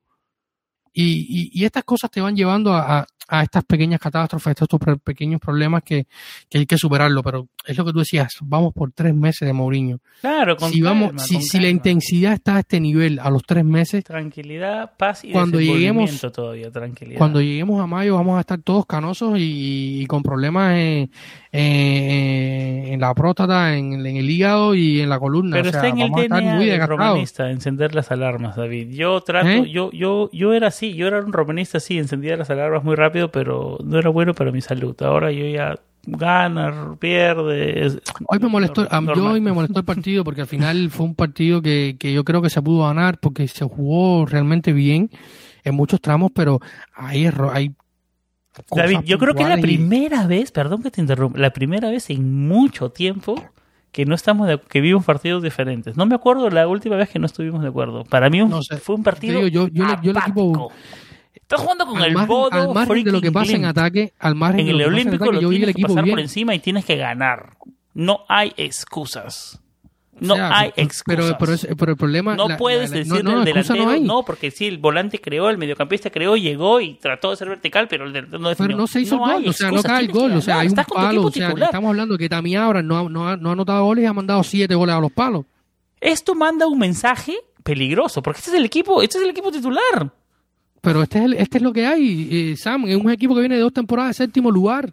Y, 0.94 1.64
estas 1.64 1.84
cosas 1.84 2.10
te 2.10 2.20
van 2.20 2.36
llevando 2.36 2.72
a- 2.74 3.06
a 3.28 3.42
estas 3.42 3.64
pequeñas 3.64 4.00
catástrofes, 4.00 4.48
a 4.60 4.64
estos 4.64 4.80
pequeños 5.02 5.40
problemas 5.40 5.82
que, 5.82 6.06
que 6.50 6.58
hay 6.58 6.66
que 6.66 6.76
superarlo. 6.76 7.22
Pero 7.22 7.48
es 7.66 7.76
lo 7.78 7.84
que 7.84 7.92
tú 7.92 8.00
decías, 8.00 8.32
vamos 8.42 8.72
por 8.74 8.92
tres 8.92 9.14
meses 9.14 9.46
de 9.46 9.52
Mourinho. 9.52 9.98
Claro, 10.20 10.56
con 10.56 10.70
Si, 10.70 10.80
vamos, 10.82 11.08
calma, 11.08 11.22
si, 11.22 11.34
con 11.34 11.42
si 11.42 11.60
la 11.60 11.68
intensidad 11.68 12.32
está 12.34 12.56
a 12.56 12.60
este 12.60 12.80
nivel 12.80 13.18
a 13.20 13.30
los 13.30 13.42
tres 13.44 13.64
meses, 13.64 14.04
Tranquilidad, 14.04 14.92
paz 14.96 15.24
y 15.24 15.32
Cuando 15.32 15.60
lleguemos- 15.60 16.20
todavía, 16.32 16.70
tranquilidad. 16.70 17.18
cuando 17.18 17.40
lleguemos 17.40 17.80
a 17.80 17.86
mayo 17.86 18.14
vamos 18.16 18.36
a 18.36 18.40
estar 18.40 18.60
todos 18.60 18.86
canosos 18.86 19.38
y, 19.38 20.02
y 20.02 20.06
con 20.06 20.22
problemas 20.22 20.76
en, 20.76 21.10
en- 21.52 22.92
en 22.92 23.00
la 23.00 23.14
próstata, 23.14 23.76
en, 23.76 24.04
en 24.06 24.16
el 24.16 24.28
hígado 24.28 24.74
y 24.74 25.00
en 25.00 25.08
la 25.08 25.18
columna. 25.18 25.56
Pero 25.56 25.68
o 25.68 25.72
sea, 25.72 25.80
está 25.80 25.88
en 25.88 26.00
el 26.00 26.10
vamos 26.10 26.28
DNA 26.28 26.54
muy 26.56 26.66
del 26.66 26.86
romanista, 26.86 27.50
encender 27.50 27.94
las 27.94 28.10
alarmas, 28.10 28.56
David. 28.56 28.88
Yo 28.90 29.20
trato, 29.22 29.48
¿Eh? 29.48 29.70
yo, 29.70 29.90
yo, 29.92 30.28
yo 30.32 30.52
era 30.52 30.68
así, 30.68 30.94
yo 30.94 31.06
era 31.06 31.20
un 31.20 31.32
romanista 31.32 31.78
así, 31.78 31.98
encendía 31.98 32.36
las 32.36 32.50
alarmas 32.50 32.84
muy 32.84 32.94
rápido, 32.96 33.11
pero 33.30 33.78
no 33.84 33.98
era 33.98 34.10
bueno 34.10 34.34
para 34.34 34.50
mi 34.52 34.60
salud. 34.60 34.94
Ahora 35.02 35.30
yo 35.32 35.46
ya 35.46 35.78
gana, 36.04 36.96
pierde. 36.98 37.86
es- 37.86 38.00
Hoy 38.26 38.38
me 38.40 38.48
molestó, 38.48 38.82
a- 38.82 38.88
yo 38.94 39.00
normal. 39.02 39.32
hoy 39.34 39.40
me 39.40 39.52
molestó 39.52 39.78
el 39.78 39.84
partido 39.84 40.24
porque 40.24 40.40
al 40.40 40.46
final 40.48 40.90
fue 40.90 41.06
un 41.06 41.14
partido 41.14 41.62
que, 41.62 41.96
que 41.98 42.12
yo 42.12 42.24
creo 42.24 42.42
que 42.42 42.50
se 42.50 42.60
pudo 42.62 42.86
ganar 42.86 43.18
porque 43.18 43.46
se 43.48 43.64
jugó 43.64 44.26
realmente 44.26 44.72
bien 44.72 45.10
en 45.64 45.74
muchos 45.76 46.00
tramos, 46.00 46.32
pero 46.34 46.60
hay 46.94 47.24
erro- 47.26 47.52
hay 47.52 47.72
David, 48.70 49.00
yo 49.06 49.18
creo 49.18 49.34
que 49.34 49.42
es 49.44 49.48
la 49.48 49.58
y- 49.58 49.62
primera 49.62 50.26
vez, 50.26 50.52
perdón 50.52 50.82
que 50.82 50.90
te 50.90 51.00
interrumpa, 51.00 51.38
la 51.38 51.50
primera 51.52 51.88
vez 51.88 52.10
en 52.10 52.46
mucho 52.48 52.90
tiempo 52.90 53.34
que 53.92 54.04
no 54.04 54.14
estamos 54.14 54.46
de, 54.48 54.58
que 54.58 54.80
vimos 54.80 55.04
partidos 55.04 55.42
diferentes. 55.42 55.96
No 55.96 56.04
me 56.06 56.14
acuerdo 56.14 56.50
la 56.50 56.66
última 56.66 56.96
vez 56.96 57.08
que 57.10 57.18
no 57.18 57.26
estuvimos 57.26 57.62
de 57.62 57.68
acuerdo. 57.68 58.04
Para 58.04 58.28
mí 58.28 58.40
un- 58.42 58.50
No 58.50 58.62
sé. 58.62 58.76
fue 58.78 58.94
un 58.96 59.02
partido 59.02 59.36
digo, 59.36 59.48
yo- 59.48 59.68
yo 59.68 59.84
yo 60.02 60.10
el 60.10 60.16
equipo- 60.16 60.70
Estás 61.34 61.60
jugando 61.60 61.86
con 61.86 61.98
al 61.98 62.04
el 62.04 62.12
margen, 62.14 62.28
bodo 62.28 62.50
al 62.52 62.74
margen 62.74 63.04
de 63.04 63.12
lo 63.12 63.20
que 63.20 63.32
pasa 63.32 63.52
en 63.52 63.64
ataque, 63.64 64.12
al 64.18 64.34
margen 64.34 64.60
En 64.60 64.66
de 64.66 64.72
el 64.72 64.78
lo 64.78 64.84
que 64.84 64.90
pasa 64.90 65.00
en 65.00 65.06
Olímpico 65.08 65.24
ataque, 65.24 65.34
lo 65.36 65.40
yo 65.42 65.48
vi 65.48 65.56
el 65.56 65.60
tienes 65.60 65.74
que 65.74 65.80
equipo 65.80 65.88
pasar 65.94 66.04
bien. 66.04 66.14
por 66.14 66.20
encima 66.20 66.54
y 66.54 66.58
tienes 66.60 66.84
que 66.84 66.96
ganar. 66.96 67.56
No 67.94 68.20
hay 68.28 68.52
excusas. 68.56 69.58
No 70.20 70.34
O 70.34 70.36
sea, 70.36 70.56
hay 70.58 70.68
excusas. 70.76 71.02
Pero, 71.06 71.36
pero, 71.38 71.52
es- 71.54 71.66
pero 71.76 71.92
el 71.92 71.96
problema. 71.98 72.36
no 72.36 72.48
la- 72.48 72.56
puedes 72.56 72.90
la- 72.90 72.96
la- 72.96 73.02
decirle 73.02 73.22
no, 73.22 73.32
no, 73.38 73.44
delantero, 73.44 73.84
no 73.86 73.98
no, 74.00 74.22
porque 74.24 74.50
sí, 74.50 74.66
el 74.66 74.78
volante 74.78 75.20
creó, 75.20 75.48
el 75.50 75.58
mediocampista 75.58 76.10
creó, 76.10 76.36
llegó 76.36 76.80
y 76.80 76.94
trató 76.94 77.30
de 77.30 77.36
ser 77.36 77.48
vertical, 77.48 77.88
pero 77.88 78.04
el 78.04 78.12
delantero 78.12 78.38
no 78.38 78.48
definió. 78.50 78.68
Pero 78.68 78.78
no 78.78 78.86
se 78.86 79.00
hizo 79.00 79.14
el 79.14 79.20
gol, 79.20 79.48
o 79.48 79.52
sea, 79.52 79.70
no 79.70 79.82
cae 79.82 80.04
el 80.04 80.12
gol, 80.12 80.32
o 80.32 80.40
sea, 80.40 80.60
hay 80.60 80.68
un 80.68 80.74
palo, 80.74 81.22
o 81.26 81.30
sea, 81.30 81.50
estamos 81.50 81.88
hablando 81.88 82.16
que 82.18 82.28
Tami 82.28 82.54
ha- 82.56 82.72
no, 82.82 82.98
ha- 82.98 83.08
no 83.08 83.26
ha 83.48 83.52
anotado 83.52 83.84
goles 83.84 84.04
y 84.04 84.06
ha 84.06 84.12
mandado 84.12 84.42
siete 84.44 84.74
goles 84.74 84.94
a 84.94 85.00
los 85.00 85.10
palos. 85.12 85.44
Esto 86.00 86.34
manda 86.34 86.66
un 86.66 86.78
mensaje 86.78 87.34
peligroso, 87.64 88.22
porque 88.22 88.38
este 88.40 88.50
es 88.50 88.56
el 88.58 88.64
equipo, 88.64 89.02
este 89.02 89.18
es 89.18 89.24
el 89.24 89.30
equipo 89.30 89.50
titular. 89.50 90.12
Pero 90.82 91.02
este 91.02 91.18
es, 91.20 91.24
el- 91.24 91.32
este 91.34 91.56
es 91.58 91.62
lo 91.62 91.72
que 91.72 91.86
hay, 91.86 92.28
eh, 92.30 92.56
Sam, 92.58 92.84
es 92.86 92.96
un 92.96 93.10
equipo 93.10 93.34
que 93.34 93.40
viene 93.40 93.54
de 93.54 93.62
dos 93.62 93.72
temporadas 93.72 94.16
de 94.18 94.24
séptimo 94.24 94.50
lugar. 94.50 94.92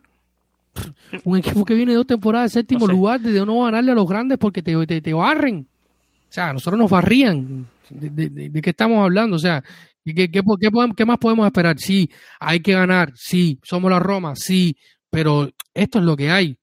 Un 1.26 1.38
equipo 1.40 1.66
que 1.66 1.74
viene 1.74 1.92
de 1.94 1.98
dos 1.98 2.08
temporadas 2.08 2.54
de 2.54 2.60
séptimo 2.62 2.82
No 2.82 2.86
sé. 2.88 2.92
lugar, 2.94 3.20
de 3.20 3.46
no 3.46 3.64
ganarle 3.64 3.92
a 3.92 3.96
los 3.96 4.08
grandes 4.08 4.38
porque 4.38 4.62
te, 4.62 4.86
te, 4.86 5.02
te 5.02 5.14
barren. 5.14 5.68
O 6.30 6.32
sea, 6.32 6.54
nosotros 6.54 6.80
nos 6.80 6.90
barrían. 6.92 7.66
¿De, 7.90 8.10
de, 8.12 8.30
de- 8.30 8.50
de 8.50 8.62
qué 8.62 8.70
estamos 8.70 9.04
hablando? 9.04 9.36
O 9.36 9.40
sea, 9.40 9.64
¿qué, 10.06 10.14
qué, 10.14 10.30
qué, 10.30 10.44
podemos- 10.72 10.96
qué 10.96 11.06
más 11.06 11.18
podemos 11.18 11.46
esperar? 11.48 11.78
Sí, 11.80 12.10
hay 12.40 12.60
que 12.60 12.74
ganar, 12.74 13.12
sí, 13.16 13.60
somos 13.64 13.90
la 13.90 13.98
Roma, 14.00 14.36
sí, 14.36 14.78
pero 15.10 15.50
esto 15.74 15.98
es 15.98 16.06
lo 16.06 16.16
que 16.16 16.30
hay. 16.30 16.56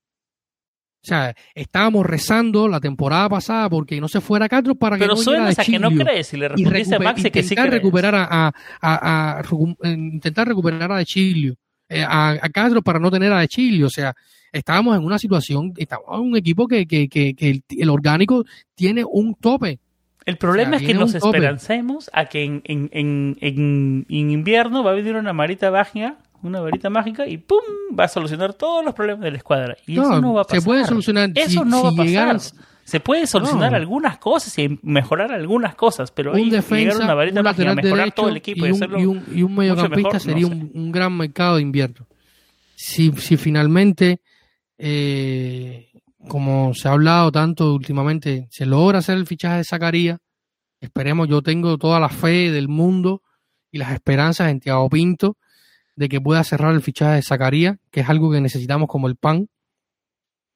O 1.06 1.08
sea, 1.08 1.36
estábamos 1.54 2.04
rezando 2.04 2.66
la 2.66 2.80
temporada 2.80 3.28
pasada 3.28 3.70
porque 3.70 4.00
no 4.00 4.08
se 4.08 4.20
fuera 4.20 4.48
Castro 4.48 4.74
para 4.74 4.96
que 4.96 5.04
Pero 5.04 5.14
no 5.14 5.20
viniera 5.20 5.38
suenas 5.38 5.56
de 5.56 5.62
a 5.62 5.64
que 5.64 5.78
no 5.78 5.90
crees 5.92 6.34
y 6.34 6.36
le 6.36 6.48
respondiste 6.48 6.94
a 6.96 6.98
Maxe 6.98 7.30
que 7.30 7.42
sí 7.44 7.54
intentar 7.54 7.68
crees. 7.68 7.80
recuperar 7.82 8.14
a, 8.16 8.24
a- 8.24 8.52
a- 8.80 9.38
a 9.38 9.42
recu- 9.44 9.76
eh, 9.84 9.90
intentar 9.92 10.48
recuperar 10.48 10.90
a 10.90 10.96
De 10.96 11.04
Chilio 11.04 11.54
eh, 11.88 12.02
a, 12.02 12.30
a 12.30 12.48
Castro 12.48 12.82
para 12.82 12.98
no 12.98 13.08
tener 13.12 13.32
a 13.32 13.38
De 13.38 13.46
Chilio 13.46 13.86
o 13.86 13.90
sea 13.90 14.12
estábamos 14.52 14.96
en 14.96 15.04
una 15.04 15.20
situación 15.20 15.72
estábamos 15.76 16.18
en 16.20 16.26
un 16.26 16.36
equipo 16.36 16.66
que, 16.66 16.86
que, 16.88 17.08
que, 17.08 17.34
que 17.34 17.50
el, 17.50 17.62
el 17.68 17.88
orgánico 17.88 18.44
tiene 18.74 19.04
un 19.08 19.34
tope. 19.36 19.78
El 20.24 20.38
problema 20.38 20.70
O 20.76 20.78
sea, 20.80 20.88
es 20.88 20.92
que 20.92 20.98
nos 20.98 21.14
esperancemos 21.14 22.10
a 22.12 22.24
que 22.24 22.42
en, 22.42 22.62
en, 22.64 22.88
en, 22.90 23.36
en- 23.40 24.06
invierno 24.08 24.82
va 24.82 24.90
a 24.90 24.94
venir 24.94 25.14
una 25.14 25.32
varita 25.32 25.70
mágica, 25.70 26.16
una 26.46 26.60
varita 26.60 26.90
mágica 26.90 27.26
y 27.26 27.38
¡pum! 27.38 27.58
va 27.98 28.04
a 28.04 28.08
solucionar 28.08 28.54
todos 28.54 28.84
los 28.84 28.94
problemas 28.94 29.22
de 29.24 29.30
la 29.32 29.36
escuadra. 29.38 29.76
Y 29.86 29.98
eso 29.98 30.20
no 30.20 30.34
va 30.34 30.42
a 30.42 30.44
pasar. 30.44 30.60
se 30.60 30.64
puede 30.66 30.84
solucionar 30.84 31.30
Eso 31.34 31.50
si, 31.50 31.68
no 31.68 31.82
va 31.82 31.88
a 31.88 31.90
si 31.90 31.96
pasar. 31.96 32.06
llegaran 32.10 32.40
Se 32.84 33.00
puede 33.00 33.26
solucionar 33.26 33.70
No. 33.72 33.76
algunas 33.76 34.18
cosas 34.18 34.56
y 34.58 34.78
mejorar 34.82 35.32
algunas 35.32 35.74
cosas, 35.74 36.10
pero 36.12 36.34
ahí 36.34 36.42
un 36.44 36.50
llegar 36.50 36.62
defensa 36.62 37.04
una 37.04 37.14
varita 37.14 37.40
un 37.40 37.44
mágica 37.44 37.70
a 37.70 37.74
mejorar 37.74 37.96
derecho 37.98 38.14
todo 38.14 38.28
el 38.28 38.36
equipo 38.36 38.64
y, 38.66 38.68
un, 38.70 38.74
hacerlo 38.76 39.00
y 39.00 39.06
un, 39.06 39.24
y 39.34 39.42
un 39.42 39.54
mediocampista 39.56 39.96
mejor, 39.96 40.12
no 40.14 40.20
sería 40.20 40.46
sé. 40.46 40.52
un, 40.74 40.92
gran 40.92 41.16
mercado 41.16 41.56
de 41.56 41.62
invierno 41.62 42.06
si, 42.76 43.10
si 43.12 43.36
finalmente 43.36 44.20
eh, 44.78 45.88
como 46.28 46.74
se 46.74 46.88
ha 46.88 46.92
hablado 46.92 47.32
tanto 47.32 47.74
últimamente 47.74 48.46
se 48.50 48.66
logra 48.66 48.98
hacer 48.98 49.16
el 49.16 49.26
fichaje 49.26 49.56
de 49.56 49.64
Zacarías 49.64 50.18
esperemos 50.80 51.28
yo 51.28 51.42
tengo 51.42 51.78
toda 51.78 51.98
la 51.98 52.08
fe 52.08 52.52
del 52.52 52.68
mundo 52.68 53.22
y 53.72 53.78
las 53.78 53.92
esperanzas 53.92 54.50
en 54.50 54.60
Thiago 54.60 54.88
Pinto 54.88 55.36
de 55.96 56.08
que 56.08 56.20
pueda 56.20 56.44
cerrar 56.44 56.74
el 56.74 56.82
fichaje 56.82 57.16
de 57.16 57.22
Zacarías 57.22 57.78
que 57.90 58.00
es 58.00 58.08
algo 58.08 58.30
que 58.30 58.40
necesitamos 58.40 58.88
como 58.88 59.08
el 59.08 59.16
pan 59.16 59.48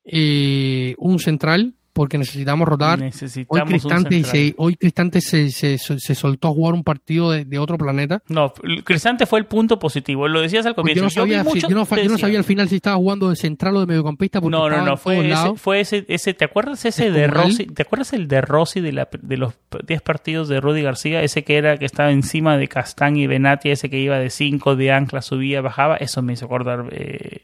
Eh, 0.04 0.94
un 0.98 1.18
central 1.18 1.74
porque 2.00 2.16
necesitamos 2.16 2.66
rotar 2.66 2.98
Hoy 2.98 3.04
Necesitamos 3.04 3.60
un 3.60 3.68
Cristante, 3.68 4.24
se, 4.24 4.54
hoy 4.56 4.74
Cristante 4.76 5.20
se, 5.20 5.50
se, 5.50 5.76
se 5.76 6.14
soltó 6.14 6.48
a 6.48 6.50
jugar 6.50 6.72
un 6.72 6.82
partido 6.82 7.30
de, 7.30 7.44
de 7.44 7.58
otro 7.58 7.76
planeta. 7.76 8.22
No, 8.26 8.54
Cristante 8.84 9.26
fue 9.26 9.38
el 9.38 9.44
punto 9.44 9.78
positivo. 9.78 10.26
Lo 10.26 10.40
decías 10.40 10.64
al 10.64 10.74
comienzo. 10.74 11.00
yo 11.00 11.04
no, 11.04 11.10
sabía, 11.10 11.44
si- 11.44 11.60
yo, 11.60 11.68
no, 11.68 11.84
yo 11.84 12.16
sabía 12.16 12.38
al 12.38 12.44
final 12.44 12.70
si 12.70 12.76
estaba 12.76 12.96
jugando 12.96 13.28
de 13.28 13.36
central 13.36 13.76
o 13.76 13.80
de 13.80 13.86
mediocampista. 13.86 14.40
Porque 14.40 14.56
No, 14.56 14.70
no, 14.70 14.82
no, 14.82 14.96
fue 14.96 15.30
ese, 15.30 15.56
fue 15.56 15.80
ese, 15.80 16.06
ese, 16.08 16.32
¿te 16.32 16.46
acuerdas 16.46 16.82
ese 16.86 17.10
de. 17.10 17.26
Rossi? 17.26 17.66
¿Te 17.66 17.82
acuerdas 17.82 18.14
el 18.14 18.28
de 18.28 18.40
Rossi 18.40 18.80
de, 18.80 18.92
la, 18.92 19.06
de 19.20 19.36
los 19.36 19.52
10 19.86 20.00
partidos 20.00 20.48
de 20.48 20.58
Rudy 20.58 20.80
García? 20.80 21.22
Ese 21.22 21.44
que 21.44 21.58
era 21.58 21.76
que 21.76 21.84
estaba 21.84 22.10
encima 22.12 22.56
de 22.56 22.66
Castán 22.66 23.16
y 23.16 23.26
Benati, 23.26 23.68
ese 23.68 23.90
que 23.90 23.98
iba 23.98 24.18
de 24.18 24.30
5, 24.30 24.74
de 24.74 24.90
ancla, 24.90 25.20
subía, 25.20 25.60
bajaba, 25.60 25.96
eso 25.96 26.22
me 26.22 26.32
hizo 26.32 26.46
acordar, 26.46 26.86
eh, 26.92 27.42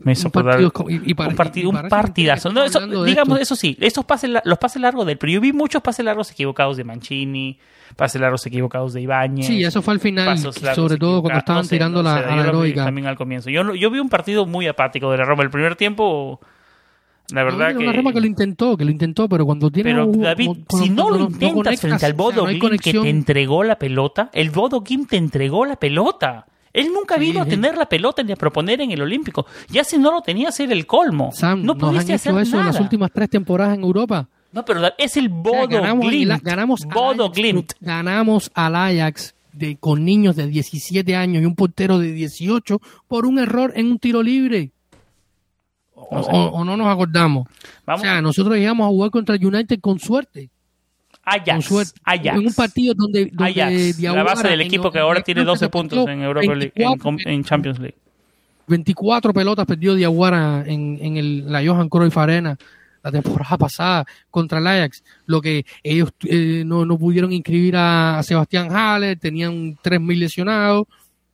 me 0.00 0.12
hizo 0.12 0.28
Un 0.28 0.32
partido 0.32 0.72
co- 0.72 0.90
y- 0.90 1.00
y 1.06 1.14
para- 1.14 1.28
un, 1.30 1.36
y 1.56 1.88
partidazo. 1.88 2.52
No, 2.52 2.64
eso, 2.64 2.80
digamos, 3.04 3.40
eso 3.40 3.54
sí, 3.56 3.76
estos 3.80 4.04
pases, 4.04 4.30
los 4.44 4.58
pases 4.58 4.82
largos 4.82 5.06
del, 5.06 5.18
pero 5.18 5.32
yo 5.32 5.40
vi 5.40 5.52
muchos 5.52 5.80
pases 5.82 6.04
largos 6.04 6.30
equivocados 6.30 6.76
de 6.76 6.84
Mancini, 6.84 7.58
pases 7.96 8.20
largos 8.20 8.44
equivocados 8.46 8.92
de 8.92 9.02
Ibáñez. 9.02 9.46
Sí, 9.46 9.62
eso 9.62 9.82
fue 9.82 9.94
al 9.94 10.00
final, 10.00 10.36
sobre 10.38 10.96
todo 10.96 11.22
cuando 11.22 11.38
estaban 11.38 11.60
No 11.62 11.64
sé, 11.64 11.76
tirando 11.76 12.02
no 12.02 12.08
la, 12.08 12.16
a 12.16 12.36
la 12.36 12.42
heroica. 12.42 12.84
También 12.84 13.06
al 13.06 13.16
comienzo. 13.16 13.50
Yo, 13.50 13.62
vi 13.90 13.98
un 13.98 14.08
partido 14.08 14.46
muy 14.46 14.66
apático 14.66 15.10
de 15.10 15.18
la 15.18 15.24
Roma. 15.24 15.42
El 15.44 15.50
primer 15.50 15.76
tiempo, 15.76 16.40
la 17.32 17.44
verdad 17.44 17.72
No, 17.72 17.78
que... 17.78 17.84
Una 17.84 17.92
Roma 17.92 18.12
que 18.12 18.20
lo 18.20 18.26
intentó, 18.26 18.76
que 18.76 18.84
lo 18.84 18.90
intentó, 18.90 19.28
pero 19.28 19.46
cuando 19.46 19.70
tiene 19.70 19.90
Pero 19.92 20.06
un- 20.06 20.20
David, 20.22 20.50
si 20.70 20.90
no 20.90 21.08
lo 21.10 21.20
intentas 21.20 21.80
frente 21.80 22.04
al 22.04 22.12
o 22.12 22.16
sea, 22.16 22.24
Bodo 22.24 22.44
Glimt 22.46 22.80
que 22.80 22.92
te 22.92 23.08
entregó 23.08 23.62
la 23.64 23.78
pelota, 23.78 24.28
el 24.32 24.50
Bodo 24.50 24.80
Glimt 24.80 25.08
te 25.10 25.16
entregó 25.16 25.64
la 25.64 25.76
pelota. 25.76 26.46
Él 26.74 26.92
nunca 26.92 27.16
vino 27.16 27.40
a 27.40 27.46
tener 27.46 27.76
la 27.78 27.86
pelota 27.86 28.22
ni 28.22 28.32
a 28.32 28.36
proponer 28.36 28.80
en 28.82 28.90
el 28.90 29.00
Olímpico. 29.00 29.46
Ya 29.70 29.82
si 29.84 29.96
no 29.96 30.10
lo 30.12 30.20
tenías 30.20 30.58
era 30.60 30.72
el 30.74 30.86
colmo. 30.86 31.30
Sam, 31.32 31.62
no 31.64 31.78
pudiste 31.78 32.12
hacer 32.14 32.32
eso 32.32 32.40
en 32.42 32.50
nada. 32.50 32.72
las 32.72 32.80
últimas 32.80 33.10
tres 33.12 33.30
temporadas 33.30 33.78
en 33.78 33.84
Europa. 33.84 34.28
No, 34.52 34.64
pero 34.64 34.80
es 34.98 35.16
el 35.16 35.26
O 35.26 35.30
sea, 35.30 35.36
Bodo 35.62 35.68
ganamos, 35.68 36.06
Glimt. 36.06 36.42
ganamos 36.42 36.82
al 36.82 36.88
Bodo 36.90 37.24
Ajax, 37.24 37.36
Glimt. 37.38 37.72
ganamos 37.80 38.50
al 38.54 38.76
Ajax 38.76 39.34
de, 39.52 39.76
con 39.76 40.04
niños 40.04 40.36
de 40.36 40.46
17 40.48 41.14
años 41.16 41.42
y 41.42 41.46
un 41.46 41.54
portero 41.54 41.98
de 41.98 42.12
18 42.12 42.80
por 43.08 43.24
un 43.26 43.38
error 43.38 43.72
en 43.76 43.86
un 43.86 43.98
tiro 43.98 44.22
libre. 44.22 44.72
O, 45.94 46.08
No 46.16 46.22
sé. 46.24 46.30
o- 46.32 46.48
o 46.50 46.64
no 46.64 46.76
nos 46.76 46.88
acordamos. 46.88 47.46
Vamos. 47.86 48.00
O 48.00 48.04
sea, 48.04 48.20
nosotros 48.20 48.56
llegamos 48.56 48.84
a 48.86 48.88
jugar 48.88 49.10
contra 49.10 49.36
el 49.36 49.46
United 49.46 49.78
con 49.80 49.98
suerte. 50.00 50.50
Con 51.24 51.34
Ajax. 51.40 51.64
suerte. 51.64 51.92
Ajax. 52.04 52.26
En 52.38 52.46
un 52.46 52.52
partido 52.54 52.94
donde, 52.94 53.26
donde 53.32 53.62
Ajax, 53.62 53.98
la 54.00 54.22
base 54.22 54.48
del 54.48 54.60
en- 54.60 54.66
equipo 54.66 54.90
que 54.90 54.98
ahora 54.98 55.18
en- 55.20 55.24
tiene 55.24 55.40
creo 55.40 55.44
que 55.46 55.58
12 55.58 55.64
se 55.64 55.68
puntos 55.70 56.08
en 56.08 56.22
Europa 56.22 56.54
League, 56.54 56.72
en, 56.74 56.84
24, 56.98 57.30
en 57.30 57.44
Champions 57.44 57.78
League. 57.78 57.96
24 58.66 59.32
pelotas 59.34 59.66
perdió 59.66 59.94
Diawara 59.94 60.64
en, 60.66 60.98
en 61.00 61.16
el, 61.16 61.52
la 61.52 61.64
Johan 61.64 61.88
Cruyff 61.88 62.16
Arena 62.16 62.56
la 63.02 63.12
temporada 63.12 63.58
pasada 63.58 64.06
contra 64.30 64.58
el 64.58 64.66
Ajax. 64.66 65.02
Lo 65.26 65.40
que 65.42 65.66
ellos 65.82 66.10
eh, 66.24 66.62
no, 66.64 66.86
no 66.86 66.98
pudieron 66.98 67.32
inscribir 67.32 67.76
a, 67.76 68.18
a 68.18 68.22
Sebastián 68.22 68.68
Haller, 68.74 69.18
tenían 69.18 69.76
3.000 69.76 70.18
lesionados, 70.18 70.86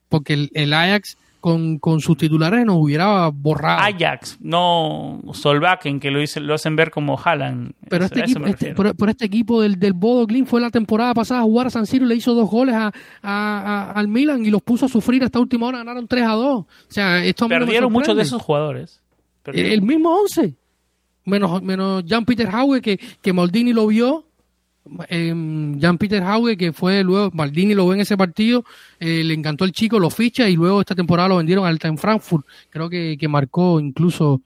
porque 0.08 0.32
el, 0.34 0.50
el 0.54 0.72
Ajax 0.72 1.16
con, 1.40 1.78
con 1.78 2.00
sus 2.00 2.16
titulares 2.16 2.64
nos 2.64 2.76
hubiera 2.76 3.28
borrado. 3.28 3.80
Ajax, 3.80 4.38
no 4.40 5.20
Solbakken, 5.32 5.98
que 5.98 6.10
lo, 6.10 6.20
dice, 6.20 6.40
lo 6.40 6.54
hacen 6.54 6.76
ver 6.76 6.90
como 6.90 7.18
Haaland. 7.18 7.72
Pero 7.88 8.04
este 8.04 8.20
equipo, 8.20 8.46
este, 8.46 8.74
este 9.08 9.24
equipo 9.24 9.62
del, 9.62 9.78
del 9.78 9.94
Bodo 9.94 10.26
Glin 10.26 10.46
fue 10.46 10.60
la 10.60 10.70
temporada 10.70 11.14
pasada 11.14 11.40
a 11.40 11.44
jugar 11.44 11.66
a 11.68 11.70
San 11.70 11.86
Siro 11.86 12.04
y 12.04 12.08
le 12.08 12.14
hizo 12.14 12.34
dos 12.34 12.48
goles 12.48 12.74
a, 12.74 12.92
a, 13.22 13.92
al 13.92 14.08
Milan 14.08 14.44
y 14.44 14.50
los 14.50 14.62
puso 14.62 14.86
a 14.86 14.88
sufrir 14.88 15.24
hasta 15.24 15.40
última 15.40 15.66
hora, 15.66 15.78
ganaron 15.78 16.06
3 16.06 16.24
a 16.24 16.32
2. 16.32 16.58
O 16.60 16.66
sea, 16.88 17.24
esto 17.24 17.48
Perdieron 17.48 17.92
muchos 17.92 18.16
de 18.16 18.22
esos 18.22 18.42
jugadores. 18.42 19.00
El, 19.46 19.82
mismo 19.82 20.14
11. 20.14 20.54
Menos, 21.24 21.62
menos 21.62 22.04
Jean-Peter 22.04 22.48
Howe, 22.48 22.80
que, 22.80 22.98
que 23.22 23.32
Maldini 23.32 23.72
lo 23.72 23.86
vio 23.86 24.24
eh, 25.08 25.34
Jean-Peter 25.76 26.22
Hauge, 26.22 26.56
que 26.56 26.72
fue 26.72 27.02
luego, 27.02 27.30
Maldini 27.32 27.74
lo 27.74 27.86
ve 27.88 27.96
en 27.96 28.00
ese 28.02 28.16
partido, 28.16 28.64
eh, 28.98 29.22
le 29.24 29.34
encantó 29.34 29.64
el 29.64 29.72
chico, 29.72 29.98
lo 29.98 30.10
ficha 30.10 30.48
y 30.48 30.56
luego 30.56 30.80
esta 30.80 30.94
temporada 30.94 31.28
lo 31.28 31.36
vendieron 31.36 31.66
al 31.66 31.78
en 31.82 31.98
Frankfurt. 31.98 32.46
Creo 32.70 32.88
que, 32.88 33.16
que 33.18 33.28
marcó 33.28 33.80
incluso, 33.80 34.42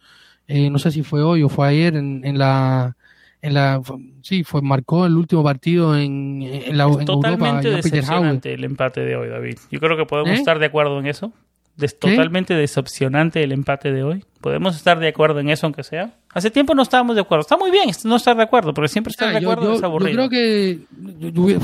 eh, 0.46 0.70
no 0.70 0.78
sé 0.78 0.90
si 0.90 1.02
fue 1.02 1.22
hoy 1.22 1.42
o 1.42 1.48
fue 1.48 1.68
ayer 1.68 1.96
en, 1.96 2.24
en 2.24 2.38
la 2.38 2.96
en 3.42 3.52
la 3.52 3.82
sí 4.22 4.42
fue 4.42 4.62
marcó 4.62 5.04
el 5.04 5.18
último 5.18 5.44
partido 5.44 5.98
en, 5.98 6.40
en 6.42 6.78
la 6.78 6.84
en 6.84 7.04
totalmente 7.04 7.68
decepcionante 7.68 8.54
el 8.54 8.64
empate 8.64 9.02
de 9.02 9.16
hoy 9.16 9.28
David 9.28 9.58
yo 9.70 9.80
creo 9.80 9.98
que 9.98 10.06
podemos 10.06 10.30
¿Eh? 10.30 10.36
estar 10.36 10.58
de 10.58 10.64
acuerdo 10.64 10.98
en 10.98 11.08
eso 11.08 11.30
es 11.80 11.98
totalmente 11.98 12.54
decepcionante 12.54 13.42
el 13.42 13.52
empate 13.52 13.92
de 13.92 14.04
hoy. 14.04 14.24
¿Podemos 14.44 14.76
estar 14.76 14.98
de 14.98 15.08
acuerdo 15.08 15.40
en 15.40 15.48
eso, 15.48 15.64
aunque 15.64 15.82
sea? 15.82 16.18
Hace 16.34 16.50
tiempo 16.50 16.74
no 16.74 16.82
estábamos 16.82 17.16
de 17.16 17.22
acuerdo. 17.22 17.40
Está 17.40 17.56
muy 17.56 17.70
bien 17.70 17.88
no 18.04 18.16
estar 18.16 18.36
de 18.36 18.42
acuerdo, 18.42 18.74
pero 18.74 18.86
siempre 18.88 19.10
estar 19.10 19.32
de 19.32 19.38
acuerdo 19.38 19.62
yo, 19.64 19.72
es 19.72 19.82
aburrido. 19.82 20.10
Yo 20.10 20.28
creo 20.28 20.28
que 20.28 21.58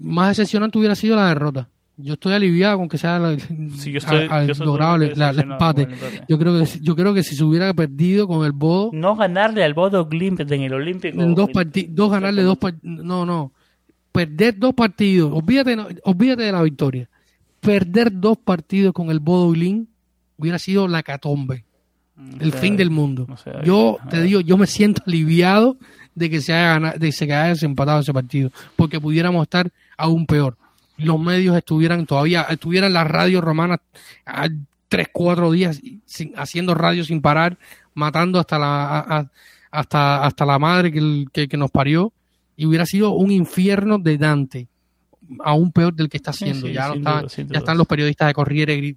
más 0.00 0.30
decepcionante 0.30 0.78
hubiera 0.78 0.94
sido 0.94 1.16
la 1.16 1.28
derrota. 1.28 1.68
Yo 1.98 2.14
estoy 2.14 2.32
aliviado 2.32 2.78
con 2.78 2.88
que 2.88 2.96
sea 2.96 3.18
la, 3.18 3.38
sí, 3.38 3.92
yo 3.92 3.98
estoy, 3.98 4.26
logrado 4.64 4.94
el, 4.94 5.20
empate. 5.20 5.86
Yo 6.30 6.38
creo 6.38 6.58
que 6.58 6.66
yo 6.80 6.96
creo 6.96 7.12
que 7.12 7.22
si 7.22 7.36
se 7.36 7.44
hubiera 7.44 7.74
perdido 7.74 8.26
con 8.26 8.46
el 8.46 8.52
Bodo 8.52 8.88
no 8.94 9.14
ganarle 9.14 9.62
al 9.62 9.74
Bodo 9.74 10.08
en 10.10 10.62
el 10.62 10.72
Olímpico 10.72 11.20
en 11.20 11.34
dos 11.34 11.50
partidos 11.50 11.94
dos 11.94 12.10
ganarle 12.10 12.42
dos 12.42 12.56
no 12.80 13.26
no 13.26 13.52
perder 14.10 14.58
dos 14.58 14.72
partidos 14.72 15.30
olvídate 15.30 15.76
olvídate 16.04 16.44
de 16.44 16.52
la 16.52 16.62
victoria 16.62 17.10
perder 17.60 18.10
dos 18.10 18.38
partidos 18.38 18.94
con 18.94 19.10
el 19.10 19.20
Bodo 19.20 19.52
hubiera 20.38 20.58
sido 20.58 20.88
la 20.88 21.02
catombe, 21.02 21.66
el 22.40 22.52
fin 22.52 22.76
del 22.76 22.90
mundo. 22.90 23.26
yo 23.64 23.98
te 24.10 24.22
digo, 24.22 24.40
yo 24.40 24.56
me 24.56 24.66
siento 24.66 25.02
aliviado 25.06 25.76
de 26.14 26.30
que 26.30 26.40
se 26.40 26.52
haya 26.52 26.74
ganado, 26.74 26.98
de 26.98 27.06
que 27.06 27.12
se 27.12 27.24
haya 27.24 27.48
desempatado 27.48 28.00
ese 28.00 28.12
partido, 28.12 28.50
porque 28.76 29.00
pudiéramos 29.00 29.42
estar 29.42 29.70
aún 29.96 30.26
peor. 30.26 30.56
Los 30.98 31.18
medios 31.18 31.56
estuvieran 31.56 32.06
todavía, 32.06 32.42
estuvieran 32.42 32.92
las 32.92 33.06
radios 33.06 33.42
romanas 33.42 33.80
a 34.26 34.48
tres, 34.88 35.08
cuatro 35.12 35.50
días 35.50 35.80
sin, 36.04 36.32
haciendo 36.36 36.74
radio 36.74 37.04
sin 37.04 37.22
parar, 37.22 37.58
matando 37.94 38.38
hasta 38.38 38.58
la, 38.58 39.30
hasta, 39.70 40.24
hasta 40.24 40.46
la 40.46 40.58
madre 40.58 40.92
que, 40.92 41.48
que 41.48 41.56
nos 41.56 41.70
parió, 41.70 42.12
y 42.56 42.66
hubiera 42.66 42.84
sido 42.86 43.12
un 43.12 43.30
infierno 43.30 43.98
de 43.98 44.18
Dante 44.18 44.68
aún 45.44 45.72
peor 45.72 45.94
del 45.94 46.08
que 46.08 46.16
está 46.16 46.30
haciendo. 46.30 46.68
ya, 46.68 46.94
ya 46.94 47.58
están 47.58 47.78
los 47.78 47.86
periodistas 47.86 48.28
de 48.28 48.34
Corriere 48.34 48.96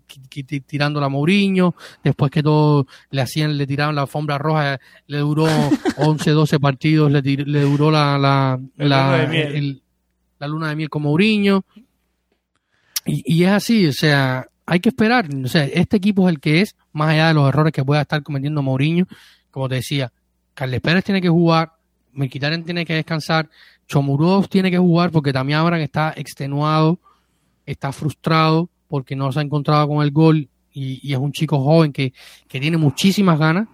tirando 0.66 1.00
la 1.00 1.10
Mourinho, 1.10 1.76
después 2.04 2.32
que 2.32 2.44
todo 2.44 2.88
le 3.12 3.22
hacían, 3.22 3.58
le 3.58 3.68
tiraron 3.68 3.96
la 3.96 4.02
alfombra 4.02 4.38
roja, 4.38 4.80
le 5.08 5.18
duró 5.20 5.46
11, 5.98 6.32
12 6.32 6.60
partidos, 6.60 7.12
le, 7.12 7.22
le 7.22 7.62
duró 7.62 7.92
la, 7.92 8.18
la, 8.18 8.60
la, 8.78 9.28
la, 10.40 10.48
luna 10.48 10.70
de 10.70 10.76
miel 10.76 10.90
con 10.90 11.04
Mourinho. 11.04 11.64
Y, 13.06 13.24
y 13.26 13.44
es 13.44 13.52
así, 13.52 13.88
o 13.88 13.94
sea, 13.94 14.48
hay 14.66 14.80
que 14.80 14.90
esperar. 14.90 15.28
O 15.44 15.48
sea, 15.48 15.66
este 15.66 15.98
equipo 15.98 16.28
es 16.28 16.36
el 16.36 16.40
que 16.40 16.62
es, 16.62 16.76
más 16.92 17.10
allá 17.10 17.28
de 17.30 17.34
los 17.36 17.48
errores 17.48 17.72
que 17.72 17.84
pueda 17.84 18.02
estar 18.02 18.24
cometiendo 18.24 18.62
Mourinho. 18.62 19.06
Como 19.52 19.70
te 19.70 19.76
decía, 19.76 20.12
Carles 20.54 20.82
Pérez 20.82 21.04
tiene 21.04 21.22
que 21.22 21.30
jugar, 21.30 21.74
Mkhitaryan 22.14 22.64
tiene 22.64 22.86
que 22.86 22.96
descansar, 22.96 23.50
Chomurov 23.88 24.48
tiene 24.48 24.72
que 24.72 24.78
jugar 24.78 25.12
porque 25.12 25.34
también 25.34 25.60
Abraham 25.60 25.82
está 25.82 26.14
extenuado, 26.16 27.00
está 27.66 27.92
frustrado 27.92 28.70
porque 28.88 29.16
no 29.16 29.32
se 29.32 29.40
ha 29.40 29.44
encontrado 29.44 29.88
con 29.88 30.04
el 30.04 30.12
gol 30.12 30.48
y, 30.74 31.14
es 31.14 31.18
un 31.18 31.32
chico 31.32 31.60
joven 31.64 31.94
que, 31.94 32.14
tiene 32.48 32.78
muchísimas 32.78 33.40
ganas, 33.40 33.68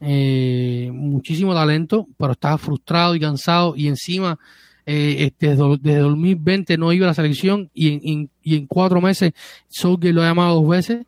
eh, 0.00 0.90
muchísimo 0.92 1.54
talento, 1.54 2.06
pero 2.18 2.32
está 2.32 2.58
frustrado 2.58 3.14
y 3.14 3.20
cansado 3.20 3.74
y 3.76 3.88
encima 3.88 4.38
eh, 4.86 5.30
desde, 5.38 5.56
2020 5.56 6.76
no 6.76 6.92
iba 6.92 7.06
a 7.06 7.08
la 7.08 7.14
selección 7.14 7.70
y 7.72 8.10
en, 8.10 8.30
y 8.42 8.56
en 8.56 8.66
cuatro 8.66 9.00
meses 9.00 9.32
Southgate 9.68 10.12
lo 10.12 10.22
ha 10.22 10.26
llamado 10.26 10.56
dos 10.56 10.68
veces. 10.68 11.06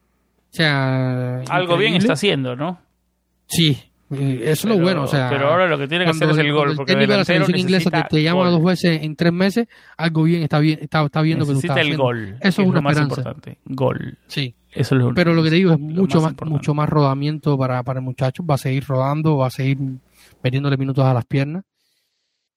O 0.51 0.57
sea, 0.57 1.43
algo 1.51 1.77
bien 1.77 1.95
está 1.95 2.15
haciendo, 2.15 2.57
¿no? 2.57 2.81
Sí, 3.47 3.79
eso 4.11 4.41
es 4.51 4.65
lo 4.65 4.79
bueno, 4.79 5.03
o 5.03 5.07
sea. 5.07 5.29
Pero 5.29 5.49
ahora 5.49 5.67
lo 5.67 5.77
que 5.79 5.89
tiene 5.89 6.05
que 6.05 6.11
hacer 6.11 6.31
es 6.31 6.39
el 6.39 6.53
gol. 6.53 6.77
Porque 6.77 6.93
el 6.93 7.09
la 7.09 7.25
selección 7.25 7.59
inglesa 7.59 7.91
te, 7.91 8.03
te 8.09 8.23
llama 8.23 8.49
dos 8.51 8.63
veces 8.63 9.03
en 9.03 9.17
tres 9.17 9.33
meses, 9.33 9.67
algo 9.97 10.23
bien 10.23 10.43
está 10.43 10.61
bien, 10.61 10.79
está, 10.81 11.05
está 11.05 11.23
viendo 11.23 11.45
necesita 11.45 11.75
que 11.75 11.81
tú 11.81 11.87
estás 11.87 11.93
el 11.93 11.99
gol. 11.99 12.37
Eso 12.41 12.63
es, 12.63 12.69
una 12.69 12.77
lo 12.77 12.83
más 12.83 12.99
importante. 12.99 13.59
Gol. 13.65 14.19
Sí. 14.29 14.55
Eso 14.71 14.95
es 14.95 15.03
lo 15.03 15.15
Pero 15.15 15.35
lo 15.35 15.43
que 15.43 15.51
te 15.51 15.57
digo 15.57 15.73
es 15.73 15.81
mucho 15.81 16.21
más, 16.21 16.35
más 16.39 16.51
mucho 16.51 16.75
más 16.75 16.89
rodamiento 16.89 17.59
para, 17.59 17.83
para 17.83 17.99
el 17.99 18.05
muchacho. 18.05 18.45
Va 18.45 18.55
a 18.57 18.59
seguir 18.59 18.85
rodando, 18.87 19.39
va 19.39 19.49
a 19.49 19.51
seguir 19.51 19.79
perdiéndole 20.41 20.77
minutos 20.77 21.05
a 21.05 21.15
las 21.15 21.25
piernas. 21.25 21.65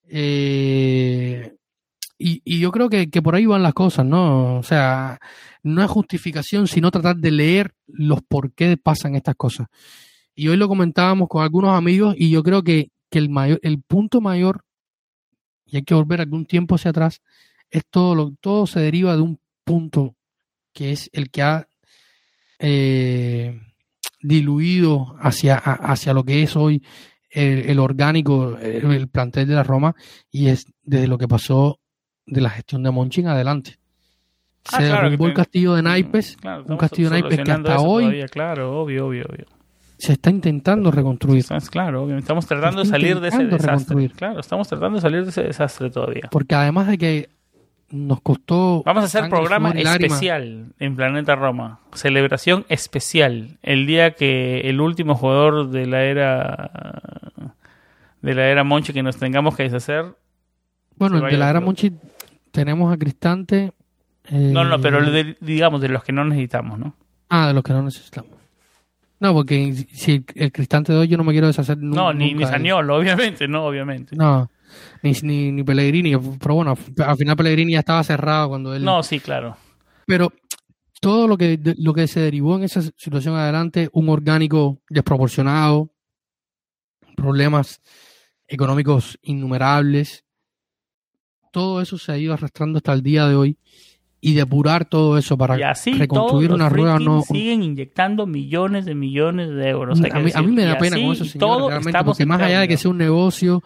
Eh, 0.08 1.56
y, 2.20 2.42
y, 2.44 2.60
yo 2.60 2.72
creo 2.72 2.90
que, 2.90 3.10
que, 3.10 3.22
por 3.22 3.36
ahí 3.36 3.46
van 3.46 3.64
las 3.64 3.74
cosas, 3.74 4.06
¿no? 4.06 4.58
O 4.58 4.64
sea, 4.64 5.18
no 5.64 5.82
es 5.82 5.90
justificación, 5.90 6.68
sino 6.68 6.92
tratar 6.92 7.16
de 7.16 7.32
leer 7.32 7.74
los 7.88 8.22
por 8.22 8.52
qué 8.52 8.76
pasan 8.76 9.16
estas 9.16 9.36
cosas 9.36 9.68
y 10.40 10.48
hoy 10.48 10.56
lo 10.56 10.70
comentábamos 10.70 11.28
con 11.28 11.44
algunos 11.44 11.76
amigos 11.76 12.16
y 12.18 12.30
yo 12.30 12.44
creo 12.44 12.64
que, 12.64 12.92
el, 13.12 13.30
mayor, 13.30 13.60
el 13.62 13.82
punto 13.82 14.22
mayor, 14.22 14.62
y 15.66 15.76
hay 15.76 15.84
que 15.84 15.94
volver 15.94 16.22
algún 16.22 16.46
tiempo 16.46 16.76
hacia 16.76 16.92
atrás, 16.92 17.22
es 17.70 17.84
todo, 17.90 18.16
lo, 18.16 18.32
todo 18.40 18.66
se 18.66 18.80
deriva 18.80 19.18
de 19.18 19.22
un 19.22 19.38
punto 19.66 20.16
que 20.72 20.94
es 20.94 21.10
el 21.12 21.30
que 21.30 21.42
ha 21.42 21.68
eh, 22.58 23.60
diluido 24.22 25.18
hacia, 25.20 25.58
hacia 25.58 26.14
lo 26.14 26.24
que 26.24 26.42
es 26.42 26.56
hoy 26.56 26.84
el, 27.30 27.78
orgánico, 27.78 28.58
el, 28.60 29.10
plantel 29.10 29.46
de 29.46 29.56
la 29.56 29.64
Roma, 29.64 29.94
y 30.32 30.48
es 30.48 30.68
desde 30.84 31.08
lo 31.08 31.18
que 31.18 31.28
pasó 31.28 31.82
de 32.26 32.40
la 32.40 32.50
gestión 32.50 32.84
de 32.84 32.92
Monchi 32.92 33.20
en 33.20 33.28
adelante. 33.28 33.78
Ah, 34.72 34.78
se 34.78 34.84
derrumbó 34.84 35.28
el 35.28 35.34
castillo 35.34 35.74
de 35.74 35.84
Naipes, 35.84 36.38
un 36.66 36.78
castillo 36.78 37.10
de 37.10 37.20
Naipes 37.20 37.44
que 37.44 37.52
hasta 37.52 37.82
hoy, 37.82 38.24
claro, 38.32 38.80
obvio, 38.80 39.08
obvio, 39.08 39.26
obvio 39.26 39.59
se 40.00 40.14
está 40.14 40.30
intentando 40.30 40.92
reconstruir. 40.92 41.46
Claro, 41.70 42.18
estamos 42.18 42.48
tratando 42.48 42.84
de 42.84 42.90
salir 42.90 43.20
de 43.20 43.28
ese 43.28 43.46
desastre. 43.46 44.10
Claro, 44.10 44.40
estamos 44.40 44.68
tratando 44.70 44.96
de 44.96 45.02
salir 45.02 45.24
de 45.24 45.30
ese 45.30 45.44
desastre 45.44 45.90
todavía. 45.90 46.30
Porque 46.32 46.56
además 46.56 46.88
de 46.88 46.98
que 46.98 47.30
nos 47.92 48.22
costó. 48.22 48.82
Vamos 48.86 49.04
a 49.04 49.06
hacer 49.08 49.30
programa 49.30 49.72
especial 49.72 50.68
en 50.80 50.96
Planeta 50.96 51.36
Roma. 51.36 51.82
Celebración 51.94 52.66
especial. 52.70 53.58
El 53.62 53.88
día 53.88 54.12
que 54.12 54.62
el 54.70 54.80
último 54.80 55.16
jugador 55.16 55.70
de 55.70 55.86
la 55.86 56.04
era. 56.04 56.72
de 58.22 58.36
la 58.36 58.48
era 58.48 58.64
Monchi 58.64 58.94
que 58.94 59.04
nos 59.04 59.18
tengamos 59.18 59.58
que 59.58 59.64
deshacer. 59.64 60.16
Bueno, 60.96 61.20
de 61.20 61.38
la 61.38 61.50
era 61.50 61.60
Monchi 61.60 61.92
tenemos 62.52 62.94
a 62.94 62.98
Cristante. 62.98 63.74
no, 64.32 64.64
no, 64.64 64.80
pero 64.80 65.02
digamos 65.42 65.82
de 65.82 65.90
los 65.90 66.06
que 66.06 66.14
no 66.14 66.24
necesitamos, 66.24 66.80
¿no? 66.80 66.96
Ah, 67.28 67.48
de 67.48 67.54
los 67.54 67.64
que 67.64 67.74
no 67.74 67.82
necesitamos. 67.82 68.39
No, 69.20 69.34
porque 69.34 69.74
si 69.92 70.24
el 70.36 70.52
Cristante 70.52 70.94
de 70.94 71.00
hoy 71.00 71.08
yo 71.08 71.18
no 71.18 71.24
me 71.24 71.34
quiero 71.34 71.48
deshacer 71.48 71.78
nunca. 71.78 72.02
No, 72.02 72.14
ni, 72.14 72.34
ni 72.34 72.46
Saniolo, 72.46 72.96
obviamente, 72.98 73.48
no, 73.48 73.66
obviamente. 73.66 74.16
No, 74.16 74.50
ni, 75.04 75.12
ni, 75.24 75.52
ni, 75.52 75.64
Pellegrini, 75.64 76.16
pero 76.40 76.56
bueno, 76.56 76.78
al 77.06 77.18
final 77.18 77.36
Pellegrini 77.36 77.74
ya 77.74 77.80
estaba 77.80 78.04
cerrado 78.04 78.50
cuando 78.50 78.74
él... 78.74 78.84
No, 78.84 79.04
sí, 79.04 79.20
claro. 79.20 79.58
Pero 80.06 80.32
todo 81.02 81.28
lo 81.28 81.38
que, 81.38 81.60
lo 81.78 81.94
que 81.94 82.08
se 82.08 82.22
derivó 82.22 82.56
en 82.56 82.64
esa 82.64 82.82
situación 82.82 83.36
adelante, 83.36 83.90
un 83.94 84.10
orgánico 84.10 84.82
desproporcionado, 84.90 85.92
problemas 87.16 87.82
económicos 88.48 89.20
innumerables, 89.22 90.26
todo 91.52 91.82
eso 91.82 91.98
se 91.98 92.12
ha 92.12 92.18
ido 92.18 92.34
arrastrando 92.34 92.78
hasta 92.78 92.94
el 92.94 93.04
día 93.04 93.28
de 93.28 93.36
hoy 93.36 93.58
y 94.22 94.34
depurar 94.34 94.86
todo 94.86 95.18
eso 95.18 95.38
para 95.38 95.56
reconstruir 95.56 96.52
una 96.52 96.70
rueda 96.70 97.00
no 97.00 97.22
siguen 97.22 97.64
inyectando 97.64 98.26
millones 98.26 98.86
de 98.86 98.96
millones 98.96 99.50
de 99.50 99.70
euros 99.70 100.00
a, 100.12 100.42
mí, 100.42 100.52
me 100.52 100.66
da 100.66 100.78
pena 100.78 100.98
con 100.98 101.14
eso 101.14 101.26
señor, 101.26 101.70
realmente, 101.70 102.04
porque 102.04 102.26
más 102.26 102.42
allá 102.42 102.62
de 102.62 102.68
que 102.68 102.78
sea 102.78 102.92
un 102.92 102.98
negocio 102.98 103.64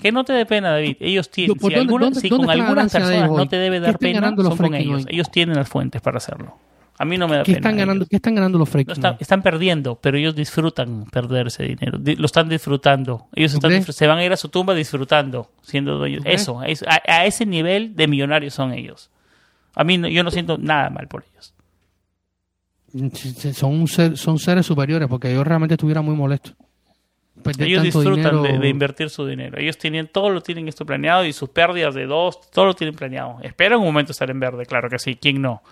que 0.00 0.10
no 0.10 0.24
te 0.24 0.32
dé 0.32 0.46
pena 0.46 0.70
David 0.70 0.96
ellos 1.00 1.30
tienen 1.30 1.58
si, 1.58 1.74
alguna, 1.74 2.12
si 2.14 2.28
con 2.28 2.50
algunas 2.50 2.92
personas 2.92 3.30
no 3.30 3.46
te 3.46 3.56
debe 3.56 3.78
dar 3.80 3.98
pena 3.98 4.34
son 4.36 4.56
con 4.56 4.74
ellos 4.74 5.04
ellos 5.08 5.30
tienen 5.30 5.56
las 5.56 5.68
fuentes 5.68 6.00
para 6.00 6.16
hacerlo 6.16 6.58
a 6.98 7.04
mí 7.04 7.18
no 7.18 7.26
me 7.26 7.36
da 7.36 7.42
¿Qué 7.42 7.54
pena. 7.54 7.58
Están 7.58 7.76
ganando, 7.76 8.06
¿Qué 8.06 8.16
están 8.16 8.34
ganando 8.34 8.58
los 8.58 8.68
freaks? 8.68 8.98
están, 9.18 9.42
perdiendo, 9.42 9.98
pero 10.00 10.18
ellos 10.18 10.36
disfrutan 10.36 11.04
perder 11.06 11.48
ese 11.48 11.64
dinero. 11.64 11.98
lo 11.98 12.26
están 12.26 12.48
disfrutando. 12.48 13.26
Ellos 13.34 13.54
están, 13.54 13.82
se 13.82 14.06
van 14.06 14.18
a 14.18 14.24
ir 14.24 14.32
a 14.32 14.36
su 14.36 14.50
tumba 14.50 14.74
disfrutando, 14.74 15.50
siendo 15.62 15.98
dueños. 15.98 16.22
Eso, 16.24 16.60
a, 16.60 17.24
ese 17.24 17.44
nivel 17.46 17.96
de 17.96 18.06
millonarios 18.06 18.54
son 18.54 18.72
ellos. 18.72 19.10
A 19.74 19.84
mí 19.84 19.98
yo 20.12 20.22
no 20.22 20.30
siento 20.30 20.58
nada 20.58 20.90
mal 20.90 21.08
por 21.08 21.24
ellos. 21.24 21.54
son, 23.54 23.86
son 23.88 24.38
seres 24.38 24.66
superiores, 24.66 25.08
porque 25.08 25.32
yo 25.32 25.42
realmente 25.44 25.74
estuviera 25.74 26.02
muy 26.02 26.14
molesto. 26.14 26.52
Ellos 27.58 27.82
disfrutan 27.82 28.42
de, 28.42 28.68
invertir 28.68 29.10
su 29.10 29.26
dinero. 29.26 29.58
Ellos 29.58 29.78
tienen 29.78 30.08
todo 30.08 30.30
lo 30.30 30.42
tienen 30.42 30.68
esto 30.68 30.84
planeado 30.84 31.24
y 31.24 31.32
sus 31.32 31.48
pérdidas 31.48 31.94
de 31.94 32.06
dos, 32.06 32.50
todo 32.50 32.66
lo 32.66 32.74
tienen 32.74 32.94
planeado. 32.94 33.38
Esperan 33.42 33.78
un 33.78 33.86
momento 33.86 34.12
estar 34.12 34.30
en 34.30 34.38
verde, 34.38 34.66
claro 34.66 34.88
que 34.88 34.98
sí, 34.98 35.16
¿quién 35.16 35.40
no? 35.40 35.62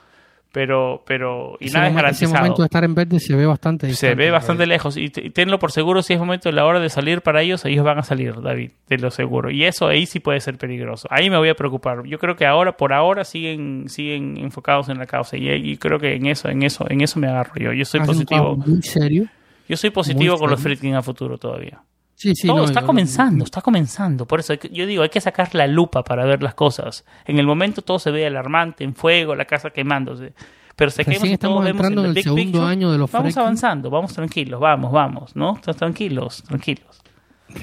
Pero, 0.53 1.05
pero, 1.07 1.57
y 1.61 1.71
nada 1.71 1.89
es 1.89 1.95
garantizado. 1.95 2.33
Ese 2.33 2.39
momento 2.41 2.63
de 2.63 2.67
estar 2.67 2.83
en 2.83 2.95
verde 2.95 3.21
se 3.21 3.37
ve 3.37 3.47
bastante 3.47 3.95
Se 3.95 4.17
ve 4.17 4.33
bastante 4.33 4.67
lejos. 4.67 4.97
Y 4.97 5.09
tenlo 5.09 5.61
por 5.61 5.71
seguro, 5.71 6.03
si 6.03 6.15
es 6.15 6.19
momento 6.19 6.49
de 6.49 6.55
la 6.55 6.65
hora 6.65 6.81
de 6.81 6.89
salir 6.89 7.23
para 7.23 7.43
ellos, 7.43 7.65
ellos 7.65 7.85
van 7.85 7.99
a 7.99 8.03
salir, 8.03 8.41
David, 8.41 8.73
de 8.89 8.99
lo 8.99 9.13
seguro. 9.13 9.51
Y 9.51 9.65
eso 9.65 9.87
ahí 9.87 10.07
sí 10.07 10.19
puede 10.19 10.41
ser 10.41 10.59
peligroso. 10.59 11.07
Ahí 11.09 11.31
me 11.31 11.39
voy 11.39 11.51
a 11.51 11.55
preocupar. 11.55 12.05
Yo 12.05 12.19
creo 12.19 12.35
que 12.35 12.47
ahora, 12.47 12.77
por 12.77 12.93
ahora, 12.93 13.25
siguen, 13.25 13.89
siguen 13.89 14.39
enfocados 14.39 14.89
en 14.89 14.99
la 14.99 15.07
causa. 15.07 15.37
Y, 15.37 15.77
creo 15.77 16.01
que 16.01 16.17
en 16.17 16.27
eso, 16.27 16.49
en 16.49 16.65
eso, 16.65 16.85
en 16.91 17.01
eso 17.01 17.21
me 17.21 17.29
agarro 17.29 17.55
yo. 17.55 17.73
Yo 17.73 17.85
soy 17.85 18.01
positivo. 18.01 18.57
Muy 18.57 18.83
serio. 18.83 19.29
Yo 19.69 19.77
soy 19.77 19.91
positivo 19.91 20.37
con 20.37 20.51
los 20.51 20.61
freaking 20.61 20.97
a 20.97 21.03
futuro 21.03 21.39
todavía. 21.39 21.81
Sí, 22.21 22.35
sí, 22.35 22.47
Todo 22.47 22.65
está 22.65 22.83
comenzando, 22.83 23.45
está 23.45 23.63
comenzando. 23.63 24.27
Por 24.27 24.41
eso 24.41 24.53
yo 24.53 24.85
digo, 24.85 25.03
hay 25.03 25.09
que 25.09 25.23
sacar 25.23 25.55
la 25.55 25.67
lupa 25.67 26.03
para 26.03 26.27
ver 26.27 26.43
las 26.43 26.53
cosas. 26.53 27.03
En 27.25 27.39
el 27.39 27.47
momento 27.47 27.81
todo 27.81 27.99
se 27.99 28.11
ve 28.11 28.27
alarmante, 28.27 28.85
en 28.85 28.95
fuego, 28.95 29.35
la 29.35 29.47
casa 29.47 29.71
quemándose. 29.71 30.35
Pero 30.77 30.91
se 30.91 31.01
estamos 31.01 31.67
entrando 31.67 32.05
en 32.05 32.15
el, 32.15 32.23
segundo 32.23 32.67
año 32.67 32.93
de 32.93 32.99
los 32.99 33.11
Vamos 33.11 33.35
avanzando, 33.39 33.89
vamos 33.89 34.13
tranquilos, 34.13 34.61
vamos, 34.61 34.93
vamos, 34.93 35.35
¿no? 35.35 35.59
Tranquilos, 35.79 36.43
tranquilos. 36.43 37.01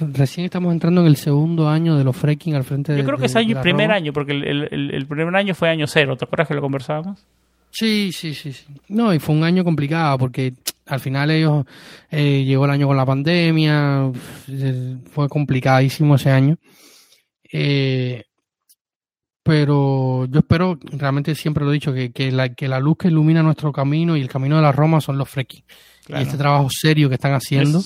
Recién 0.02 0.46
estamos 0.46 0.74
entrando 0.74 1.02
en 1.02 1.08
el 1.08 1.18
segundo 1.18 1.70
año 1.70 1.96
de 1.96 2.04
los 2.04 2.16
fracking 2.16 2.56
al 2.56 2.64
frente 2.64 2.94
de 2.94 2.98
Yo 2.98 3.06
creo 3.06 3.20
que 3.20 3.28
es 3.28 3.36
año, 3.36 3.62
primer 3.62 3.92
año, 3.92 4.12
porque 4.12 4.32
el, 4.32 4.70
el, 4.72 5.06
primer 5.06 5.36
año 5.36 5.54
fue 5.54 5.70
año 5.70 5.86
cero. 5.86 6.18
¿Te 6.18 6.26
acuerdas 6.26 6.48
que 6.48 6.56
lo 6.56 6.62
conversábamos? 6.62 7.28
Sí, 7.72 8.12
sí, 8.12 8.34
sí, 8.34 8.54
sí. 8.54 8.66
No, 8.90 9.14
y 9.14 9.20
fue 9.20 9.36
un 9.36 9.44
año 9.44 9.64
complicado 9.64 10.18
porque 10.18 10.54
al 10.88 11.00
final 11.00 11.30
ellos 11.32 11.66
eh, 12.10 12.44
llegó 12.44 12.66
el 12.66 12.72
año 12.72 12.88
con 12.88 12.98
la 12.98 13.06
pandemia, 13.06 14.12
fue 15.12 15.30
complicadísimo 15.30 16.16
ese 16.16 16.32
año. 16.32 16.58
Eh, 17.52 18.24
pero 19.44 20.26
yo 20.26 20.40
espero, 20.40 20.78
realmente 20.92 21.34
siempre 21.36 21.64
lo 21.64 21.72
he 21.72 21.76
dicho, 21.76 21.94
que, 21.94 22.12
que, 22.12 22.32
la, 22.32 22.50
que 22.50 22.68
la 22.68 22.80
luz 22.80 22.98
que 22.98 23.08
ilumina 23.08 23.42
nuestro 23.42 23.72
camino 23.72 24.18
y 24.18 24.22
el 24.22 24.28
camino 24.28 24.58
de 24.58 24.62
la 24.62 24.72
Roma 24.72 25.00
son 25.00 25.18
los 25.18 25.30
frequis. 25.30 25.64
Y 26.10 26.14
este 26.16 26.38
trabajo 26.38 26.68
serio 26.70 27.10
que 27.10 27.16
están 27.16 27.34
haciendo. 27.34 27.82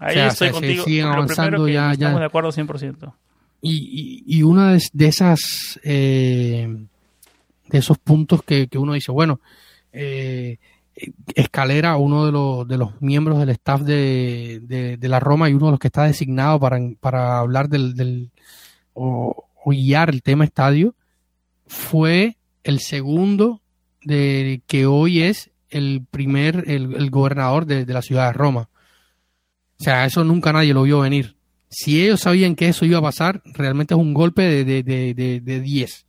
Ahí 0.00 0.18
estoy 0.18 0.50
contigo. 0.50 0.84
siguen 0.84 1.06
avanzando 1.06 1.68
ya, 1.68 1.92
Estamos 1.92 2.20
de 2.20 2.26
acuerdo 2.26 2.50
100%. 2.50 3.12
Y, 3.62 4.24
y, 4.26 4.38
y 4.38 4.42
una 4.42 4.72
de, 4.72 4.82
de 4.92 5.06
esas... 5.06 5.78
Eh, 5.82 6.86
de 7.68 7.78
esos 7.78 7.98
puntos 7.98 8.42
que, 8.42 8.68
que 8.68 8.78
uno 8.78 8.92
dice, 8.94 9.12
bueno, 9.12 9.40
eh, 9.92 10.58
Escalera, 11.34 11.96
uno 11.96 12.24
de 12.24 12.32
los, 12.32 12.66
de 12.66 12.78
los 12.78 13.00
miembros 13.02 13.38
del 13.38 13.50
staff 13.50 13.82
de, 13.82 14.60
de, 14.98 15.08
la 15.08 15.20
Roma 15.20 15.50
y 15.50 15.52
uno 15.52 15.66
de 15.66 15.72
los 15.72 15.78
que 15.78 15.88
está 15.88 16.04
designado 16.04 16.58
para, 16.58 16.78
para 17.00 17.38
hablar 17.38 17.68
del, 17.68 17.94
del 17.94 18.30
o, 18.94 19.44
guiar 19.66 20.08
el 20.08 20.22
tema 20.22 20.44
estadio, 20.44 20.94
fue 21.66 22.36
el 22.64 22.80
segundo 22.80 23.60
de 24.04 24.62
que 24.66 24.86
hoy 24.86 25.22
es 25.22 25.50
el 25.68 26.06
primer, 26.10 26.64
el, 26.66 27.10
gobernador 27.10 27.66
de, 27.66 27.84
de, 27.84 27.92
la 27.92 28.00
ciudad 28.00 28.28
de 28.28 28.32
Roma. 28.32 28.70
O 29.78 29.84
sea, 29.84 30.06
eso 30.06 30.24
nunca 30.24 30.52
nadie 30.52 30.72
lo 30.72 30.84
vio 30.84 31.00
venir. 31.00 31.36
Si 31.68 32.02
ellos 32.02 32.20
sabían 32.20 32.54
que 32.54 32.68
eso 32.68 32.86
iba 32.86 33.00
a 33.00 33.02
pasar, 33.02 33.42
realmente 33.44 33.92
es 33.92 34.00
un 34.00 34.14
golpe 34.14 34.64
de 34.64 35.60
10. 35.60 36.05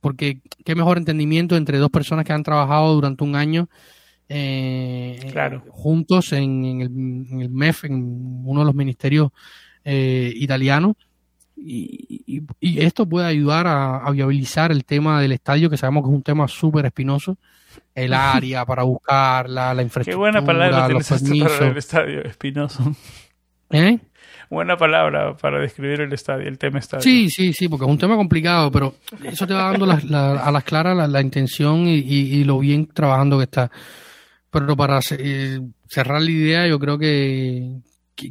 Porque 0.00 0.40
qué 0.64 0.74
mejor 0.74 0.98
entendimiento 0.98 1.56
entre 1.56 1.78
dos 1.78 1.90
personas 1.90 2.24
que 2.24 2.32
han 2.32 2.42
trabajado 2.42 2.94
durante 2.94 3.24
un 3.24 3.34
año 3.34 3.68
eh, 4.28 5.18
juntos 5.70 6.32
en, 6.32 6.80
el, 6.82 6.90
MEF, 7.50 7.84
en 7.84 8.42
uno 8.44 8.60
de 8.60 8.66
los 8.66 8.74
ministerios 8.74 9.30
eh, 9.84 10.32
italianos. 10.36 10.96
Y, 11.56 12.42
esto 12.60 13.08
puede 13.08 13.26
ayudar 13.26 13.66
a, 13.66 14.08
viabilizar 14.12 14.70
el 14.70 14.84
tema 14.84 15.20
del 15.20 15.32
estadio, 15.32 15.68
que 15.70 15.76
sabemos 15.76 16.04
que 16.04 16.10
es 16.10 16.14
un 16.14 16.22
tema 16.22 16.46
súper 16.46 16.86
espinoso. 16.86 17.36
El 17.94 18.12
área 18.14 18.64
para 18.64 18.82
buscar 18.84 19.48
la, 19.48 19.70
infraestructura. 19.82 20.12
Qué 20.12 20.16
buena 20.16 20.44
palabra 20.44 20.88
los 20.88 21.08
permisos. 21.08 21.60
el 21.60 21.76
estadio, 21.76 22.22
espinoso. 22.24 22.94
¿Eh? 23.70 23.98
Buena 24.50 24.76
palabra 24.76 25.36
para 25.36 25.60
describir 25.60 26.00
el 26.00 26.12
estadio, 26.12 26.48
el 26.48 26.58
tema 26.58 26.78
estadio. 26.78 27.02
Sí, 27.02 27.28
sí, 27.30 27.52
sí, 27.52 27.68
porque 27.68 27.84
es 27.84 27.90
un 27.90 27.98
tema 27.98 28.16
complicado, 28.16 28.70
pero 28.70 28.94
eso 29.22 29.46
te 29.46 29.54
va 29.54 29.72
dando 29.72 29.90
a 29.90 30.50
las 30.50 30.64
claras 30.64 31.08
la, 31.08 31.20
intención 31.20 31.86
y, 31.86 32.44
lo 32.44 32.58
bien 32.58 32.86
trabajando 32.86 33.38
que 33.38 33.44
está. 33.44 33.70
Pero 34.50 34.76
para 34.76 35.00
eh, 35.18 35.60
cerrar 35.86 36.22
la 36.22 36.30
idea, 36.30 36.66
yo 36.66 36.78
creo 36.78 36.98
que, 36.98 37.80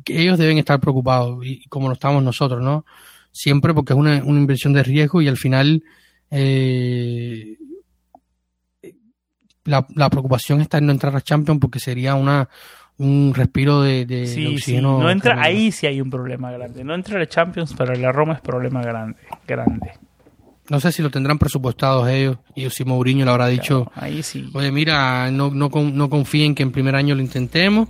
ellos 0.06 0.38
deben 0.38 0.58
estar 0.58 0.80
preocupados, 0.80 1.46
y 1.46 1.66
como 1.68 1.88
lo 1.88 1.94
estamos 1.94 2.22
nosotros, 2.22 2.62
¿no? 2.62 2.86
Siempre 3.32 3.74
porque 3.74 3.94
es 3.94 4.00
una, 4.00 4.22
una 4.24 4.40
inversión 4.40 4.74
de 4.74 4.84
riesgo 4.84 5.22
y 5.22 5.28
al 5.28 5.38
final 5.38 5.84
eh, 6.32 7.56
la, 9.64 9.86
la 9.96 10.10
preocupación 10.10 10.62
está 10.62 10.80
en 10.80 10.88
no 10.88 10.92
entrar 10.92 11.16
a 11.16 11.22
Champions 11.22 11.62
porque 11.62 11.80
sería 11.80 12.16
una 12.16 12.50
un 13.00 13.34
respiro 13.34 13.82
de, 13.82 14.06
de, 14.06 14.24
oxígeno. 14.24 15.00
No 15.00 15.10
entra, 15.10 15.42
ahí 15.42 15.72
sí 15.72 15.86
hay 15.86 16.02
un 16.02 16.10
problema 16.10 16.52
grande. 16.52 16.84
No 16.84 16.96
entra 16.96 17.22
el 17.22 17.28
Champions, 17.28 17.74
pero 17.78 17.94
la 17.94 18.12
Roma 18.12 18.34
es 18.34 18.42
problema 18.42 18.82
grande, 18.82 19.18
grande. 19.48 19.92
No 20.70 20.80
sé 20.80 20.92
si 20.92 21.02
lo 21.02 21.10
tendrán 21.10 21.38
presupuestados 21.38 22.10
ellos 22.10 22.38
y 22.54 22.70
si 22.70 22.84
Mourinho 22.84 23.24
le 23.24 23.32
habrá 23.32 23.48
dicho, 23.48 23.90
ahí 23.96 24.22
sí. 24.22 24.50
oye, 24.54 24.72
mira, 24.72 25.32
no, 25.32 25.50
no, 25.50 25.70
no 25.70 26.10
confíen 26.10 26.56
que 26.56 26.64
en 26.64 26.72
primer 26.72 26.96
año 26.96 27.16
lo 27.16 27.22
intentemos 27.22 27.88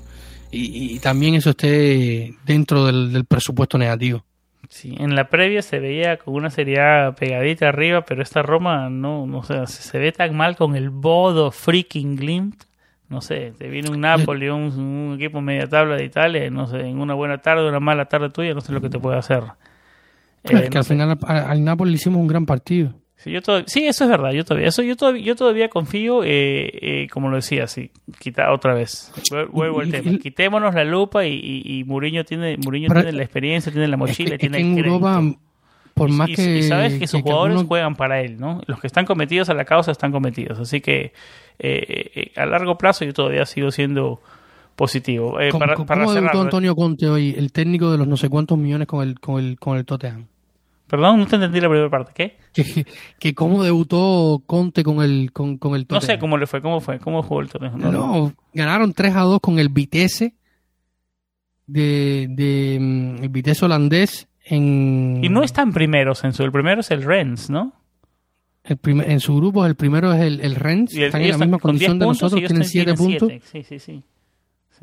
y, 0.52 1.00
también 1.00 1.36
eso 1.36 1.50
esté 1.50 2.36
dentro 2.46 2.86
del, 2.86 3.26
presupuesto 3.26 3.78
negativo. 3.78 4.24
Sí, 4.70 4.96
en 5.00 5.16
la 5.16 5.30
previa 5.30 5.62
se 5.62 5.80
veía 5.80 6.18
con 6.18 6.36
una 6.36 6.50
seriedad 6.50 7.16
pegadita 7.16 7.70
arriba, 7.70 8.06
pero 8.06 8.22
esta 8.22 8.42
Roma 8.42 8.90
no, 8.90 9.26
no 9.26 9.44
sé, 9.44 9.66
se 9.68 9.98
ve 9.98 10.12
tan 10.12 10.36
mal 10.36 10.56
con 10.56 10.76
el 10.76 10.90
bodo 10.90 11.52
freaking 11.52 12.16
Glimt 12.16 12.67
no 13.10 13.22
sé, 13.22 13.54
te 13.58 13.70
viene 13.70 13.90
un 13.90 14.02
Napoli, 14.02 14.50
un, 14.50 14.78
un, 14.78 15.16
equipo 15.16 15.42
media 15.42 15.68
tabla 15.68 15.96
de 15.96 16.04
Italia, 16.04 16.50
no 16.50 16.68
sé, 16.68 16.82
en 16.82 17.00
una 17.00 17.14
buena 17.14 17.38
tarde, 17.38 17.68
una 17.68 17.80
mala 17.80 18.06
tarde 18.06 18.30
tuya, 18.30 18.54
no 18.54 18.62
sé 18.62 18.74
lo 18.74 18.82
que 18.82 18.90
te 18.90 19.00
puede 19.00 19.18
hacer. 19.18 19.44
es 20.44 20.52
eh, 20.52 20.70
que 20.70 20.78
al 20.78 20.84
final 20.84 21.18
al, 21.26 21.64
Napoli 21.64 21.92
le 21.92 21.96
hicimos 21.96 22.20
un 22.20 22.28
gran 22.28 22.46
partido. 22.46 22.94
Sí, 23.16 23.32
yo 23.32 23.40
sí, 23.66 23.86
eso 23.88 24.04
es 24.04 24.10
verdad, 24.10 24.32
yo 24.32 24.46
todavía, 24.46 24.68
eso 24.68 24.84
yo 24.84 24.96
todavía, 24.96 25.24
yo 25.24 25.36
todavía 25.36 25.70
confío, 25.70 26.24
eh, 26.24 26.70
eh, 26.82 27.08
como 27.12 27.30
lo 27.30 27.38
decía, 27.38 27.66
sí, 27.66 27.92
quita 28.20 28.52
otra 28.52 28.76
vez, 28.76 29.12
vuelvo 29.52 29.80
al 29.80 29.90
tema, 29.90 30.20
quitémonos 30.20 30.76
la 30.76 30.84
lupa 30.84 31.26
y, 31.26 31.34
y, 31.34 31.80
y 31.80 31.84
Mourinho 31.84 32.26
tiene, 32.26 32.58
Mourinho 32.58 32.94
tiene 32.94 33.14
la 33.14 33.24
experiencia, 33.24 33.72
tiene 33.72 33.88
la 33.88 33.98
mochila, 33.98 34.38
tiene 34.38 34.60
el 34.60 34.74
crédito. 34.76 35.40
Por 35.98 36.12
más 36.12 36.30
que, 36.34 36.60
y 36.60 36.64
sabes 36.64 37.00
que 37.00 37.08
sus 37.08 37.22
jugadores 37.22 37.64
juegan 37.64 37.96
para 37.96 38.22
él, 38.22 38.40
¿no? 38.40 38.62
Los 38.68 38.80
que 38.80 38.88
están 38.88 39.06
cometidos 39.06 39.50
a 39.50 39.54
la 39.54 39.66
causa 39.66 39.92
están 39.92 40.12
cometidos, 40.12 40.60
así 40.60 40.82
que 40.82 41.14
eh, 41.60 42.12
eh, 42.16 42.32
a 42.36 42.46
largo 42.46 42.78
plazo 42.78 43.04
yo 43.04 43.14
todavía 43.14 43.46
sigo 43.46 43.72
siendo 43.72 44.22
positivo. 44.76 45.40
Eh, 45.40 45.50
¿Cómo, 45.50 45.60
para, 45.60 45.76
¿cómo 45.76 46.14
debutó 46.14 46.42
Antonio 46.42 46.76
Conte 46.76 47.08
hoy, 47.08 47.34
el 47.38 47.52
técnico 47.52 47.92
de 47.92 47.98
los 47.98 48.08
no 48.08 48.16
sé 48.16 48.30
cuántos 48.30 48.58
millones 48.58 48.88
con 48.88 49.08
el, 49.08 49.20
con 49.20 49.44
el, 49.44 49.60
con 49.60 49.78
el 49.78 49.86
Tottenham? 49.86 50.28
Perdón, 50.88 51.20
no 51.20 51.26
te 51.28 51.36
entendí 51.36 51.60
la 51.60 51.68
primera 51.68 51.90
parte. 51.90 52.14
¿Qué? 52.16 52.38
Que, 52.54 52.86
que 53.20 53.36
cómo 53.36 53.62
debutó 53.62 54.42
Conte 54.46 54.84
con 54.84 55.02
el, 55.02 55.32
con, 55.34 55.58
con 55.58 55.76
el 55.76 55.86
Tottenham. 55.86 56.08
No 56.08 56.14
sé 56.14 56.20
cómo 56.20 56.38
le 56.38 56.48
fue, 56.48 56.62
cómo 56.62 56.80
fue, 56.80 57.00
cómo 57.00 57.22
jugó 57.22 57.42
el 57.42 57.50
Tottenham. 57.50 57.92
No, 57.92 58.34
ganaron 58.54 58.94
3 58.94 59.16
a 59.16 59.22
2 59.22 59.40
con 59.42 59.60
el 59.60 59.70
Vitesse 59.70 60.34
de, 61.68 62.28
de 62.30 62.78
mm, 62.80 63.24
el 63.24 63.30
Vitesse 63.30 63.64
holandés 63.64 64.28
en... 64.50 65.20
Y 65.24 65.30
no 65.30 65.44
están 65.44 65.74
primeros 65.74 66.24
en 66.24 66.34
su, 66.34 66.44
el 66.44 66.52
primero 66.52 66.82
es 66.82 66.92
el 66.92 67.04
Rennes, 67.04 67.50
¿no? 67.50 67.74
en 68.70 69.20
su 69.20 69.36
grupo, 69.38 69.66
el 69.66 69.76
primero 69.76 70.14
es 70.14 70.22
el, 70.22 70.42
el 70.42 70.56
Rennes, 70.56 70.94
están 70.94 71.22
en 71.22 71.32
la 71.32 71.38
misma 71.38 71.60
condición 71.60 72.00
de 72.00 72.06
nosotros, 72.06 72.42
tienen 72.42 72.66
7 72.66 72.94
puntos. 72.96 73.32
Sí, 73.50 73.64
sí, 73.64 73.80
sí, 73.80 74.04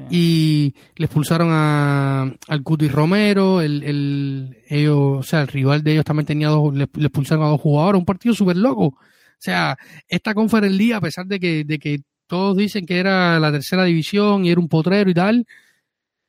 Y 0.08 0.74
le 0.96 1.04
expulsaron 1.04 1.48
a, 1.50 2.22
al 2.48 2.62
Cuti 2.62 2.88
Romero, 2.88 3.60
el, 3.60 3.82
el, 3.82 4.58
ellos, 4.68 5.18
o 5.18 5.22
sea, 5.22 5.42
el 5.42 5.48
rival 5.48 5.82
de 5.82 5.92
ellos 5.92 6.04
también 6.04 6.26
tenía 6.26 6.48
dos, 6.48 6.74
le, 6.74 6.84
expulsaron 6.84 7.44
a 7.44 7.48
dos 7.48 7.60
jugadores, 7.60 7.98
un 7.98 8.06
partido 8.06 8.34
súper 8.34 8.56
loco. 8.56 8.86
O 8.86 8.96
sea, 9.38 9.76
esta 10.08 10.32
conferencia, 10.32 10.96
a 10.96 11.00
pesar 11.02 11.26
de 11.26 11.38
que, 11.38 11.64
de 11.64 11.78
que 11.78 11.98
todos 12.26 12.56
dicen 12.56 12.86
que 12.86 12.98
era 12.98 13.38
la 13.38 13.52
tercera 13.52 13.84
división 13.84 14.46
y 14.46 14.50
era 14.50 14.60
un 14.60 14.68
potrero 14.68 15.10
y 15.10 15.14
tal, 15.14 15.46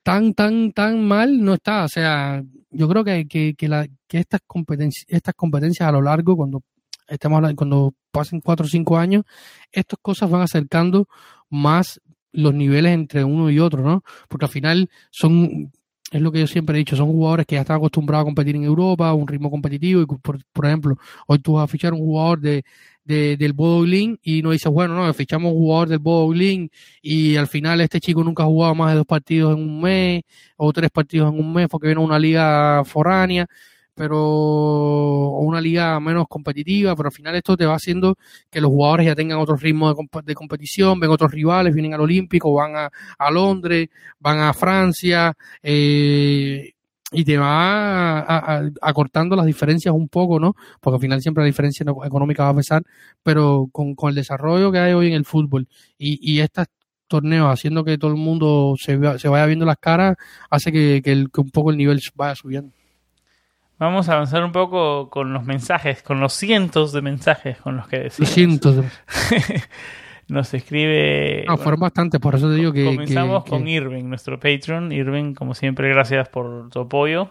tan, 0.06 0.36
tan, 0.36 0.72
tan 0.72 1.04
mal 1.08 1.44
no 1.44 1.56
está. 1.56 1.84
O 1.84 1.90
sea, 1.90 2.44
yo 2.70 2.88
creo 2.88 3.04
que, 3.04 3.28
que, 3.28 3.56
que, 3.56 3.68
la, 3.68 3.88
que 4.08 4.20
estas, 4.20 4.42
competencias, 4.46 5.04
estas 5.10 5.34
competencias 5.34 5.90
a 5.90 5.92
lo 5.92 6.02
largo, 6.04 6.38
cuando 6.38 6.62
estamos 7.08 7.42
cuando 7.56 7.96
pasen 8.12 8.40
cuatro 8.40 8.68
o 8.68 8.70
cinco 8.70 9.00
años, 9.00 9.24
estas 9.72 9.98
cosas 10.00 10.30
van 10.30 10.44
acercando 10.44 11.08
más 11.50 12.00
los 12.32 12.54
niveles 12.54 12.94
entre 12.94 13.24
uno 13.24 13.50
y 13.50 13.60
otro, 13.60 13.82
¿no? 13.82 14.04
Porque 14.30 14.46
al 14.46 14.52
final 14.52 14.90
son 15.10 15.72
es 16.12 16.22
lo 16.22 16.32
que 16.32 16.40
yo 16.40 16.48
siempre 16.48 16.76
he 16.76 16.80
dicho, 16.80 16.96
son 16.96 17.08
jugadores 17.12 17.48
que 17.48 17.56
ya 17.56 17.62
están 17.62 17.78
acostumbrados 17.78 18.24
a 18.24 18.26
competir 18.26 18.56
en 18.56 18.64
Europa, 18.64 19.12
un 19.14 19.28
ritmo 19.28 19.50
competitivo, 19.50 20.02
y 20.02 20.06
por, 20.06 20.40
por 20.54 20.66
ejemplo, 20.68 20.98
hoy 21.28 21.40
tú 21.40 21.54
vas 21.54 21.64
a 21.64 21.68
fichar 21.68 21.94
un 21.94 22.00
jugador 22.00 22.40
de, 22.42 22.64
de, 23.06 23.38
del 23.38 23.54
Bodo 23.54 23.86
y 23.86 24.42
no 24.42 24.52
dices, 24.52 24.72
bueno, 24.72 24.96
no, 24.96 25.14
fichamos 25.14 25.54
un 25.54 25.60
jugador 25.60 25.90
del 25.90 26.00
Bodo 26.00 26.34
y 27.02 27.38
al 27.38 27.48
final 27.48 27.82
este 27.82 28.02
chico 28.02 28.24
nunca 28.24 28.44
ha 28.44 28.48
jugado 28.48 28.76
más 28.76 28.92
de 28.92 28.98
dos 28.98 29.06
partidos 29.06 29.56
en 29.56 29.64
un 29.64 29.82
mes 29.82 30.24
o 30.58 30.74
tres 30.74 30.90
partidos 30.92 31.34
en 31.34 31.40
un 31.40 31.54
mes 31.54 31.68
porque 31.70 31.88
viene 31.88 32.02
a 32.02 32.06
una 32.06 32.20
liga 32.20 32.84
foránea 32.86 33.48
pero 33.96 34.18
o 34.22 35.40
una 35.42 35.62
liga 35.62 36.00
menos 36.00 36.26
competitiva, 36.28 36.96
pero 36.96 37.08
al 37.08 37.14
final 37.14 37.36
esto 37.36 37.56
te 37.58 37.66
va 37.66 37.76
haciendo 37.76 38.18
que 38.52 38.62
los 38.62 38.70
jugadores 38.70 39.06
ya 39.08 39.16
tengan 39.16 39.40
otro 39.40 39.56
ritmo 39.56 39.94
de, 40.24 40.36
competición, 40.36 41.00
ven 41.00 41.10
otros 41.10 41.32
rivales, 41.32 41.74
vienen 41.74 41.94
al 41.94 42.02
Olímpico, 42.02 42.54
van 42.54 42.76
a, 42.76 42.92
a 43.18 43.32
Londres, 43.32 43.88
van 44.20 44.40
a 44.40 44.54
Francia, 44.54 45.34
eh, 45.64 46.75
y 47.16 47.24
te 47.26 47.38
va 47.38 48.60
acortando 48.82 49.36
las 49.36 49.46
diferencias 49.46 49.94
un 49.94 50.10
poco, 50.10 50.40
¿no? 50.40 50.56
Porque 50.82 50.96
al 50.96 51.02
final 51.02 51.22
siempre 51.22 51.44
la 51.44 51.48
diferencia 51.48 51.86
económica 52.06 52.44
va 52.44 52.50
a 52.50 52.56
pesar, 52.56 52.84
pero 53.24 53.68
con, 53.72 53.96
con 53.96 54.10
el 54.10 54.16
desarrollo 54.16 54.72
que 54.72 54.80
hay 54.80 54.94
hoy 54.94 55.08
en 55.08 55.14
el 55.14 55.26
fútbol 55.26 55.68
y, 55.98 56.20
y 56.22 56.40
estos 56.42 56.68
torneos 57.08 57.52
haciendo 57.52 57.84
que 57.84 57.98
todo 57.98 58.12
el 58.12 58.18
mundo 58.18 58.76
se, 58.78 59.00
se 59.20 59.28
vaya 59.28 59.46
viendo 59.46 59.66
las 59.66 59.78
caras, 59.78 60.16
hace 60.50 60.72
que, 60.72 61.02
que, 61.04 61.26
que 61.32 61.42
un 61.42 61.50
poco 61.50 61.72
el 61.72 61.78
nivel 61.78 62.02
vaya 62.16 62.36
subiendo. 62.36 62.72
Vamos 63.78 64.08
a 64.08 64.14
avanzar 64.14 64.44
un 64.44 64.54
poco 64.54 65.10
con 65.10 65.34
los 65.34 65.44
mensajes, 65.44 66.02
con 66.02 66.22
los 66.22 66.34
cientos 66.34 66.94
de 66.94 67.02
mensajes 67.02 67.58
con 67.58 67.76
los 67.76 67.88
que 67.88 68.00
decimos. 68.00 68.32
Cientos. 68.32 68.76
Nos 70.28 70.54
escribe. 70.54 71.46
No, 71.48 71.58
fueron 71.58 71.80
bastantes, 71.80 72.20
por 72.20 72.36
eso 72.36 72.50
te 72.50 72.56
digo 72.56 72.72
que. 72.72 72.86
Comenzamos 72.86 73.46
con 73.46 73.68
Irving, 73.68 74.06
nuestro 74.06 74.40
Patreon. 74.40 74.92
Irving, 74.92 75.34
como 75.34 75.54
siempre, 75.54 75.90
gracias 75.90 76.30
por 76.30 76.70
tu 76.70 76.80
apoyo. 76.82 77.30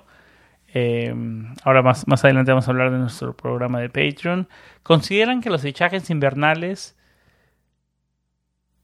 Eh, 0.77 1.15
ahora 1.63 1.83
más, 1.83 2.07
más 2.09 2.25
adelante 2.25 2.51
vamos 2.51 2.67
a 2.67 2.71
hablar 2.73 2.91
de 2.91 2.99
nuestro 2.99 3.37
programa 3.37 3.81
de 3.81 3.89
Patreon. 3.89 4.49
¿Consideran 4.83 5.41
que 5.41 5.51
los 5.51 5.63
fichajes 5.63 6.11
invernales, 6.11 6.97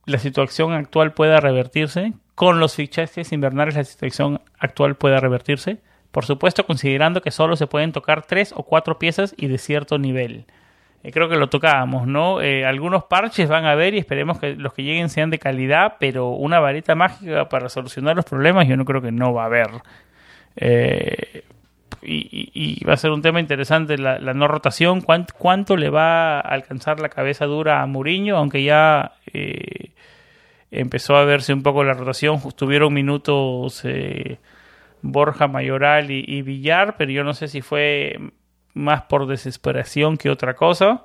la 0.07 0.19
situación 0.19 0.73
actual 0.73 1.13
pueda 1.15 1.41
revertirse? 1.41 2.15
¿Con 2.35 2.59
los 2.59 2.75
fichajes 2.75 3.33
invernales 3.33 3.75
la 3.75 3.85
situación 3.85 4.41
actual 4.59 4.97
pueda 4.97 5.19
revertirse? 5.19 5.83
Por 6.11 6.25
supuesto, 6.25 6.67
considerando 6.67 7.23
que 7.23 7.31
solo 7.31 7.55
se 7.57 7.67
pueden 7.67 7.93
tocar 7.93 8.25
tres 8.25 8.53
o 8.57 8.65
cuatro 8.65 8.99
piezas 8.99 9.35
y 9.37 9.47
de 9.47 9.59
cierto 9.59 9.99
nivel. 9.99 10.47
Eh, 11.03 11.13
creo 11.13 11.29
que 11.29 11.37
lo 11.37 11.49
tocábamos, 11.49 12.07
¿no? 12.07 12.43
Eh, 12.43 12.65
algunos 12.65 13.05
parches 13.05 13.49
van 13.49 13.65
a 13.65 13.75
ver 13.75 13.95
y 13.95 13.99
esperemos 13.99 14.39
que 14.39 14.55
los 14.55 14.75
que 14.75 14.83
lleguen 14.83 15.09
sean 15.09 15.31
de 15.31 15.39
calidad, 15.39 15.97
pero 15.99 16.29
una 16.31 16.61
varita 16.61 16.95
mágica 16.95 17.49
para 17.49 17.69
solucionar 17.69 18.17
los 18.17 18.27
problemas 18.27 18.69
yo 18.69 18.77
no 18.77 18.85
creo 18.85 19.01
que 19.01 19.13
no 19.13 19.33
va 19.33 19.45
a 19.45 19.47
haber. 19.47 19.71
Eh, 20.57 21.45
y, 22.03 22.83
va 22.85 22.95
a 22.95 22.97
ser 22.97 23.11
un 23.11 23.23
tema 23.23 23.41
interesante 23.41 23.99
la, 23.99 24.19
no 24.19 24.49
rotación. 24.49 25.03
¿Cuánto, 25.03 25.77
le 25.77 25.91
va 25.91 26.39
a 26.39 26.41
alcanzar 26.41 26.99
la 27.01 27.11
cabeza 27.11 27.45
dura 27.47 27.83
a 27.83 27.87
Mourinho? 27.87 28.37
Aunque 28.37 28.63
ya 28.63 29.13
empezó 30.71 31.17
a 31.17 31.25
verse 31.25 31.53
un 31.53 31.63
poco 31.63 31.85
la 31.85 31.93
rotación, 31.93 32.41
tuvieron 32.57 32.95
minutos 32.95 33.85
Borja 35.03 35.47
Mayoral 35.47 36.11
y, 36.11 36.43
Villar, 36.43 36.97
pero 36.97 37.11
yo 37.11 37.23
no 37.23 37.35
sé 37.35 37.49
si 37.49 37.61
fue 37.61 38.19
más 38.75 39.03
por 39.03 39.27
desesperación 39.27 40.17
que 40.17 40.31
otra 40.31 40.55
cosa. 40.55 41.05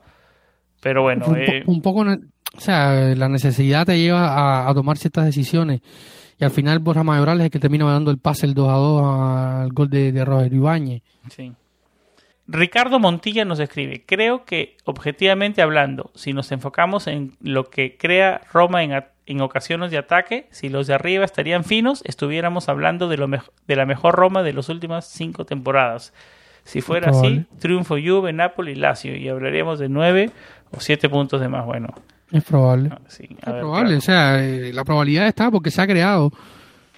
Pero 0.81 1.03
bueno. 1.03 1.25
Un, 1.27 1.37
eh, 1.37 1.63
poco, 1.81 2.01
o 2.01 2.59
sea, 2.59 3.15
la 3.15 3.29
necesidad 3.29 3.85
te 3.85 3.97
lleva 3.99 4.69
a, 4.69 4.73
tomar 4.73 4.97
ciertas 4.97 5.25
decisiones. 5.25 5.81
Y 6.37 6.43
al 6.43 6.51
final 6.51 6.79
Borja 6.79 7.03
Mayoral 7.03 7.39
es 7.39 7.45
el 7.45 7.51
que 7.51 7.59
termina 7.59 7.85
dando 7.85 8.11
el 8.11 8.17
pase 8.17 8.45
el 8.45 8.53
2 8.53 8.69
a 8.69 8.73
2 8.73 9.01
al 9.03 9.73
gol 9.73 9.89
de, 9.89 10.11
de 10.11 10.25
Roger 10.25 10.53
Ibáñez. 10.53 11.01
Sí. 11.29 11.53
Ricardo 12.47 12.99
Montilla 12.99 13.43
nos 13.43 13.59
escribe, 13.59 14.03
creo 14.05 14.45
que 14.45 14.77
objetivamente 14.83 15.63
hablando, 15.63 16.11
si 16.13 16.31
nos 16.31 16.51
enfocamos 16.51 17.07
en 17.07 17.35
lo 17.41 17.71
que 17.71 17.97
crea 17.97 18.41
Roma 18.53 18.83
en, 18.83 19.03
en 19.25 19.41
ocasiones 19.41 19.89
de 19.89 19.97
ataque, 19.97 20.47
si 20.51 20.69
los 20.69 20.85
de 20.85 20.93
arriba 20.93 21.25
estarían 21.25 21.63
finos, 21.63 22.03
estuviéramos 22.05 22.69
hablando 22.69 23.07
de, 23.07 23.17
lo 23.17 23.27
de 23.27 23.75
la 23.75 23.85
mejor 23.87 24.15
Roma 24.15 24.43
de 24.43 24.53
las 24.53 24.69
últimas 24.69 25.09
cinco 25.09 25.45
temporadas. 25.45 26.13
Si 26.65 26.81
fuera 26.81 27.11
así, 27.11 27.45
triunfo 27.59 27.95
Juve, 27.95 28.33
Napoli 28.33 28.73
y 28.73 28.75
Lazio, 28.75 29.15
y 29.15 29.29
hablaríamos 29.29 29.79
de 29.79 29.87
nueve 29.87 30.31
o 30.71 30.79
siete 30.79 31.07
puntos 31.07 31.39
de 31.39 31.47
más 31.47 31.65
bueno. 31.65 31.87
Es 32.31 32.43
probable. 32.43 32.89
Ah, 32.91 32.99
es 33.07 33.27
probable, 33.41 33.95
o 33.95 34.01
sea, 34.01 34.43
eh, 34.43 34.73
la 34.73 34.83
probabilidad 34.83 35.27
está 35.27 35.49
porque 35.49 35.71
se 35.71 35.81
ha 35.81 35.87
creado 35.87 36.31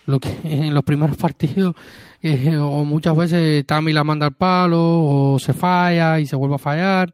lo 0.05 0.19
que 0.19 0.29
en 0.43 0.73
los 0.73 0.83
primeros 0.83 1.17
partidos 1.17 1.75
eh, 2.21 2.57
o 2.57 2.83
muchas 2.83 3.15
veces 3.15 3.65
Tami 3.67 3.93
la 3.93 4.03
manda 4.03 4.25
al 4.25 4.33
palo 4.33 4.79
o 4.81 5.37
se 5.37 5.53
falla 5.53 6.19
y 6.19 6.25
se 6.25 6.35
vuelve 6.35 6.55
a 6.55 6.59
fallar 6.59 7.13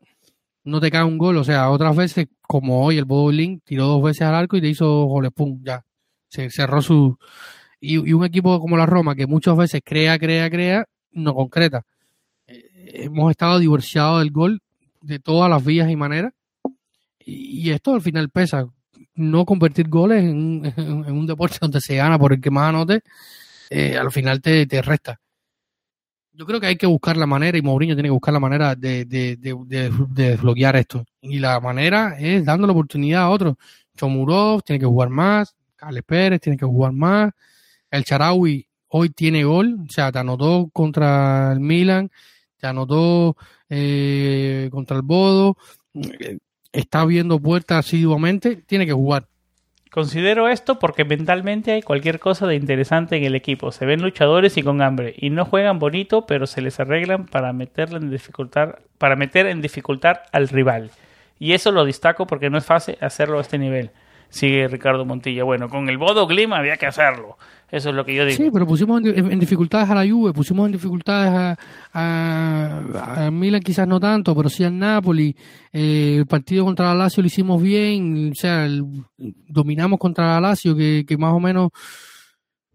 no 0.63 0.79
te 0.79 0.91
cae 0.91 1.03
un 1.03 1.17
gol. 1.17 1.37
O 1.37 1.43
sea, 1.43 1.69
otras 1.69 1.95
veces, 1.95 2.27
como 2.41 2.85
hoy, 2.85 2.97
el 2.97 3.05
Bowling 3.05 3.59
tiró 3.63 3.87
dos 3.87 4.03
veces 4.03 4.23
al 4.23 4.35
arco 4.35 4.57
y 4.57 4.61
te 4.61 4.67
hizo 4.67 5.05
goles, 5.05 5.31
pum, 5.33 5.61
ya. 5.63 5.83
Se 6.29 6.49
cerró 6.49 6.81
su. 6.81 7.17
Y, 7.79 7.97
un 8.13 8.25
equipo 8.25 8.59
como 8.59 8.77
la 8.77 8.85
Roma, 8.85 9.15
que 9.15 9.27
muchas 9.27 9.57
veces 9.57 9.81
crea, 9.83 10.17
crea, 10.17 10.49
crea, 10.49 10.85
no 11.11 11.33
concreta. 11.33 11.83
Hemos 12.95 13.31
estado 13.31 13.57
divorciados 13.57 14.19
del 14.19 14.31
gol 14.31 14.61
de 15.01 15.17
todas 15.17 15.49
las 15.49 15.65
vías 15.65 15.89
y 15.89 15.95
maneras. 15.95 16.31
Y, 17.25 17.71
esto 17.71 17.95
al 17.95 18.01
final 18.01 18.29
pesa. 18.29 18.67
No 19.15 19.45
convertir 19.45 19.89
goles 19.89 20.23
en, 20.23 20.73
un 20.77 21.25
deporte 21.25 21.57
donde 21.59 21.81
se 21.81 21.95
gana 21.95 22.19
por 22.19 22.33
el 22.33 22.41
que 22.41 22.51
más 22.51 22.69
anote, 22.69 23.01
eh, 23.71 23.97
al 23.97 24.11
final 24.11 24.41
te, 24.41 24.67
te 24.67 24.81
resta. 24.81 25.19
Yo 26.33 26.45
creo 26.45 26.59
que 26.59 26.67
hay 26.67 26.75
que 26.75 26.85
buscar 26.85 27.17
la 27.17 27.25
manera, 27.25 27.57
y 27.57 27.61
Mourinho 27.63 27.95
tiene 27.95 28.09
que 28.09 28.13
buscar 28.13 28.33
la 28.33 28.39
manera 28.39 28.75
de, 28.75 29.05
de, 29.05 29.37
de, 29.37 29.91
desbloquear 30.09 30.75
esto. 30.75 31.03
Y 31.21 31.39
la 31.39 31.59
manera 31.59 32.15
es 32.19 32.45
dando 32.45 32.67
la 32.67 32.73
oportunidad 32.73 33.23
a 33.23 33.29
otros. 33.29 33.55
Chomurov 33.97 34.61
tiene 34.63 34.79
que 34.79 34.85
jugar 34.85 35.09
más, 35.09 35.55
Carles 35.75 36.03
Pérez 36.03 36.41
tiene 36.41 36.57
que 36.57 36.65
jugar 36.65 36.93
más, 36.93 37.31
el 37.89 38.03
Charaui 38.03 38.67
hoy 38.87 39.09
tiene 39.09 39.43
gol, 39.43 39.79
o 39.87 39.91
sea, 39.91 40.11
te 40.11 40.19
anotó 40.19 40.69
contra 40.71 41.51
el 41.51 41.59
Milan, 41.59 42.11
anotó 42.68 43.36
eh, 43.70 44.70
contra 44.72 44.97
el 44.97 45.03
Bodo, 45.03 45.57
está 46.72 47.05
viendo 47.05 47.39
puertas 47.39 47.86
asiduamente, 47.86 48.55
tiene 48.55 48.86
que 48.86 48.93
jugar. 48.93 49.28
Considero 49.93 50.49
esto 50.49 50.80
porque 50.80 51.05
mentalmente 51.05 51.72
hay 51.72 51.84
cualquier 51.84 52.20
cosa 52.20 52.47
de 52.47 52.55
interesante 52.55 53.16
en 53.16 53.26
el 53.26 53.36
equipo. 53.36 53.72
Se 53.72 53.86
ven 53.86 54.01
luchadores 54.01 54.57
y 54.57 54.64
con 54.64 54.82
hambre. 54.82 55.14
Y 55.16 55.30
no 55.30 55.45
juegan 55.45 55.78
bonito, 55.78 56.26
pero 56.26 56.47
se 56.47 56.64
les 56.64 56.80
arreglan 56.80 57.28
para 57.28 57.53
meterle 57.53 57.97
en 57.97 58.09
dificultad, 58.09 58.80
para 58.97 59.16
meter 59.16 59.45
en 59.45 59.61
dificultad 59.61 60.22
al 60.32 60.49
rival. 60.49 60.89
Y 61.38 61.53
eso 61.53 61.72
lo 61.72 61.86
destaco 61.86 62.26
porque 62.26 62.49
no 62.49 62.57
es 62.57 62.66
fácil 62.66 62.97
hacerlo 63.01 63.38
a 63.38 63.41
este 63.41 63.59
nivel. 63.59 63.91
Sigue 64.30 64.68
Ricardo 64.68 65.05
Montilla. 65.05 65.43
Bueno, 65.43 65.70
con 65.70 65.88
el 65.88 65.99
Bodo 65.99 66.26
Glima 66.26 66.57
había 66.57 66.78
que 66.78 66.88
hacerlo. 66.88 67.38
Eso 67.74 67.89
es 67.89 67.95
lo 67.95 68.05
que 68.05 68.13
yo 68.13 68.24
digo. 68.24 68.38
Sí, 68.38 68.51
pero 68.53 68.67
pusimos 68.67 69.01
en, 69.03 69.39
dificultades 69.39 69.89
a 69.89 69.95
la 69.95 70.07
Juve, 70.07 70.32
pusimos 70.32 70.67
en 70.67 70.74
dificultades 70.74 71.57
a, 71.91 73.26
a, 73.26 73.32
Milan, 73.32 73.61
quizás 73.61 73.88
no 73.88 73.99
tanto, 73.99 74.36
pero 74.36 74.47
sí 74.47 74.63
al 74.63 74.78
Napoli. 74.78 75.36
Eh, 75.71 76.17
el 76.19 76.28
partido 76.28 76.65
contra 76.65 76.89
la 76.89 76.93
Lazio 76.93 77.24
lo 77.24 77.28
hicimos 77.28 77.59
bien, 77.59 78.30
o 78.32 78.36
sea, 78.36 78.69
dominamos 79.17 79.97
contra 79.97 80.36
la 80.36 80.49
Lazio, 80.49 80.76
que, 80.76 81.03
que, 81.03 81.17
más 81.17 81.34
o 81.34 81.39
menos 81.39 81.71